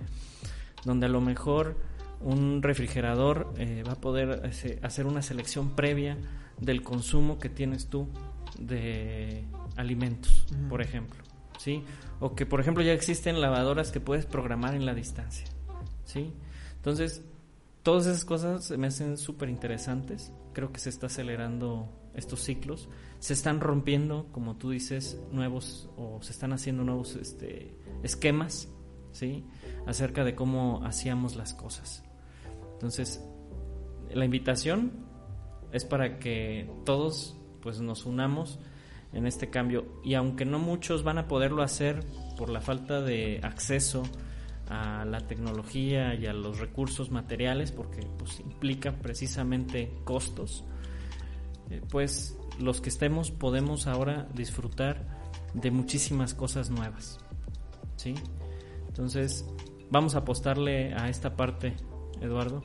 donde 0.85 1.07
a 1.07 1.09
lo 1.09 1.21
mejor 1.21 1.77
un 2.25 2.63
refrigerador 2.63 3.53
eh, 3.57 3.83
va 3.87 3.93
a 3.93 4.01
poder 4.01 4.51
hacer 4.83 5.07
una 5.07 5.23
selección 5.23 5.75
previa 5.75 6.17
del 6.59 6.83
consumo 6.83 7.39
que 7.39 7.49
tienes 7.49 7.89
tú 7.89 8.09
de 8.59 9.45
alimentos, 9.77 10.47
por 10.69 10.83
ejemplo, 10.83 11.23
¿sí? 11.59 11.85
O 12.21 12.35
que, 12.35 12.47
por 12.47 12.61
ejemplo, 12.61 12.83
ya 12.83 12.93
existen 12.93 13.41
lavadoras 13.41 13.91
que 13.91 14.01
puedes 14.01 14.27
programar 14.27 14.75
en 14.75 14.87
la 14.87 14.95
distancia, 14.95 15.47
¿sí? 16.05 16.33
Entonces, 16.77 17.25
todas 17.83 18.07
esas 18.07 18.25
cosas 18.25 18.65
se 18.65 18.77
me 18.77 18.89
hacen 18.89 19.17
súper 19.17 19.49
interesantes. 19.49 20.33
Creo 20.53 20.73
que 20.73 20.81
se 20.81 20.91
está 20.91 21.07
acelerando 21.07 21.89
estos 22.15 22.43
ciclos. 22.43 22.89
Se 23.19 23.33
están 23.33 23.61
rompiendo, 23.61 24.27
como 24.33 24.57
tú 24.57 24.71
dices, 24.71 25.19
nuevos 25.31 25.89
o 25.97 26.21
se 26.23 26.33
están 26.33 26.53
haciendo 26.53 26.85
nuevos 26.85 27.17
este, 27.17 27.77
esquemas, 28.03 28.69
¿sí? 29.13 29.45
Acerca 29.87 30.25
de 30.25 30.35
cómo 30.35 30.85
hacíamos 30.85 31.37
las 31.37 31.55
cosas. 31.55 32.05
Entonces, 32.83 33.25
la 34.13 34.25
invitación 34.25 34.91
es 35.71 35.85
para 35.85 36.19
que 36.19 36.69
todos 36.85 37.37
pues 37.61 37.81
nos 37.81 38.07
unamos 38.07 38.59
en 39.13 39.25
este 39.25 39.51
cambio 39.51 40.01
y 40.03 40.15
aunque 40.15 40.45
no 40.45 40.59
muchos 40.59 41.05
van 41.05 41.19
a 41.19 41.29
poderlo 41.29 41.63
hacer 41.63 42.05
por 42.37 42.49
la 42.49 42.61
falta 42.61 43.01
de 43.01 43.39
acceso 43.45 44.03
a 44.69 45.05
la 45.05 45.21
tecnología 45.29 46.17
y 46.17 46.27
a 46.27 46.33
los 46.33 46.59
recursos 46.59 47.13
materiales 47.13 47.71
porque 47.71 48.01
pues 48.19 48.41
implica 48.41 48.91
precisamente 48.97 49.95
costos 50.03 50.65
eh, 51.71 51.83
pues 51.89 52.37
los 52.59 52.81
que 52.81 52.89
estemos 52.89 53.31
podemos 53.31 53.87
ahora 53.87 54.27
disfrutar 54.35 55.07
de 55.55 55.71
muchísimas 55.71 56.35
cosas 56.35 56.69
nuevas 56.69 57.21
¿sí? 57.95 58.15
entonces 58.89 59.47
vamos 59.89 60.17
a 60.17 60.19
apostarle 60.19 60.95
a 60.95 61.09
esta 61.09 61.37
parte 61.37 61.77
Eduardo, 62.23 62.63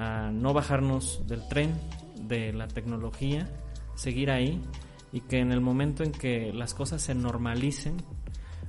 a 0.00 0.30
no 0.30 0.54
bajarnos 0.54 1.26
del 1.26 1.46
tren 1.46 1.78
de 2.22 2.54
la 2.54 2.68
tecnología, 2.68 3.50
seguir 3.94 4.30
ahí 4.30 4.62
y 5.12 5.20
que 5.20 5.40
en 5.40 5.52
el 5.52 5.60
momento 5.60 6.02
en 6.02 6.12
que 6.12 6.54
las 6.54 6.72
cosas 6.72 7.02
se 7.02 7.14
normalicen, 7.14 7.98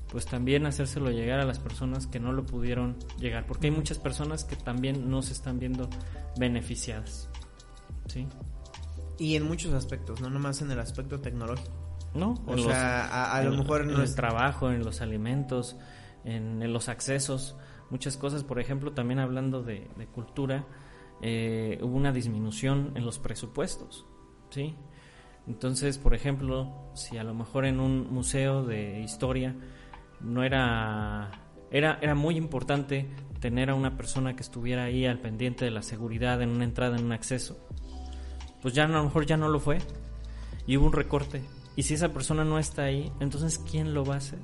pues 0.10 0.26
también 0.26 0.66
hacérselo 0.66 1.10
llegar 1.10 1.40
a 1.40 1.46
las 1.46 1.60
personas 1.60 2.06
que 2.06 2.20
no 2.20 2.34
lo 2.34 2.46
pudieron 2.46 2.98
llegar, 3.18 3.46
porque 3.48 3.68
hay 3.68 3.72
muchas 3.72 3.98
personas 3.98 4.44
que 4.44 4.58
también 4.58 5.10
no 5.10 5.22
se 5.22 5.32
están 5.32 5.58
viendo 5.58 5.90
beneficiadas. 6.38 7.30
¿Sí? 8.08 8.28
Y 9.18 9.38
en 9.38 9.44
muchos 9.44 9.74
aspectos, 9.74 10.20
no 10.20 10.30
nomás 10.30 10.62
en 10.62 10.70
el 10.70 10.80
aspecto 10.80 11.22
tecnológico. 11.22 11.72
No, 12.14 12.44
o 12.46 12.58
sea, 12.58 13.32
a, 13.32 13.42
lo 13.42 13.52
mejor 13.52 13.84
en 13.84 13.92
el 13.92 14.16
trabajo, 14.16 14.70
en 14.70 14.84
los 14.84 15.00
alimentos, 15.00 15.78
en 16.26 16.74
los 16.74 16.90
accesos 16.90 17.56
muchas 17.92 18.18
cosas. 18.18 18.44
Por 18.44 18.60
ejemplo, 18.60 18.94
también 18.94 19.20
hablando 19.20 19.62
de, 19.62 19.88
cultura, 20.16 20.66
eh, 21.22 21.80
hubo 21.82 21.96
una 21.96 22.12
disminución 22.12 22.92
en 22.96 23.06
los 23.06 23.20
presupuestos, 23.20 24.06
¿sí? 24.50 24.76
Entonces, 25.48 25.98
por 25.98 26.14
ejemplo, 26.14 26.92
si 26.94 27.18
a 27.18 27.24
lo 27.24 27.34
mejor 27.34 27.66
en 27.66 27.80
un 27.80 28.12
museo 28.12 28.64
de 28.64 29.02
historia 29.02 29.56
no 30.20 30.44
era, 30.44 31.32
era, 31.72 31.98
era 32.02 32.16
muy 32.16 32.38
importante 32.38 33.10
tener 33.40 33.72
a 33.72 33.76
una 33.76 33.98
persona 33.98 34.36
que 34.36 34.44
estuviera 34.44 34.84
ahí 34.84 35.06
al 35.06 35.20
pendiente 35.20 35.66
de 35.66 35.72
la 35.72 35.82
seguridad 35.82 36.42
en 36.42 36.50
una 36.50 36.64
entrada, 36.64 36.98
en 36.98 37.06
un 37.06 37.12
acceso, 37.12 37.58
pues 38.62 38.74
ya 38.74 38.86
a 38.86 38.88
lo 38.88 39.04
mejor 39.04 39.26
ya 39.26 39.38
no 39.38 39.50
lo 39.50 39.60
fue 39.60 39.80
y 40.68 40.78
hubo 40.78 40.86
un 40.86 40.94
recorte. 40.94 41.42
Y 41.76 41.84
si 41.84 41.96
esa 41.96 42.14
persona 42.14 42.44
no 42.44 42.60
está 42.60 42.84
ahí, 42.84 43.12
entonces 43.20 43.58
¿quién 43.58 43.94
lo 43.94 44.06
va 44.06 44.16
a 44.16 44.18
hacer? 44.18 44.40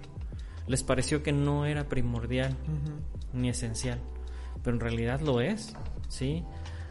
Les 0.65 0.83
pareció 0.83 1.23
que 1.23 1.31
no 1.31 1.65
era 1.65 1.87
primordial 1.87 2.55
ni 3.33 3.49
esencial, 3.49 3.99
pero 4.63 4.75
en 4.75 4.81
realidad 4.81 5.21
lo 5.21 5.41
es, 5.41 5.75
¿sí? 6.09 6.43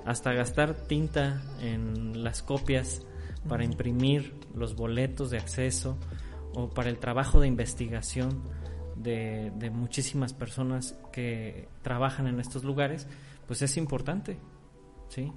Hasta 0.07 0.33
gastar 0.33 0.75
tinta 0.75 1.43
en 1.61 2.23
las 2.25 2.43
copias 2.43 3.03
para 3.49 3.65
imprimir 3.65 4.35
los 4.55 4.77
boletos 4.77 5.31
de 5.31 5.39
acceso 5.39 5.99
o 6.55 6.71
para 6.71 6.89
el 6.89 6.99
trabajo 6.99 7.41
de 7.41 7.49
investigación 7.49 8.43
de, 8.97 9.53
de 9.57 9.71
muchísimas 9.71 10.33
personas 10.33 10.97
que 11.13 11.69
trabajan 11.83 12.27
en 12.27 12.41
estos 12.41 12.65
lugares, 12.65 13.07
pues 13.47 13.63
es 13.63 13.77
importante, 13.77 14.39
¿sí? 15.09 15.33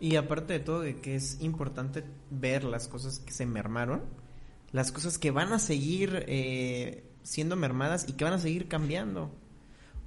Y 0.00 0.16
aparte 0.16 0.52
de 0.52 0.60
todo, 0.60 0.80
de 0.80 1.00
que 1.00 1.16
es 1.16 1.40
importante 1.40 2.04
ver 2.30 2.64
las 2.64 2.86
cosas 2.86 3.18
que 3.18 3.32
se 3.32 3.46
mermaron, 3.46 4.02
las 4.70 4.92
cosas 4.92 5.18
que 5.18 5.30
van 5.30 5.52
a 5.52 5.58
seguir 5.58 6.24
eh, 6.28 7.04
siendo 7.22 7.56
mermadas 7.56 8.08
y 8.08 8.12
que 8.12 8.24
van 8.24 8.34
a 8.34 8.38
seguir 8.38 8.68
cambiando. 8.68 9.30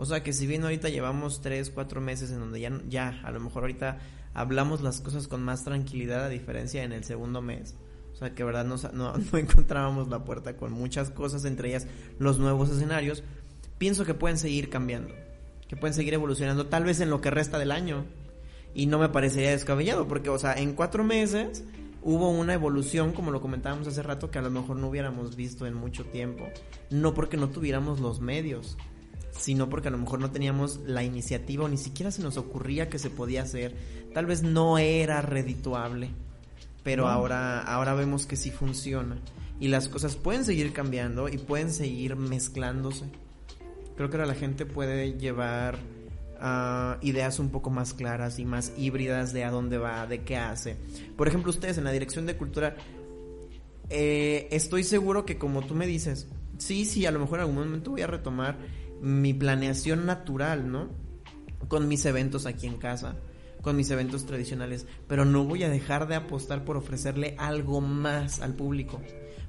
O 0.01 0.05
sea 0.05 0.23
que 0.23 0.33
si 0.33 0.47
bien 0.47 0.63
ahorita 0.63 0.89
llevamos 0.89 1.41
tres, 1.41 1.69
cuatro 1.69 2.01
meses 2.01 2.31
en 2.31 2.39
donde 2.39 2.59
ya, 2.59 2.71
ya 2.89 3.21
a 3.23 3.29
lo 3.29 3.39
mejor 3.39 3.61
ahorita 3.61 3.99
hablamos 4.33 4.81
las 4.81 4.99
cosas 4.99 5.27
con 5.27 5.43
más 5.43 5.63
tranquilidad 5.63 6.23
a 6.23 6.29
diferencia 6.29 6.81
en 6.81 6.91
el 6.91 7.03
segundo 7.03 7.43
mes. 7.43 7.75
O 8.11 8.15
sea 8.15 8.33
que 8.33 8.43
verdad 8.43 8.65
no, 8.65 8.77
no, 8.93 9.13
no 9.31 9.37
encontrábamos 9.37 10.07
la 10.07 10.25
puerta 10.25 10.57
con 10.57 10.71
muchas 10.71 11.11
cosas, 11.11 11.45
entre 11.45 11.69
ellas 11.69 11.85
los 12.17 12.39
nuevos 12.39 12.71
escenarios. 12.71 13.23
Pienso 13.77 14.03
que 14.03 14.15
pueden 14.15 14.39
seguir 14.39 14.71
cambiando, 14.71 15.13
que 15.67 15.75
pueden 15.75 15.93
seguir 15.93 16.15
evolucionando, 16.15 16.65
tal 16.65 16.83
vez 16.83 16.99
en 16.99 17.11
lo 17.11 17.21
que 17.21 17.29
resta 17.29 17.59
del 17.59 17.71
año. 17.71 18.05
Y 18.73 18.87
no 18.87 18.97
me 18.97 19.09
parecería 19.09 19.51
descabellado, 19.51 20.07
porque, 20.07 20.31
o 20.31 20.39
sea, 20.39 20.55
en 20.55 20.73
cuatro 20.73 21.03
meses 21.03 21.63
hubo 22.01 22.31
una 22.31 22.55
evolución, 22.55 23.13
como 23.13 23.29
lo 23.29 23.39
comentábamos 23.39 23.87
hace 23.87 24.01
rato, 24.01 24.31
que 24.31 24.39
a 24.39 24.41
lo 24.41 24.49
mejor 24.49 24.77
no 24.77 24.87
hubiéramos 24.87 25.35
visto 25.35 25.67
en 25.67 25.75
mucho 25.75 26.05
tiempo. 26.05 26.47
No 26.89 27.13
porque 27.13 27.37
no 27.37 27.49
tuviéramos 27.49 27.99
los 27.99 28.19
medios, 28.19 28.77
sino 29.31 29.69
porque 29.69 29.87
a 29.87 29.91
lo 29.91 29.97
mejor 29.97 30.19
no 30.19 30.31
teníamos 30.31 30.79
la 30.85 31.03
iniciativa 31.03 31.65
o 31.65 31.69
ni 31.69 31.77
siquiera 31.77 32.11
se 32.11 32.21
nos 32.21 32.37
ocurría 32.37 32.89
que 32.89 32.99
se 32.99 33.09
podía 33.09 33.43
hacer. 33.43 33.75
Tal 34.13 34.25
vez 34.25 34.43
no 34.43 34.77
era 34.77 35.21
redituable, 35.21 36.09
pero 36.83 37.07
ahora, 37.07 37.61
ahora 37.61 37.93
vemos 37.93 38.25
que 38.25 38.35
sí 38.35 38.51
funciona. 38.51 39.17
Y 39.59 39.67
las 39.67 39.89
cosas 39.89 40.15
pueden 40.15 40.43
seguir 40.43 40.73
cambiando 40.73 41.29
y 41.29 41.37
pueden 41.37 41.71
seguir 41.71 42.15
mezclándose. 42.15 43.05
Creo 43.95 44.09
que 44.09 44.17
ahora 44.17 44.27
la 44.27 44.35
gente 44.35 44.65
puede 44.65 45.13
llevar 45.19 45.77
uh, 46.41 46.97
ideas 47.05 47.39
un 47.39 47.49
poco 47.49 47.69
más 47.69 47.93
claras 47.93 48.39
y 48.39 48.45
más 48.45 48.73
híbridas 48.77 49.33
de 49.33 49.43
a 49.43 49.51
dónde 49.51 49.77
va, 49.77 50.07
de 50.07 50.23
qué 50.23 50.37
hace. 50.37 50.77
Por 51.15 51.27
ejemplo, 51.27 51.51
ustedes 51.51 51.77
en 51.77 51.83
la 51.83 51.91
Dirección 51.91 52.25
de 52.25 52.35
Cultura, 52.35 52.75
eh, 53.89 54.47
estoy 54.51 54.83
seguro 54.83 55.25
que 55.25 55.37
como 55.37 55.61
tú 55.61 55.75
me 55.75 55.85
dices, 55.85 56.27
sí, 56.57 56.85
sí, 56.85 57.05
a 57.05 57.11
lo 57.11 57.19
mejor 57.19 57.39
en 57.39 57.41
algún 57.41 57.63
momento 57.63 57.91
voy 57.91 58.01
a 58.01 58.07
retomar 58.07 58.57
mi 59.01 59.33
planeación 59.33 60.05
natural, 60.05 60.71
¿no? 60.71 60.89
Con 61.67 61.87
mis 61.87 62.05
eventos 62.05 62.45
aquí 62.45 62.67
en 62.67 62.77
casa, 62.77 63.15
con 63.61 63.75
mis 63.75 63.89
eventos 63.91 64.25
tradicionales, 64.25 64.85
pero 65.07 65.25
no 65.25 65.43
voy 65.43 65.63
a 65.63 65.69
dejar 65.69 66.07
de 66.07 66.15
apostar 66.15 66.63
por 66.63 66.77
ofrecerle 66.77 67.35
algo 67.37 67.81
más 67.81 68.41
al 68.41 68.55
público, 68.55 69.01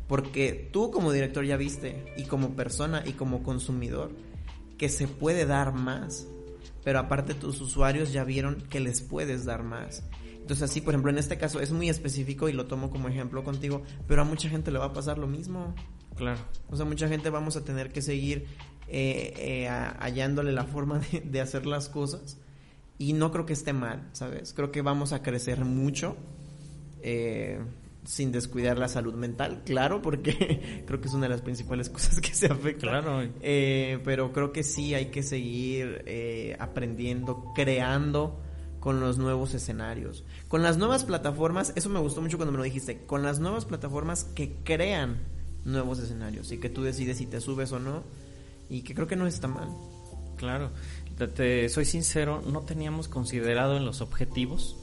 porque 0.09 0.69
tú 0.73 0.91
como 0.91 1.13
director 1.13 1.45
ya 1.45 1.57
viste, 1.57 2.13
y 2.17 2.25
como 2.25 2.57
persona 2.57 3.03
y 3.07 3.13
como 3.13 3.43
consumidor, 3.43 4.11
que 4.79 4.89
se 4.89 5.07
puede 5.07 5.47
dar 5.47 5.73
más. 5.73 6.27
pero 6.85 6.99
aparte 6.99 7.35
tus 7.35 7.61
usuarios 7.61 8.13
ya 8.13 8.25
vieron 8.25 8.57
que 8.69 8.81
les 8.81 9.01
puedes 9.01 9.45
dar 9.45 9.63
más. 9.63 10.03
Entonces 10.41 10.63
así, 10.69 10.81
por 10.81 10.95
ejemplo, 10.95 11.11
en 11.11 11.19
este 11.19 11.39
caso 11.39 11.61
es 11.61 11.71
muy 11.71 11.89
específico 11.89 12.49
y 12.49 12.53
lo 12.53 12.67
tomo 12.67 12.91
como 12.91 13.09
ejemplo 13.09 13.45
contigo, 13.45 13.83
pero 14.09 14.23
a 14.23 14.25
mucha 14.25 14.49
gente 14.49 14.73
le 14.73 14.79
va 14.79 14.87
a 14.87 14.93
pasar 14.93 15.19
lo 15.19 15.29
mismo. 15.29 15.75
Claro. 16.17 16.41
O 16.69 16.77
sea, 16.77 16.85
mucha 16.85 17.09
gente 17.09 17.31
vamos 17.31 17.57
a 17.57 17.65
tener 17.65 17.93
que 17.93 18.03
seguir 18.03 18.47
eh, 18.93 19.35
eh, 19.37 19.69
hallándole 19.69 20.53
la 20.53 20.65
forma 20.65 20.99
de, 20.99 21.21
de, 21.21 21.41
hacer 21.41 21.67
las 21.67 21.89
cosas. 21.89 22.39
Y 22.99 23.15
no 23.15 23.33
creo 23.33 23.47
que 23.47 23.55
esté 23.55 23.73
mal, 23.73 24.09
¿sabes? 24.13 24.53
Creo 24.53 24.71
que 24.71 24.83
vamos 24.83 25.13
a 25.13 25.23
crecer 25.23 25.65
mucho. 25.65 26.17
Eh, 27.03 27.59
sin 28.05 28.33
descuidar 28.33 28.79
la 28.79 28.89
salud 28.89 29.15
mental, 29.15 29.63
claro, 29.65 30.03
porque 30.03 30.83
creo 30.87 31.01
que 31.01 31.09
es 31.09 31.15
una 31.15 31.27
de 31.27 31.31
las 31.31 31.41
principales 31.41 31.89
cosas 31.91 32.21
que 32.21 32.35
se 32.35 32.47
afectan. 32.47 33.03
Claro. 33.03 33.29
Eh, 33.41 34.01
pero 34.05 34.33
creo 34.33 34.53
que 34.53 34.63
sí 34.63 34.95
hay 34.95 35.07
que 35.07 35.23
seguir 35.23 36.03
eh, 36.07 36.57
aprendiendo, 36.59 37.53
creando 37.55 38.41
con 38.81 38.99
los 39.01 39.19
nuevos 39.19 39.55
escenarios. 39.55 40.25
Con 40.49 40.63
las 40.63 40.79
nuevas 40.79 41.05
plataformas, 41.05 41.73
eso 41.77 41.89
me 41.89 42.01
gustó 42.01 42.21
mucho 42.21 42.37
cuando 42.37 42.53
me 42.53 42.59
lo 42.59 42.65
dijiste, 42.65 43.05
con 43.07 43.23
las 43.23 43.39
nuevas 43.39 43.65
plataformas 43.65 44.25
que 44.25 44.57
crean 44.65 45.21
nuevos 45.65 46.01
escenarios 46.01 46.51
y 46.51 46.59
que 46.59 46.69
tú 46.69 46.83
decides 46.83 47.19
si 47.19 47.27
te 47.27 47.41
subes 47.41 47.71
o 47.71 47.79
no 47.79 48.03
y 48.73 48.83
que 48.83 48.95
creo 48.95 49.07
que 49.07 49.17
no 49.17 49.27
está 49.27 49.49
mal. 49.49 49.69
Claro, 50.37 50.71
te, 51.19 51.29
te 51.29 51.69
soy 51.69 51.85
sincero, 51.85 52.41
no 52.41 52.63
teníamos 52.63 53.07
considerado 53.07 53.77
en 53.77 53.85
los 53.85 54.01
objetivos, 54.01 54.77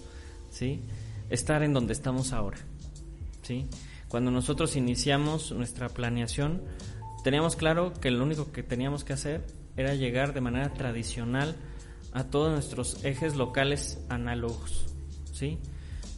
¿sí? 0.52 0.82
Estar 1.30 1.64
en 1.64 1.74
donde 1.74 1.94
estamos 1.94 2.32
ahora. 2.32 2.60
¿sí? 3.42 3.66
Cuando 4.10 4.30
nosotros 4.30 4.76
iniciamos 4.76 5.52
nuestra 5.54 5.90
planeación, 5.90 6.62
teníamos 7.24 7.56
claro 7.56 7.94
que 7.94 8.12
lo 8.12 8.24
único 8.24 8.52
que 8.52 8.62
teníamos 8.62 9.04
que 9.04 9.14
hacer 9.14 9.44
era 9.76 9.96
llegar 9.96 10.36
de 10.36 10.42
manera 10.42 10.72
tradicional 10.74 11.56
a 12.12 12.26
todos 12.26 12.52
nuestros 12.52 13.04
ejes 13.04 13.36
locales 13.36 14.00
análogos, 14.08 14.86
¿sí? 15.34 15.58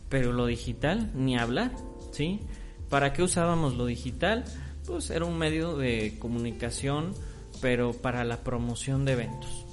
Pero 0.09 0.33
lo 0.33 0.45
digital, 0.45 1.09
ni 1.15 1.37
hablar, 1.37 1.71
¿sí? 2.11 2.41
¿Para 2.89 3.13
qué 3.13 3.23
usábamos 3.23 3.75
lo 3.75 3.85
digital? 3.85 4.43
Pues 4.85 5.09
era 5.09 5.23
un 5.23 5.37
medio 5.37 5.77
de 5.77 6.17
comunicación, 6.19 7.13
pero 7.61 7.93
para 7.93 8.23
la 8.23 8.43
promoción 8.43 9.05
de 9.05 9.13
eventos. 9.13 9.65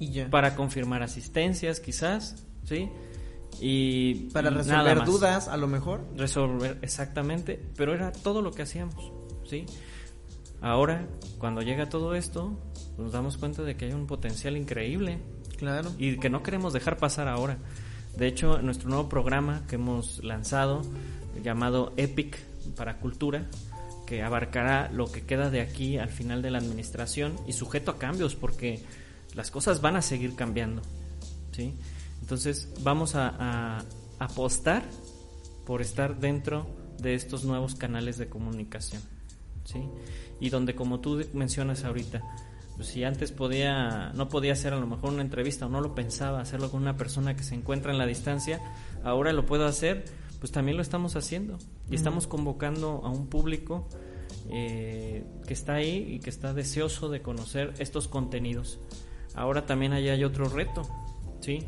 Y 0.00 0.10
ya. 0.10 0.30
Para 0.30 0.56
confirmar 0.56 1.02
asistencias, 1.02 1.80
quizás, 1.80 2.46
¿sí? 2.64 2.90
Y 3.60 4.30
para 4.30 4.50
resolver 4.50 5.04
dudas, 5.04 5.48
a 5.48 5.56
lo 5.56 5.68
mejor. 5.68 6.04
Resolver, 6.16 6.78
exactamente, 6.82 7.60
pero 7.76 7.94
era 7.94 8.10
todo 8.10 8.42
lo 8.42 8.50
que 8.50 8.62
hacíamos, 8.62 9.12
¿sí? 9.48 9.66
Ahora, 10.60 11.06
cuando 11.38 11.60
llega 11.60 11.88
todo 11.88 12.14
esto, 12.14 12.58
nos 12.96 13.12
damos 13.12 13.36
cuenta 13.36 13.62
de 13.62 13.76
que 13.76 13.84
hay 13.86 13.92
un 13.92 14.06
potencial 14.06 14.56
increíble. 14.56 15.18
Claro. 15.58 15.92
Y 15.98 16.18
que 16.18 16.30
no 16.30 16.42
queremos 16.42 16.72
dejar 16.72 16.96
pasar 16.96 17.28
ahora. 17.28 17.58
De 18.16 18.26
hecho, 18.26 18.60
nuestro 18.62 18.88
nuevo 18.88 19.08
programa 19.08 19.64
que 19.68 19.74
hemos 19.74 20.22
lanzado, 20.24 20.82
llamado 21.42 21.92
Epic 21.96 22.38
para 22.76 22.98
Cultura, 22.98 23.48
que 24.06 24.22
abarcará 24.22 24.90
lo 24.92 25.10
que 25.10 25.22
queda 25.22 25.50
de 25.50 25.60
aquí 25.60 25.98
al 25.98 26.10
final 26.10 26.42
de 26.42 26.50
la 26.50 26.58
administración 26.58 27.34
y 27.46 27.52
sujeto 27.52 27.92
a 27.92 27.98
cambios, 27.98 28.34
porque 28.34 28.82
las 29.34 29.50
cosas 29.50 29.80
van 29.80 29.96
a 29.96 30.02
seguir 30.02 30.34
cambiando, 30.34 30.82
¿sí? 31.52 31.74
Entonces 32.20 32.72
vamos 32.80 33.14
a, 33.14 33.84
apostar 34.20 34.84
por 35.66 35.82
estar 35.82 36.20
dentro 36.20 36.66
de 36.98 37.14
estos 37.14 37.44
nuevos 37.44 37.74
canales 37.74 38.16
de 38.16 38.28
comunicación, 38.28 39.02
¿sí? 39.64 39.82
Y 40.40 40.50
donde 40.50 40.74
como 40.74 41.00
tú 41.00 41.24
mencionas 41.34 41.84
ahorita, 41.84 42.22
pues 42.76 42.88
si 42.88 43.04
antes 43.04 43.32
podía, 43.32 44.12
no 44.14 44.28
podía 44.28 44.52
hacer 44.52 44.72
a 44.72 44.78
lo 44.78 44.86
mejor 44.86 45.12
una 45.12 45.22
entrevista 45.22 45.66
o 45.66 45.68
no 45.68 45.80
lo 45.80 45.94
pensaba 45.94 46.40
hacerlo 46.40 46.70
con 46.70 46.80
una 46.80 46.96
persona 46.96 47.36
que 47.36 47.42
se 47.42 47.54
encuentra 47.54 47.92
en 47.92 47.98
la 47.98 48.06
distancia, 48.06 48.60
ahora 49.02 49.32
lo 49.32 49.46
puedo 49.46 49.66
hacer, 49.66 50.04
pues 50.38 50.52
también 50.52 50.76
lo 50.76 50.82
estamos 50.82 51.16
haciendo 51.16 51.58
y 51.90 51.94
estamos 51.94 52.26
convocando 52.26 53.02
a 53.04 53.10
un 53.10 53.26
público 53.28 53.88
eh, 54.50 55.24
que 55.46 55.54
está 55.54 55.74
ahí 55.74 56.14
y 56.14 56.20
que 56.20 56.30
está 56.30 56.54
deseoso 56.54 57.08
de 57.08 57.22
conocer 57.22 57.74
estos 57.78 58.08
contenidos. 58.08 58.78
Ahora 59.34 59.66
también 59.66 59.92
allá 59.92 60.12
hay 60.12 60.24
otro 60.24 60.48
reto, 60.48 60.82
¿sí? 61.40 61.60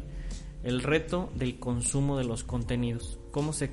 el 0.67 0.83
reto 0.83 1.31
del 1.37 1.59
consumo 1.59 2.19
de 2.19 2.25
los 2.25 2.43
contenidos. 2.43 3.19
¿Cómo 3.31 3.53
se 3.53 3.71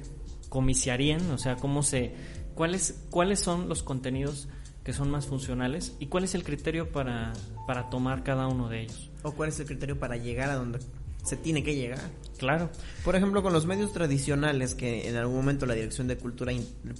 comiciarían? 0.50 1.32
O 1.32 1.38
sea, 1.38 1.56
cómo 1.56 1.82
se 1.82 2.14
cuáles 2.56 3.06
cuáles 3.10 3.40
son 3.40 3.68
los 3.68 3.82
contenidos 3.82 4.48
que 4.84 4.94
son 4.94 5.10
más 5.10 5.26
funcionales 5.26 5.96
y 6.00 6.08
cuál 6.08 6.24
es 6.24 6.36
el 6.36 6.44
criterio 6.44 6.92
para, 6.92 7.34
para 7.66 7.90
tomar 7.90 8.24
cada 8.24 8.48
uno 8.48 8.70
de 8.70 8.84
ellos. 8.84 9.10
O 9.24 9.32
cuál 9.32 9.50
es 9.50 9.60
el 9.60 9.66
criterio 9.66 9.98
para 9.98 10.18
llegar 10.18 10.50
a 10.50 10.56
donde 10.56 10.80
se 11.24 11.36
tiene 11.36 11.64
que 11.64 11.76
llegar. 11.76 12.12
Claro. 12.44 12.70
Por 13.06 13.16
ejemplo, 13.16 13.42
con 13.42 13.54
los 13.54 13.66
medios 13.66 13.94
tradicionales 13.94 14.76
que 14.76 15.08
en 15.08 15.16
algún 15.16 15.38
momento 15.38 15.66
la 15.66 15.76
Dirección 15.76 16.10
de 16.10 16.18
Cultura 16.18 16.52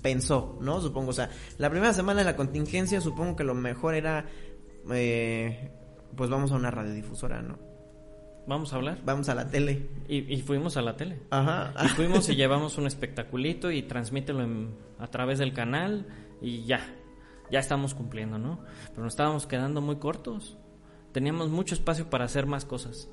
pensó, 0.02 0.58
¿no? 0.62 0.80
Supongo, 0.80 1.10
o 1.10 1.14
sea, 1.14 1.30
la 1.58 1.70
primera 1.70 1.92
semana 1.92 2.20
de 2.20 2.26
la 2.26 2.38
contingencia 2.38 3.02
supongo 3.02 3.36
que 3.36 3.44
lo 3.44 3.54
mejor 3.54 3.94
era, 3.94 4.26
eh, 4.90 5.70
pues 6.16 6.30
vamos 6.30 6.54
a 6.54 6.56
una 6.56 6.72
radiodifusora, 6.72 7.42
¿no? 7.42 7.60
Vamos 8.48 8.72
a 8.72 8.78
hablar. 8.78 9.00
Vamos 9.04 9.28
a 9.28 9.36
la 9.36 9.50
tele. 9.50 9.90
Y, 10.08 10.42
fuimos 10.44 10.78
a 10.78 10.82
la 10.82 10.96
tele. 10.96 11.20
Ajá. 11.30 11.74
Y 11.84 11.90
fuimos 11.90 12.30
y 12.30 12.38
llevamos 12.38 12.78
un 12.78 12.88
espectaculito 12.88 13.70
y 13.70 13.84
transmítelo 13.84 14.48
a 14.98 15.08
través 15.08 15.40
del 15.40 15.52
canal 15.52 16.08
y 16.42 16.64
ya. 16.64 16.80
Ya 17.52 17.60
estamos 17.60 17.94
cumpliendo, 17.94 18.38
¿no? 18.38 18.62
Pero 18.92 19.04
nos 19.04 19.12
estábamos 19.12 19.46
quedando 19.46 19.82
muy 19.82 19.98
cortos. 19.98 20.58
Teníamos 21.14 21.50
mucho 21.50 21.76
espacio 21.76 22.10
para 22.10 22.26
hacer 22.26 22.48
más 22.48 22.66
cosas. 22.66 23.10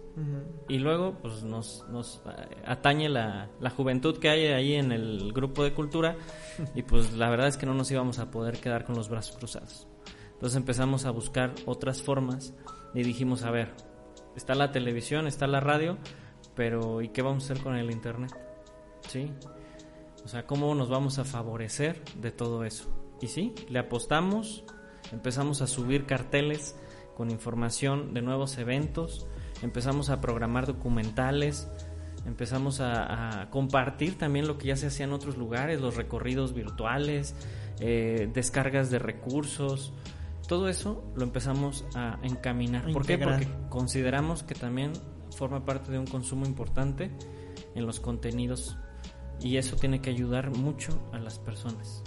Y 0.68 0.78
luego, 0.78 1.18
pues 1.20 1.42
nos, 1.44 1.86
nos 1.90 2.22
eh, 2.26 2.56
atañe 2.64 3.08
la, 3.08 3.50
la 3.60 3.70
juventud 3.70 4.18
que 4.18 4.30
hay 4.30 4.46
ahí 4.46 4.74
en 4.74 4.90
el 4.90 5.32
grupo 5.32 5.62
de 5.62 5.74
cultura. 5.74 6.16
y 6.74 6.82
pues 6.82 7.12
la 7.12 7.28
verdad 7.30 7.48
es 7.48 7.56
que 7.56 7.66
no 7.66 7.74
nos 7.74 7.90
íbamos 7.90 8.18
a 8.18 8.30
poder 8.30 8.58
quedar 8.58 8.84
con 8.84 8.96
los 8.96 9.08
brazos 9.08 9.36
cruzados. 9.36 9.86
Entonces 10.32 10.56
empezamos 10.56 11.04
a 11.04 11.10
buscar 11.10 11.54
otras 11.66 12.02
formas 12.02 12.54
y 12.94 13.02
dijimos, 13.02 13.42
a 13.42 13.50
ver, 13.50 13.74
está 14.34 14.54
la 14.54 14.72
televisión, 14.72 15.26
está 15.26 15.46
la 15.46 15.60
radio, 15.60 15.98
pero 16.54 17.02
¿y 17.02 17.10
qué 17.10 17.20
vamos 17.20 17.44
a 17.44 17.52
hacer 17.52 17.62
con 17.62 17.76
el 17.76 17.90
internet? 17.90 18.32
¿Sí? 19.06 19.30
O 20.24 20.28
sea, 20.28 20.46
¿cómo 20.46 20.74
nos 20.74 20.88
vamos 20.88 21.18
a 21.18 21.24
favorecer 21.24 22.02
de 22.16 22.30
todo 22.30 22.64
eso? 22.64 22.88
Y 23.20 23.28
sí, 23.28 23.54
le 23.68 23.78
apostamos, 23.78 24.64
empezamos 25.12 25.60
a 25.60 25.66
subir 25.66 26.06
carteles 26.06 26.76
con 27.20 27.30
información 27.30 28.14
de 28.14 28.22
nuevos 28.22 28.56
eventos, 28.56 29.26
empezamos 29.60 30.08
a 30.08 30.22
programar 30.22 30.66
documentales, 30.66 31.68
empezamos 32.24 32.80
a, 32.80 33.48
compartir 33.50 34.16
también 34.16 34.46
lo 34.46 34.56
que 34.56 34.68
ya 34.68 34.76
se 34.76 34.86
hacía 34.86 35.04
en 35.04 35.12
otros 35.12 35.36
lugares, 35.36 35.82
los 35.82 35.96
recorridos 35.96 36.54
virtuales, 36.54 37.34
eh, 37.78 38.30
descargas 38.32 38.90
de 38.90 39.00
recursos, 39.00 39.92
todo 40.48 40.70
eso 40.70 41.04
lo 41.14 41.24
empezamos 41.24 41.84
a 41.94 42.18
encaminar. 42.22 42.90
¿Por 42.90 43.04
qué? 43.04 43.18
Porque 43.18 43.46
consideramos 43.68 44.42
que 44.42 44.54
también 44.54 44.94
forma 45.36 45.66
parte 45.66 45.92
de 45.92 45.98
un 45.98 46.06
consumo 46.06 46.46
importante 46.46 47.10
en 47.74 47.84
los 47.84 48.00
contenidos 48.00 48.78
y 49.42 49.58
eso 49.58 49.76
tiene 49.76 50.00
que 50.00 50.08
ayudar 50.08 50.56
mucho 50.56 50.98
a 51.12 51.18
las 51.18 51.38
personas. 51.38 52.02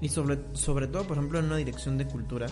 Y 0.00 0.08
sobre, 0.08 0.38
sobre 0.54 0.86
todo, 0.86 1.06
por 1.06 1.18
ejemplo, 1.18 1.38
en 1.38 1.44
una 1.44 1.56
dirección 1.58 1.98
de 1.98 2.06
cultura 2.06 2.46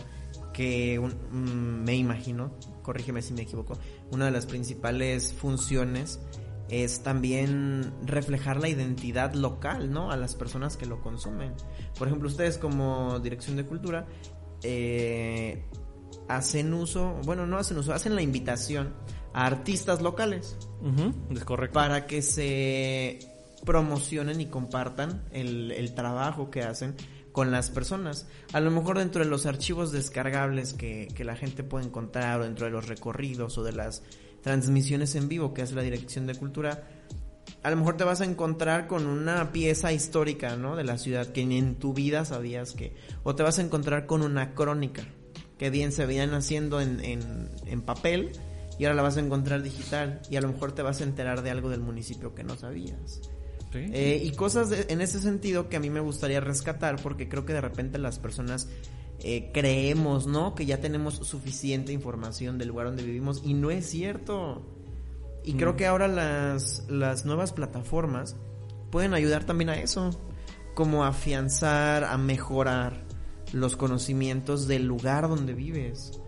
que 0.52 1.00
mm, 1.00 1.36
me 1.84 1.96
imagino, 1.96 2.52
corrígeme 2.82 3.22
si 3.22 3.32
me 3.32 3.42
equivoco, 3.42 3.78
una 4.10 4.26
de 4.26 4.30
las 4.30 4.46
principales 4.46 5.32
funciones 5.32 6.20
es 6.68 7.02
también 7.02 7.92
reflejar 8.06 8.58
la 8.58 8.68
identidad 8.68 9.34
local, 9.34 9.92
¿no? 9.92 10.10
A 10.10 10.16
las 10.16 10.34
personas 10.34 10.76
que 10.76 10.86
lo 10.86 11.02
consumen. 11.02 11.52
Por 11.98 12.08
ejemplo, 12.08 12.28
ustedes 12.28 12.56
como 12.56 13.20
dirección 13.20 13.56
de 13.56 13.66
cultura 13.66 14.06
eh, 14.62 15.64
hacen 16.28 16.72
uso, 16.72 17.20
bueno, 17.24 17.46
no 17.46 17.58
hacen 17.58 17.76
uso, 17.78 17.92
hacen 17.92 18.14
la 18.14 18.22
invitación 18.22 18.94
a 19.34 19.46
artistas 19.46 20.00
locales. 20.00 20.56
es 21.30 21.44
correcto. 21.44 21.74
Para 21.74 22.06
que 22.06 22.22
se 22.22 23.18
promocionen 23.64 24.40
y 24.40 24.46
compartan 24.46 25.24
el, 25.32 25.92
trabajo 25.94 26.50
que 26.50 26.62
hacen 26.62 26.96
con 27.32 27.50
las 27.50 27.70
personas. 27.70 28.26
A 28.52 28.60
lo 28.60 28.70
mejor 28.70 28.98
dentro 28.98 29.24
de 29.24 29.30
los 29.30 29.46
archivos 29.46 29.90
descargables 29.90 30.74
que, 30.74 31.08
que, 31.14 31.24
la 31.24 31.36
gente 31.36 31.64
puede 31.64 31.86
encontrar 31.86 32.40
o 32.40 32.44
dentro 32.44 32.66
de 32.66 32.72
los 32.72 32.86
recorridos 32.86 33.58
o 33.58 33.64
de 33.64 33.72
las 33.72 34.02
transmisiones 34.42 35.14
en 35.14 35.28
vivo 35.28 35.54
que 35.54 35.62
hace 35.62 35.74
la 35.74 35.82
Dirección 35.82 36.26
de 36.26 36.34
Cultura, 36.34 36.84
a 37.62 37.70
lo 37.70 37.76
mejor 37.76 37.96
te 37.96 38.04
vas 38.04 38.20
a 38.20 38.24
encontrar 38.24 38.88
con 38.88 39.06
una 39.06 39.52
pieza 39.52 39.92
histórica, 39.92 40.56
¿no? 40.56 40.76
De 40.76 40.84
la 40.84 40.98
ciudad 40.98 41.28
que 41.28 41.44
ni 41.44 41.58
en 41.58 41.76
tu 41.76 41.94
vida 41.94 42.24
sabías 42.24 42.72
que... 42.72 42.94
O 43.22 43.34
te 43.34 43.42
vas 43.42 43.58
a 43.58 43.62
encontrar 43.62 44.06
con 44.06 44.22
una 44.22 44.54
crónica 44.54 45.04
que 45.58 45.70
bien 45.70 45.92
se 45.92 46.06
veían 46.06 46.34
haciendo 46.34 46.80
en, 46.80 47.00
en, 47.04 47.82
papel 47.82 48.32
y 48.78 48.84
ahora 48.84 48.96
la 48.96 49.02
vas 49.02 49.16
a 49.16 49.20
encontrar 49.20 49.62
digital 49.62 50.20
y 50.28 50.36
a 50.36 50.40
lo 50.40 50.48
mejor 50.48 50.72
te 50.72 50.82
vas 50.82 51.00
a 51.00 51.04
enterar 51.04 51.42
de 51.42 51.50
algo 51.50 51.70
del 51.70 51.80
municipio 51.80 52.34
que 52.34 52.42
no 52.42 52.56
sabías. 52.56 53.20
Eh, 53.74 54.20
y 54.22 54.32
cosas 54.32 54.70
en 54.88 55.00
ese 55.00 55.20
sentido 55.20 55.68
que 55.68 55.76
a 55.76 55.80
mí 55.80 55.88
me 55.90 56.00
gustaría 56.00 56.40
rescatar 56.40 57.00
porque 57.02 57.28
creo 57.28 57.44
que 57.46 57.52
de 57.52 57.60
repente 57.60 57.98
las 57.98 58.18
personas 58.18 58.68
eh, 59.20 59.50
creemos, 59.52 60.26
¿no? 60.26 60.54
Que 60.54 60.66
ya 60.66 60.80
tenemos 60.80 61.14
suficiente 61.14 61.92
información 61.92 62.58
del 62.58 62.68
lugar 62.68 62.86
donde 62.86 63.02
vivimos 63.02 63.42
y 63.44 63.54
no 63.54 63.70
es 63.70 63.86
cierto. 63.86 64.62
Y 65.44 65.54
creo 65.54 65.72
Mm. 65.72 65.76
que 65.76 65.86
ahora 65.86 66.08
las, 66.08 66.84
las 66.88 67.24
nuevas 67.24 67.52
plataformas 67.52 68.36
pueden 68.90 69.14
ayudar 69.14 69.44
también 69.44 69.70
a 69.70 69.76
eso, 69.80 70.10
como 70.74 71.04
a 71.04 71.08
afianzar, 71.08 72.04
a 72.04 72.16
mejorar 72.18 73.04
los 73.52 73.76
conocimientos 73.76 74.66
del 74.68 74.86
lugar 74.86 75.28
donde 75.28 75.54
vives. 75.54 76.18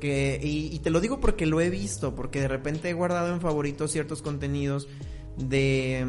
Que, 0.00 0.40
y, 0.42 0.74
y 0.74 0.78
te 0.78 0.90
lo 0.90 1.00
digo 1.00 1.20
porque 1.20 1.46
lo 1.46 1.60
he 1.60 1.68
visto, 1.70 2.14
porque 2.14 2.40
de 2.40 2.48
repente 2.48 2.88
he 2.88 2.94
guardado 2.94 3.32
en 3.34 3.40
favoritos 3.40 3.90
ciertos 3.90 4.22
contenidos 4.22 4.88
de 5.36 6.06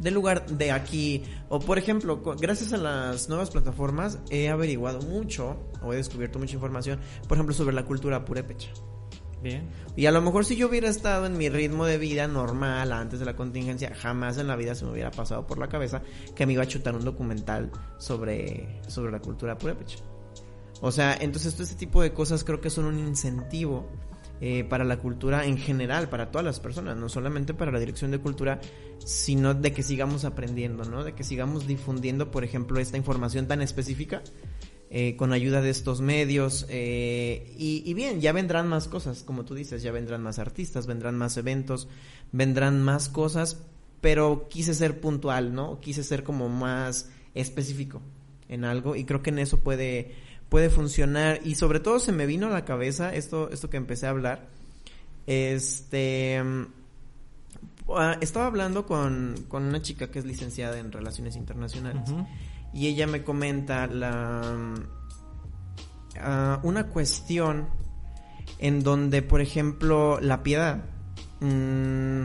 del 0.00 0.14
lugar 0.14 0.46
de 0.46 0.72
aquí 0.72 1.22
o 1.48 1.60
por 1.60 1.78
ejemplo 1.78 2.20
gracias 2.38 2.72
a 2.72 2.76
las 2.76 3.28
nuevas 3.28 3.50
plataformas 3.50 4.18
he 4.30 4.48
averiguado 4.48 5.00
mucho 5.02 5.56
o 5.82 5.92
he 5.92 5.96
descubierto 5.96 6.38
mucha 6.38 6.54
información 6.54 7.00
por 7.28 7.36
ejemplo 7.36 7.54
sobre 7.54 7.74
la 7.74 7.84
cultura 7.84 8.24
purépecha 8.24 8.70
Bien. 9.42 9.68
y 9.94 10.06
a 10.06 10.10
lo 10.12 10.22
mejor 10.22 10.44
si 10.44 10.56
yo 10.56 10.66
hubiera 10.68 10.88
estado 10.88 11.26
en 11.26 11.36
mi 11.36 11.48
ritmo 11.48 11.84
de 11.84 11.98
vida 11.98 12.26
normal 12.26 12.90
antes 12.90 13.20
de 13.20 13.26
la 13.26 13.36
contingencia, 13.36 13.94
jamás 13.94 14.38
en 14.38 14.46
la 14.46 14.56
vida 14.56 14.74
se 14.74 14.86
me 14.86 14.92
hubiera 14.92 15.10
pasado 15.10 15.46
por 15.46 15.58
la 15.58 15.68
cabeza 15.68 16.02
que 16.34 16.46
me 16.46 16.54
iba 16.54 16.62
a 16.62 16.66
chutar 16.66 16.96
un 16.96 17.04
documental 17.04 17.70
sobre, 17.98 18.80
sobre 18.88 19.12
la 19.12 19.20
cultura 19.20 19.58
purépecha. 19.58 19.98
O 20.80 20.90
sea, 20.90 21.16
entonces 21.20 21.52
todo 21.52 21.64
este 21.64 21.76
tipo 21.76 22.02
de 22.02 22.12
cosas 22.12 22.44
creo 22.44 22.60
que 22.60 22.70
son 22.70 22.86
un 22.86 22.98
incentivo 22.98 23.86
eh, 24.40 24.64
para 24.64 24.84
la 24.84 24.98
cultura 24.98 25.46
en 25.46 25.58
general, 25.58 26.08
para 26.08 26.30
todas 26.30 26.44
las 26.44 26.60
personas, 26.60 26.96
no 26.96 27.08
solamente 27.08 27.54
para 27.54 27.72
la 27.72 27.78
dirección 27.78 28.10
de 28.10 28.18
cultura, 28.18 28.60
sino 28.98 29.54
de 29.54 29.72
que 29.72 29.82
sigamos 29.82 30.24
aprendiendo, 30.24 30.84
¿no? 30.84 31.04
De 31.04 31.14
que 31.14 31.24
sigamos 31.24 31.66
difundiendo, 31.66 32.30
por 32.30 32.44
ejemplo, 32.44 32.78
esta 32.78 32.96
información 32.96 33.46
tan 33.46 33.62
específica 33.62 34.22
eh, 34.90 35.16
con 35.16 35.32
ayuda 35.32 35.62
de 35.62 35.70
estos 35.70 36.00
medios. 36.00 36.66
eh, 36.68 37.52
y, 37.58 37.82
y 37.84 37.94
bien, 37.94 38.20
ya 38.20 38.32
vendrán 38.32 38.68
más 38.68 38.88
cosas, 38.88 39.22
como 39.22 39.44
tú 39.44 39.54
dices, 39.54 39.82
ya 39.82 39.92
vendrán 39.92 40.22
más 40.22 40.38
artistas, 40.38 40.86
vendrán 40.86 41.16
más 41.16 41.36
eventos, 41.36 41.88
vendrán 42.32 42.82
más 42.82 43.08
cosas, 43.08 43.62
pero 44.00 44.48
quise 44.48 44.74
ser 44.74 45.00
puntual, 45.00 45.54
¿no? 45.54 45.80
Quise 45.80 46.04
ser 46.04 46.22
como 46.22 46.48
más 46.48 47.10
específico 47.34 48.00
en 48.48 48.64
algo 48.64 48.96
y 48.96 49.04
creo 49.04 49.22
que 49.22 49.30
en 49.30 49.38
eso 49.38 49.58
puede, 49.58 50.14
puede 50.48 50.70
funcionar. 50.70 51.40
Y 51.44 51.54
sobre 51.56 51.80
todo 51.80 51.98
se 51.98 52.12
me 52.12 52.26
vino 52.26 52.46
a 52.46 52.50
la 52.50 52.64
cabeza 52.64 53.14
esto, 53.14 53.50
esto 53.50 53.70
que 53.70 53.76
empecé 53.76 54.06
a 54.06 54.10
hablar. 54.10 54.48
Este... 55.26 56.42
mm, 56.42 56.66
ah, 57.96 58.16
Estaba 58.20 58.46
hablando 58.46 58.86
con, 58.86 59.34
con 59.48 59.64
una 59.64 59.82
chica 59.82 60.10
que 60.10 60.18
es 60.18 60.24
licenciada 60.24 60.78
en 60.78 60.92
Relaciones 60.92 61.36
Internacionales 61.36 62.10
y 62.76 62.88
ella 62.88 63.06
me 63.06 63.24
comenta 63.24 63.86
la 63.86 64.74
ah, 66.20 66.60
una 66.62 66.88
cuestión 66.88 67.68
en 68.58 68.82
donde, 68.82 69.22
por 69.22 69.40
ejemplo, 69.40 70.20
la 70.20 70.42
piedad 70.42 70.84
mm, 71.40 72.24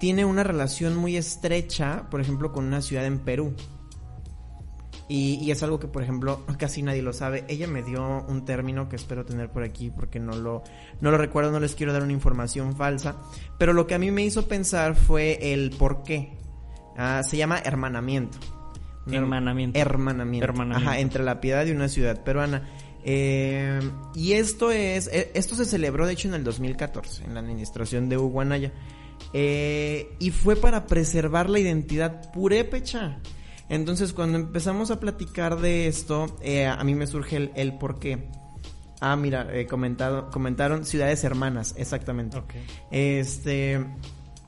tiene 0.00 0.24
una 0.24 0.42
relación 0.42 0.96
muy 0.96 1.16
estrecha, 1.16 2.08
por 2.10 2.20
ejemplo, 2.20 2.52
con 2.52 2.64
una 2.64 2.82
ciudad 2.82 3.06
en 3.06 3.20
Perú. 3.20 3.54
Y, 5.08 5.38
y 5.42 5.50
es 5.50 5.62
algo 5.62 5.80
que, 5.80 5.88
por 5.88 6.02
ejemplo, 6.02 6.44
casi 6.58 6.82
nadie 6.82 7.02
lo 7.02 7.12
sabe. 7.12 7.44
Ella 7.48 7.66
me 7.66 7.82
dio 7.82 8.24
un 8.28 8.44
término 8.44 8.88
que 8.88 8.96
espero 8.96 9.24
tener 9.24 9.50
por 9.50 9.62
aquí 9.62 9.90
porque 9.90 10.20
no 10.20 10.36
lo, 10.36 10.62
no 11.00 11.10
lo 11.10 11.18
recuerdo, 11.18 11.50
no 11.50 11.60
les 11.60 11.74
quiero 11.74 11.92
dar 11.92 12.02
una 12.02 12.12
información 12.12 12.76
falsa. 12.76 13.16
Pero 13.58 13.72
lo 13.72 13.86
que 13.86 13.94
a 13.94 13.98
mí 13.98 14.10
me 14.10 14.24
hizo 14.24 14.46
pensar 14.46 14.94
fue 14.94 15.52
el 15.52 15.70
por 15.70 16.02
qué. 16.02 16.36
Ah, 16.96 17.22
se 17.22 17.36
llama 17.36 17.58
hermanamiento. 17.64 18.38
Hermanamiento. 19.10 19.78
Hermanamiento. 19.78 20.44
Hermanamiento. 20.44 20.90
Ajá, 20.90 20.98
entre 20.98 21.24
la 21.24 21.40
piedad 21.40 21.64
y 21.66 21.70
una 21.70 21.88
ciudad 21.88 22.22
peruana. 22.22 22.68
Eh, 23.04 23.80
y 24.14 24.32
esto 24.32 24.70
es, 24.70 25.08
eh, 25.08 25.30
esto 25.34 25.54
se 25.54 25.64
celebró 25.64 26.06
de 26.06 26.12
hecho 26.12 26.28
en 26.28 26.34
el 26.34 26.44
2014, 26.44 27.24
en 27.24 27.34
la 27.34 27.40
administración 27.40 28.08
de 28.08 28.18
Hugo 28.18 28.40
Anaya. 28.40 28.72
Eh, 29.32 30.14
y 30.18 30.30
fue 30.30 30.56
para 30.56 30.86
preservar 30.86 31.48
la 31.48 31.58
identidad 31.58 32.32
purépecha. 32.32 33.18
Entonces, 33.68 34.12
cuando 34.12 34.38
empezamos 34.38 34.90
a 34.90 34.98
platicar 34.98 35.60
de 35.60 35.86
esto, 35.88 36.36
eh, 36.40 36.66
a 36.66 36.82
mí 36.84 36.94
me 36.94 37.06
surge 37.06 37.36
el, 37.36 37.52
el 37.54 37.76
por 37.76 37.98
qué. 37.98 38.28
Ah, 39.00 39.16
mira, 39.16 39.46
eh, 39.52 39.66
comentado, 39.66 40.30
comentaron 40.30 40.84
ciudades 40.84 41.22
hermanas, 41.22 41.74
exactamente. 41.76 42.42
Este, 42.90 43.86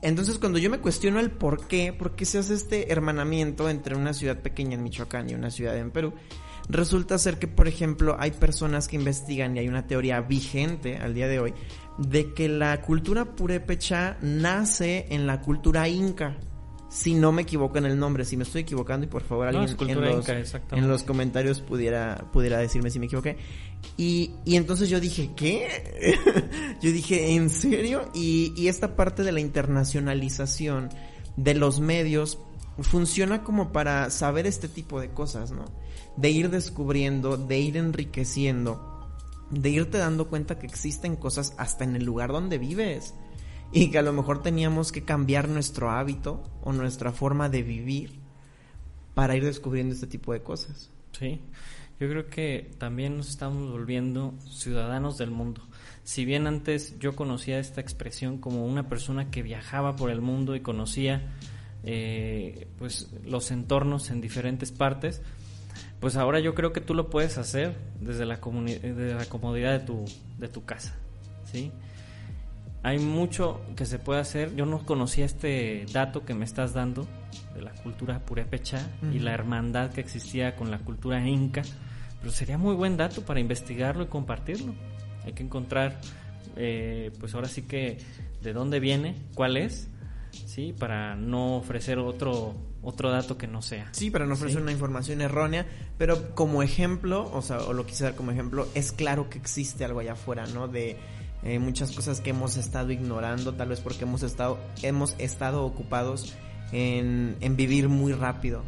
entonces 0.01 0.37
cuando 0.39 0.59
yo 0.59 0.69
me 0.69 0.79
cuestiono 0.79 1.19
el 1.19 1.31
por 1.31 1.67
qué, 1.67 1.93
por 1.93 2.15
qué 2.15 2.25
se 2.25 2.39
hace 2.39 2.55
este 2.55 2.91
hermanamiento 2.91 3.69
entre 3.69 3.95
una 3.95 4.13
ciudad 4.13 4.39
pequeña 4.39 4.73
en 4.75 4.83
Michoacán 4.83 5.29
y 5.29 5.35
una 5.35 5.51
ciudad 5.51 5.77
en 5.77 5.91
Perú, 5.91 6.13
resulta 6.67 7.17
ser 7.17 7.39
que, 7.39 7.47
por 7.47 7.67
ejemplo, 7.67 8.17
hay 8.19 8.31
personas 8.31 8.87
que 8.87 8.97
investigan 8.97 9.55
y 9.55 9.59
hay 9.59 9.69
una 9.69 9.87
teoría 9.87 10.19
vigente 10.21 10.97
al 10.97 11.13
día 11.13 11.27
de 11.27 11.39
hoy 11.39 11.53
de 11.97 12.33
que 12.33 12.49
la 12.49 12.81
cultura 12.81 13.35
purépecha 13.35 14.17
nace 14.21 15.05
en 15.09 15.27
la 15.27 15.41
cultura 15.41 15.87
inca. 15.87 16.37
Si 16.91 17.13
no 17.13 17.31
me 17.31 17.43
equivoco 17.43 17.77
en 17.77 17.85
el 17.85 17.97
nombre, 17.97 18.25
si 18.25 18.35
me 18.35 18.43
estoy 18.43 18.63
equivocando 18.63 19.05
y 19.05 19.09
por 19.09 19.23
favor 19.23 19.53
No, 19.53 19.59
alguien 19.59 19.77
cultura 19.77 20.09
en, 20.09 20.17
los, 20.17 20.27
inca, 20.27 20.61
en 20.71 20.89
los 20.89 21.03
comentarios 21.03 21.61
pudiera, 21.61 22.27
pudiera 22.33 22.57
decirme 22.57 22.89
si 22.89 22.99
me 22.99 23.05
equivoqué. 23.05 23.37
Y, 23.95 24.31
y 24.43 24.57
entonces 24.57 24.89
yo 24.89 24.99
dije, 24.99 25.31
¿qué? 25.33 26.19
yo 26.81 26.91
dije, 26.91 27.33
¿en 27.33 27.49
serio? 27.49 28.11
Y, 28.13 28.53
y 28.57 28.67
esta 28.67 28.97
parte 28.97 29.23
de 29.23 29.31
la 29.31 29.39
internacionalización 29.39 30.89
de 31.37 31.53
los 31.53 31.79
medios 31.79 32.39
funciona 32.79 33.41
como 33.41 33.71
para 33.71 34.09
saber 34.09 34.45
este 34.45 34.67
tipo 34.67 34.99
de 34.99 35.11
cosas, 35.11 35.51
¿no? 35.51 35.63
De 36.17 36.29
ir 36.29 36.49
descubriendo, 36.49 37.37
de 37.37 37.57
ir 37.57 37.77
enriqueciendo, 37.77 39.07
de 39.49 39.69
irte 39.69 39.97
dando 39.97 40.27
cuenta 40.27 40.59
que 40.59 40.67
existen 40.67 41.15
cosas 41.15 41.53
hasta 41.57 41.85
en 41.85 41.95
el 41.95 42.03
lugar 42.03 42.33
donde 42.33 42.57
vives. 42.57 43.13
Y 43.73 43.89
que 43.89 43.97
a 43.97 44.01
lo 44.01 44.11
mejor 44.13 44.41
teníamos 44.41 44.91
que 44.91 45.03
cambiar 45.03 45.47
nuestro 45.47 45.91
hábito 45.91 46.43
o 46.61 46.73
nuestra 46.73 47.11
forma 47.11 47.47
de 47.49 47.63
vivir 47.63 48.19
para 49.13 49.35
ir 49.35 49.45
descubriendo 49.45 49.93
este 49.93 50.07
tipo 50.07 50.33
de 50.33 50.41
cosas. 50.41 50.89
Sí, 51.17 51.39
yo 51.99 52.09
creo 52.09 52.27
que 52.29 52.71
también 52.77 53.17
nos 53.17 53.29
estamos 53.29 53.71
volviendo 53.71 54.33
ciudadanos 54.49 55.17
del 55.17 55.31
mundo. 55.31 55.61
Si 56.03 56.25
bien 56.25 56.47
antes 56.47 56.97
yo 56.99 57.15
conocía 57.15 57.59
esta 57.59 57.79
expresión 57.79 58.39
como 58.39 58.65
una 58.65 58.89
persona 58.89 59.29
que 59.29 59.43
viajaba 59.43 59.95
por 59.95 60.09
el 60.09 60.19
mundo 60.19 60.55
y 60.55 60.61
conocía 60.61 61.35
eh, 61.83 62.67
pues 62.77 63.11
los 63.23 63.51
entornos 63.51 64.09
en 64.09 64.19
diferentes 64.19 64.71
partes, 64.71 65.21
pues 65.99 66.15
ahora 66.15 66.39
yo 66.39 66.55
creo 66.55 66.73
que 66.73 66.81
tú 66.81 66.95
lo 66.95 67.09
puedes 67.09 67.37
hacer 67.37 67.77
desde 67.99 68.25
la, 68.25 68.39
comodidad 68.39 69.79
de 69.79 69.85
tu, 69.85 70.05
de 70.39 70.47
tu 70.47 70.65
casa, 70.65 70.95
¿sí? 71.45 71.71
Hay 72.83 72.97
mucho 72.99 73.61
que 73.75 73.85
se 73.85 73.99
puede 73.99 74.19
hacer. 74.21 74.55
Yo 74.55 74.65
no 74.65 74.85
conocía 74.85 75.25
este 75.25 75.85
dato 75.93 76.25
que 76.25 76.33
me 76.33 76.45
estás 76.45 76.73
dando 76.73 77.07
de 77.53 77.61
la 77.61 77.71
cultura 77.71 78.19
purépecha 78.19 78.87
y 79.13 79.19
la 79.19 79.33
hermandad 79.33 79.91
que 79.91 80.01
existía 80.01 80.55
con 80.55 80.71
la 80.71 80.79
cultura 80.79 81.25
inca, 81.27 81.61
pero 82.19 82.31
sería 82.31 82.57
muy 82.57 82.73
buen 82.75 82.97
dato 82.97 83.23
para 83.23 83.39
investigarlo 83.39 84.03
y 84.03 84.07
compartirlo. 84.07 84.73
Hay 85.25 85.33
que 85.33 85.43
encontrar, 85.43 85.99
eh, 86.55 87.11
pues 87.19 87.35
ahora 87.35 87.47
sí 87.47 87.63
que 87.63 87.99
de 88.41 88.53
dónde 88.53 88.79
viene, 88.79 89.15
cuál 89.35 89.57
es, 89.57 89.87
sí, 90.31 90.73
para 90.77 91.15
no 91.15 91.57
ofrecer 91.57 91.99
otro 91.99 92.55
otro 92.83 93.11
dato 93.11 93.37
que 93.37 93.45
no 93.45 93.61
sea. 93.61 93.89
Sí, 93.91 94.09
para 94.09 94.25
no 94.25 94.33
ofrecer 94.33 94.57
Sí. 94.57 94.63
una 94.63 94.71
información 94.71 95.21
errónea, 95.21 95.67
pero 95.99 96.33
como 96.33 96.63
ejemplo, 96.63 97.29
o 97.31 97.43
sea, 97.43 97.59
o 97.59 97.73
lo 97.73 97.85
quise 97.85 98.05
dar 98.05 98.15
como 98.15 98.31
ejemplo, 98.31 98.67
es 98.73 98.91
claro 98.91 99.29
que 99.29 99.37
existe 99.37 99.85
algo 99.85 99.99
allá 99.99 100.13
afuera, 100.13 100.47
¿no? 100.47 100.67
De 100.67 100.97
eh, 101.43 101.59
muchas 101.59 101.91
cosas 101.91 102.21
que 102.21 102.29
hemos 102.31 102.57
estado 102.57 102.91
ignorando, 102.91 103.53
tal 103.53 103.69
vez 103.69 103.79
porque 103.79 104.03
hemos 104.03 104.23
estado, 104.23 104.59
hemos 104.83 105.15
estado 105.17 105.65
ocupados 105.65 106.33
en, 106.71 107.35
en 107.41 107.55
vivir 107.55 107.89
muy 107.89 108.13
rápido. 108.13 108.63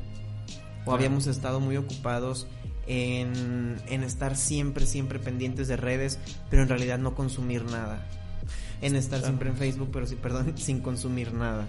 O 0.85 0.93
habíamos 0.93 1.27
estado 1.27 1.59
muy 1.61 1.77
ocupados 1.77 2.47
en, 2.87 3.77
en 3.87 4.03
estar 4.03 4.35
siempre, 4.35 4.85
siempre 4.85 5.19
pendientes 5.19 5.67
de 5.69 5.77
redes, 5.77 6.19
pero 6.49 6.63
en 6.63 6.69
realidad 6.69 6.99
no 6.99 7.15
consumir 7.15 7.63
nada. 7.63 8.05
En 8.81 8.95
estar 8.97 9.19
Claro. 9.19 9.27
siempre 9.27 9.49
en 9.49 9.55
Facebook, 9.57 9.89
pero 9.93 10.05
sí, 10.05 10.15
perdón, 10.15 10.53
sin 10.57 10.81
consumir 10.81 11.33
nada. 11.33 11.67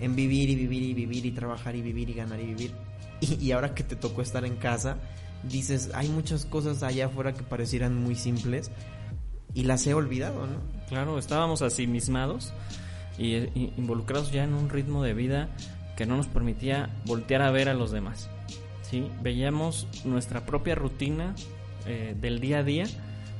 En 0.00 0.16
vivir 0.16 0.50
y 0.50 0.56
vivir 0.56 0.82
y 0.82 0.94
vivir 0.94 1.26
y 1.26 1.30
trabajar 1.30 1.76
y 1.76 1.82
vivir 1.82 2.10
y 2.10 2.14
ganar 2.14 2.40
y 2.40 2.46
vivir. 2.46 2.72
Y, 3.22 3.34
y 3.34 3.52
ahora 3.52 3.74
que 3.74 3.84
te 3.84 3.96
tocó 3.96 4.22
estar 4.22 4.46
en 4.46 4.56
casa, 4.56 4.96
dices, 5.42 5.90
hay 5.92 6.08
muchas 6.08 6.46
cosas 6.46 6.82
allá 6.82 7.04
afuera 7.04 7.34
que 7.34 7.42
parecieran 7.42 7.94
muy 8.02 8.14
simples 8.14 8.70
y 9.54 9.64
las 9.64 9.86
he 9.86 9.94
olvidado, 9.94 10.46
¿no? 10.46 10.58
Claro, 10.88 11.18
estábamos 11.18 11.62
asimismados 11.62 12.52
y, 13.18 13.34
y 13.34 13.72
involucrados 13.76 14.32
ya 14.32 14.44
en 14.44 14.54
un 14.54 14.68
ritmo 14.68 15.02
de 15.02 15.14
vida 15.14 15.48
que 15.96 16.06
no 16.06 16.16
nos 16.16 16.26
permitía 16.26 16.90
voltear 17.04 17.42
a 17.42 17.50
ver 17.50 17.68
a 17.68 17.74
los 17.74 17.90
demás. 17.90 18.30
¿sí? 18.90 19.06
Veíamos 19.22 19.86
nuestra 20.04 20.44
propia 20.46 20.74
rutina 20.74 21.34
eh, 21.86 22.16
del 22.20 22.40
día 22.40 22.58
a 22.58 22.62
día 22.62 22.86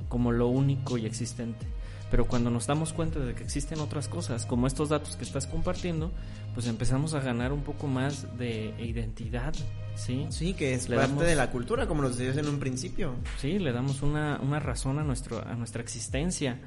como 0.09 0.33
lo 0.33 0.49
único 0.49 0.99
y 0.99 1.07
existente. 1.07 1.67
Pero 2.11 2.25
cuando 2.27 2.51
nos 2.51 2.67
damos 2.67 2.93
cuenta 2.93 3.21
de 3.21 3.35
que 3.35 3.45
existen 3.45 3.79
otras 3.81 4.09
cosas, 4.09 4.45
como 4.47 4.67
estos 4.67 4.89
datos 4.89 5.15
que 5.17 5.23
estás 5.25 5.47
compartiendo, 5.47 6.11
pues 6.55 6.67
empezamos 6.67 7.15
a 7.15 7.21
ganar 7.21 7.53
un 7.53 7.63
poco 7.63 7.87
más 7.87 8.27
de 8.37 8.75
identidad, 8.85 9.55
¿sí? 9.95 10.27
Sí, 10.31 10.55
que 10.55 10.75
es 10.75 10.89
Le 10.89 10.97
parte 10.97 11.13
damos- 11.13 11.25
de 11.25 11.37
la 11.37 11.51
cultura, 11.53 11.87
como 11.87 12.03
nos 12.03 12.17
decías 12.19 12.37
en 12.37 12.49
un 12.49 12.59
principio. 12.59 13.15
Sí, 13.39 13.59
le 13.61 13.71
damos 13.73 14.03
una, 14.03 14.41
una 14.43 14.59
razón 14.59 14.99
a, 14.99 15.05
nuestro, 15.05 15.47
a 15.47 15.55
nuestra 15.55 15.83
existencia. 15.83 16.61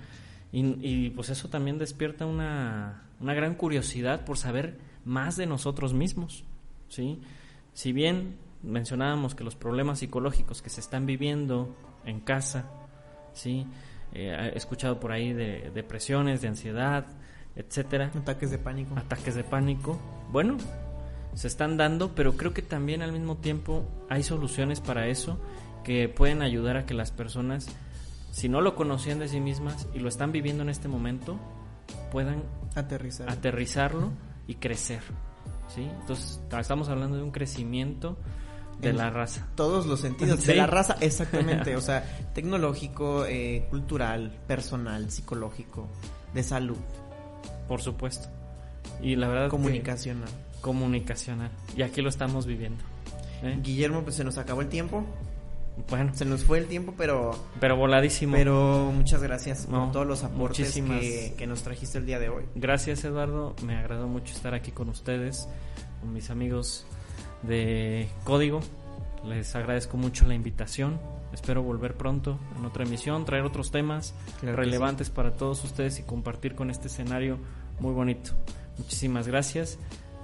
Y, 0.53 0.77
y, 0.81 1.09
pues 1.09 1.29
eso 1.29 1.49
también 1.49 1.77
despierta 1.77 2.25
una, 2.25 3.03
una 3.19 3.33
gran 3.33 3.55
curiosidad 3.55 4.23
por 4.23 4.37
saber 4.37 4.77
más 5.03 5.35
de 5.35 5.45
nosotros 5.45 5.93
mismos. 5.93 6.45
¿sí? 6.87 7.19
Si 7.73 7.91
bien 7.91 8.37
mencionábamos 8.61 9.35
que 9.35 9.43
los 9.43 9.55
problemas 9.55 9.99
psicológicos 9.99 10.61
que 10.61 10.69
se 10.69 10.79
están 10.79 11.05
viviendo 11.05 11.75
en 12.05 12.21
casa, 12.21 12.69
¿sí? 13.33 13.65
Eh, 14.13 14.51
he 14.53 14.57
escuchado 14.57 14.99
por 14.99 15.11
ahí 15.11 15.33
de 15.33 15.71
depresiones, 15.73 16.41
de 16.41 16.47
ansiedad, 16.49 17.05
etcétera, 17.55 18.11
Ataques 18.15 18.51
de 18.51 18.57
pánico. 18.57 18.95
ataques 18.97 19.35
de 19.35 19.43
pánico. 19.43 19.99
Bueno, 20.31 20.57
se 21.33 21.47
están 21.47 21.77
dando, 21.77 22.13
pero 22.15 22.33
creo 22.33 22.53
que 22.53 22.61
también 22.61 23.01
al 23.01 23.11
mismo 23.11 23.37
tiempo 23.37 23.85
hay 24.09 24.23
soluciones 24.23 24.79
para 24.81 25.07
eso 25.07 25.39
que 25.83 26.09
pueden 26.09 26.41
ayudar 26.41 26.77
a 26.77 26.85
que 26.85 26.93
las 26.93 27.11
personas, 27.11 27.67
si 28.31 28.49
no 28.49 28.61
lo 28.61 28.75
conocían 28.75 29.19
de 29.19 29.27
sí 29.27 29.39
mismas 29.39 29.87
y 29.93 29.99
lo 29.99 30.09
están 30.09 30.31
viviendo 30.31 30.63
en 30.63 30.69
este 30.69 30.87
momento, 30.87 31.37
puedan 32.11 32.43
Aterrizar. 32.75 33.29
aterrizarlo 33.29 34.11
y 34.47 34.55
crecer. 34.55 35.01
¿sí? 35.67 35.87
Entonces, 36.01 36.39
estamos 36.59 36.89
hablando 36.89 37.17
de 37.17 37.23
un 37.23 37.31
crecimiento 37.31 38.17
de 38.83 38.89
En- 38.91 38.97
la 38.97 39.09
raza. 39.09 39.47
todos 39.55 39.85
los 39.85 39.99
sentidos 40.01 40.41
Sí. 40.41 40.47
de 40.47 40.55
la 40.55 40.67
raza, 40.67 40.95
exactamente, 41.01 41.75
o 41.75 41.81
sea, 41.81 42.03
tecnológico, 42.33 43.25
eh, 43.25 43.65
cultural, 43.69 44.31
personal, 44.47 45.09
psicológico, 45.11 45.87
de 46.33 46.43
salud, 46.43 46.77
Por 47.67 47.81
supuesto. 47.81 48.27
Y 49.01 49.15
la 49.15 49.27
verdad 49.27 49.45
que- 49.45 49.51
comunicacional. 49.51 50.29
comunicacional. 50.61 51.49
Y 51.75 51.81
aquí 51.81 52.01
lo 52.01 52.09
estamos 52.09 52.45
viviendo. 52.45 52.83
¿eh? 53.41 53.57
Guillermo, 53.61 54.03
pues 54.03 54.15
se 54.15 54.23
nos 54.23 54.37
acabó 54.37 54.61
el 54.61 54.67
tiempo, 54.69 55.03
Bueno, 55.89 56.11
se 56.13 56.23
nos 56.25 56.43
fue 56.43 56.59
el 56.59 56.67
tiempo, 56.67 56.93
pero 56.97 57.31
pero 57.59 57.75
voladísimo. 57.75 58.33
pero 58.35 58.91
muchas 58.95 59.23
gracias 59.23 59.67
No, 59.67 59.85
por 59.85 59.91
todos 59.91 60.07
los 60.07 60.23
aportes 60.23 60.71
que, 60.73 61.33
que 61.37 61.47
nos 61.47 61.63
trajiste 61.63 61.97
el 61.97 62.05
día 62.05 62.19
de 62.19 62.29
hoy. 62.29 62.43
Gracias 62.53 63.03
Eduardo, 63.03 63.55
me 63.65 63.75
agradó 63.77 64.07
mucho 64.07 64.33
estar 64.35 64.53
aquí 64.53 64.71
con 64.71 64.87
ustedes, 64.89 65.47
con 65.99 66.13
mis 66.13 66.29
amigos 66.29 66.85
de 67.43 68.07
Código. 68.23 68.61
Les 69.25 69.55
agradezco 69.55 69.97
mucho 69.97 70.25
la 70.25 70.33
invitación. 70.33 70.99
Espero 71.33 71.63
volver 71.63 71.95
pronto 71.95 72.39
en 72.57 72.65
otra 72.65 72.83
emisión, 72.83 73.25
traer 73.25 73.43
otros 73.43 73.71
temas 73.71 74.13
Claro 74.39 74.55
relevantes 74.55 75.09
para 75.09 75.31
todos 75.31 75.63
ustedes 75.63 75.99
y 75.99 76.03
compartir 76.03 76.55
con 76.55 76.69
este 76.69 76.87
escenario 76.87 77.39
muy 77.79 77.93
bonito. 77.93 78.31
Muchísimas 78.77 79.27
gracias 79.27 79.79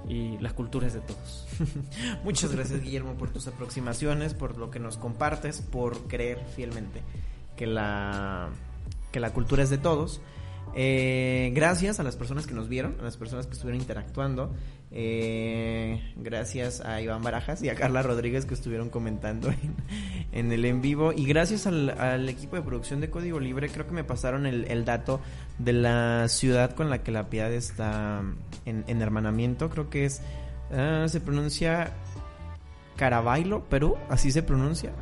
y 0.08 0.38
la 0.38 0.52
cultura 0.52 0.86
es 0.86 0.94
de 0.94 1.00
todos. 1.00 1.48
Muchas 2.24 2.54
gracias 2.54 2.80
Guillermo 2.80 3.14
por 3.14 3.30
tus 3.30 3.48
aproximaciones, 3.48 4.34
por 4.34 4.56
lo 4.56 4.70
que 4.70 4.78
nos 4.78 4.96
compartes, 4.96 5.62
por 5.62 6.06
creer 6.06 6.38
fielmente 6.54 7.02
que 7.56 7.66
la, 7.66 8.50
que 9.10 9.20
la 9.20 9.32
cultura 9.32 9.62
es 9.62 9.70
de 9.70 9.78
todos. 9.78 10.20
Eh, 10.74 11.50
gracias 11.54 11.98
a 11.98 12.02
las 12.02 12.16
personas 12.16 12.46
que 12.46 12.54
nos 12.54 12.68
vieron, 12.68 12.96
a 13.00 13.02
las 13.02 13.16
personas 13.16 13.46
que 13.46 13.52
estuvieron 13.52 13.80
interactuando. 13.80 14.54
Eh, 14.92 16.02
gracias 16.16 16.80
a 16.80 17.00
Iván 17.00 17.22
Barajas 17.22 17.62
y 17.62 17.68
a 17.68 17.76
Carla 17.76 18.02
Rodríguez 18.02 18.44
que 18.44 18.54
estuvieron 18.54 18.90
comentando 18.90 19.48
en, 19.50 19.74
en 20.32 20.52
el 20.52 20.64
en 20.64 20.80
vivo. 20.82 21.12
Y 21.12 21.26
gracias 21.26 21.66
al, 21.66 21.90
al 21.90 22.28
equipo 22.28 22.56
de 22.56 22.62
producción 22.62 23.00
de 23.00 23.08
Código 23.10 23.38
Libre, 23.40 23.68
creo 23.68 23.86
que 23.86 23.92
me 23.94 24.04
pasaron 24.04 24.46
el, 24.46 24.64
el 24.70 24.84
dato 24.84 25.20
de 25.58 25.72
la 25.72 26.28
ciudad 26.28 26.74
con 26.74 26.90
la 26.90 27.02
que 27.02 27.12
la 27.12 27.28
piedad 27.30 27.52
está 27.52 28.22
en, 28.64 28.84
en 28.88 29.02
hermanamiento. 29.02 29.70
Creo 29.70 29.90
que 29.90 30.04
es 30.06 30.20
Ah, 30.72 31.06
se 31.08 31.20
pronuncia 31.20 31.92
Caraballo, 32.96 33.64
Perú, 33.64 33.96
así 34.08 34.30
se 34.30 34.42
pronuncia. 34.42 34.92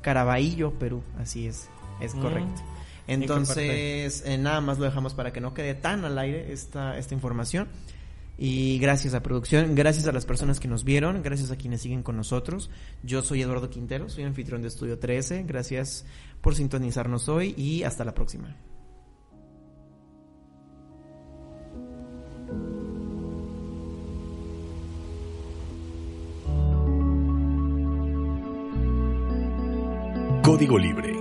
Caraballo, 0.00 0.72
Perú, 0.78 1.02
así 1.18 1.46
es, 1.46 1.68
es 2.00 2.14
Mm. 2.14 2.20
correcto. 2.22 2.62
¿En 3.08 3.20
qué 3.20 3.24
Entonces, 3.24 4.22
eh, 4.26 4.38
nada 4.38 4.60
más 4.60 4.78
lo 4.78 4.84
dejamos 4.84 5.14
para 5.14 5.32
que 5.32 5.40
no 5.40 5.54
quede 5.54 5.74
tan 5.74 6.04
al 6.04 6.18
aire 6.18 6.52
esta, 6.52 6.96
esta 6.98 7.14
información. 7.14 7.68
Y 8.38 8.78
gracias 8.78 9.14
a 9.14 9.22
producción, 9.22 9.74
gracias 9.74 10.06
a 10.06 10.12
las 10.12 10.26
personas 10.26 10.60
que 10.60 10.68
nos 10.68 10.84
vieron, 10.84 11.22
gracias 11.22 11.50
a 11.50 11.56
quienes 11.56 11.80
siguen 11.80 12.02
con 12.02 12.16
nosotros. 12.16 12.70
Yo 13.02 13.22
soy 13.22 13.42
Eduardo 13.42 13.70
Quintero, 13.70 14.08
soy 14.08 14.24
anfitrión 14.24 14.60
de 14.62 14.68
Estudio 14.68 14.98
13. 14.98 15.44
Gracias 15.44 16.04
por 16.42 16.54
sintonizarnos 16.54 17.28
hoy 17.28 17.54
y 17.56 17.82
hasta 17.84 18.04
la 18.04 18.14
próxima. 18.14 18.56
Código 30.42 30.78
Libre 30.78 31.15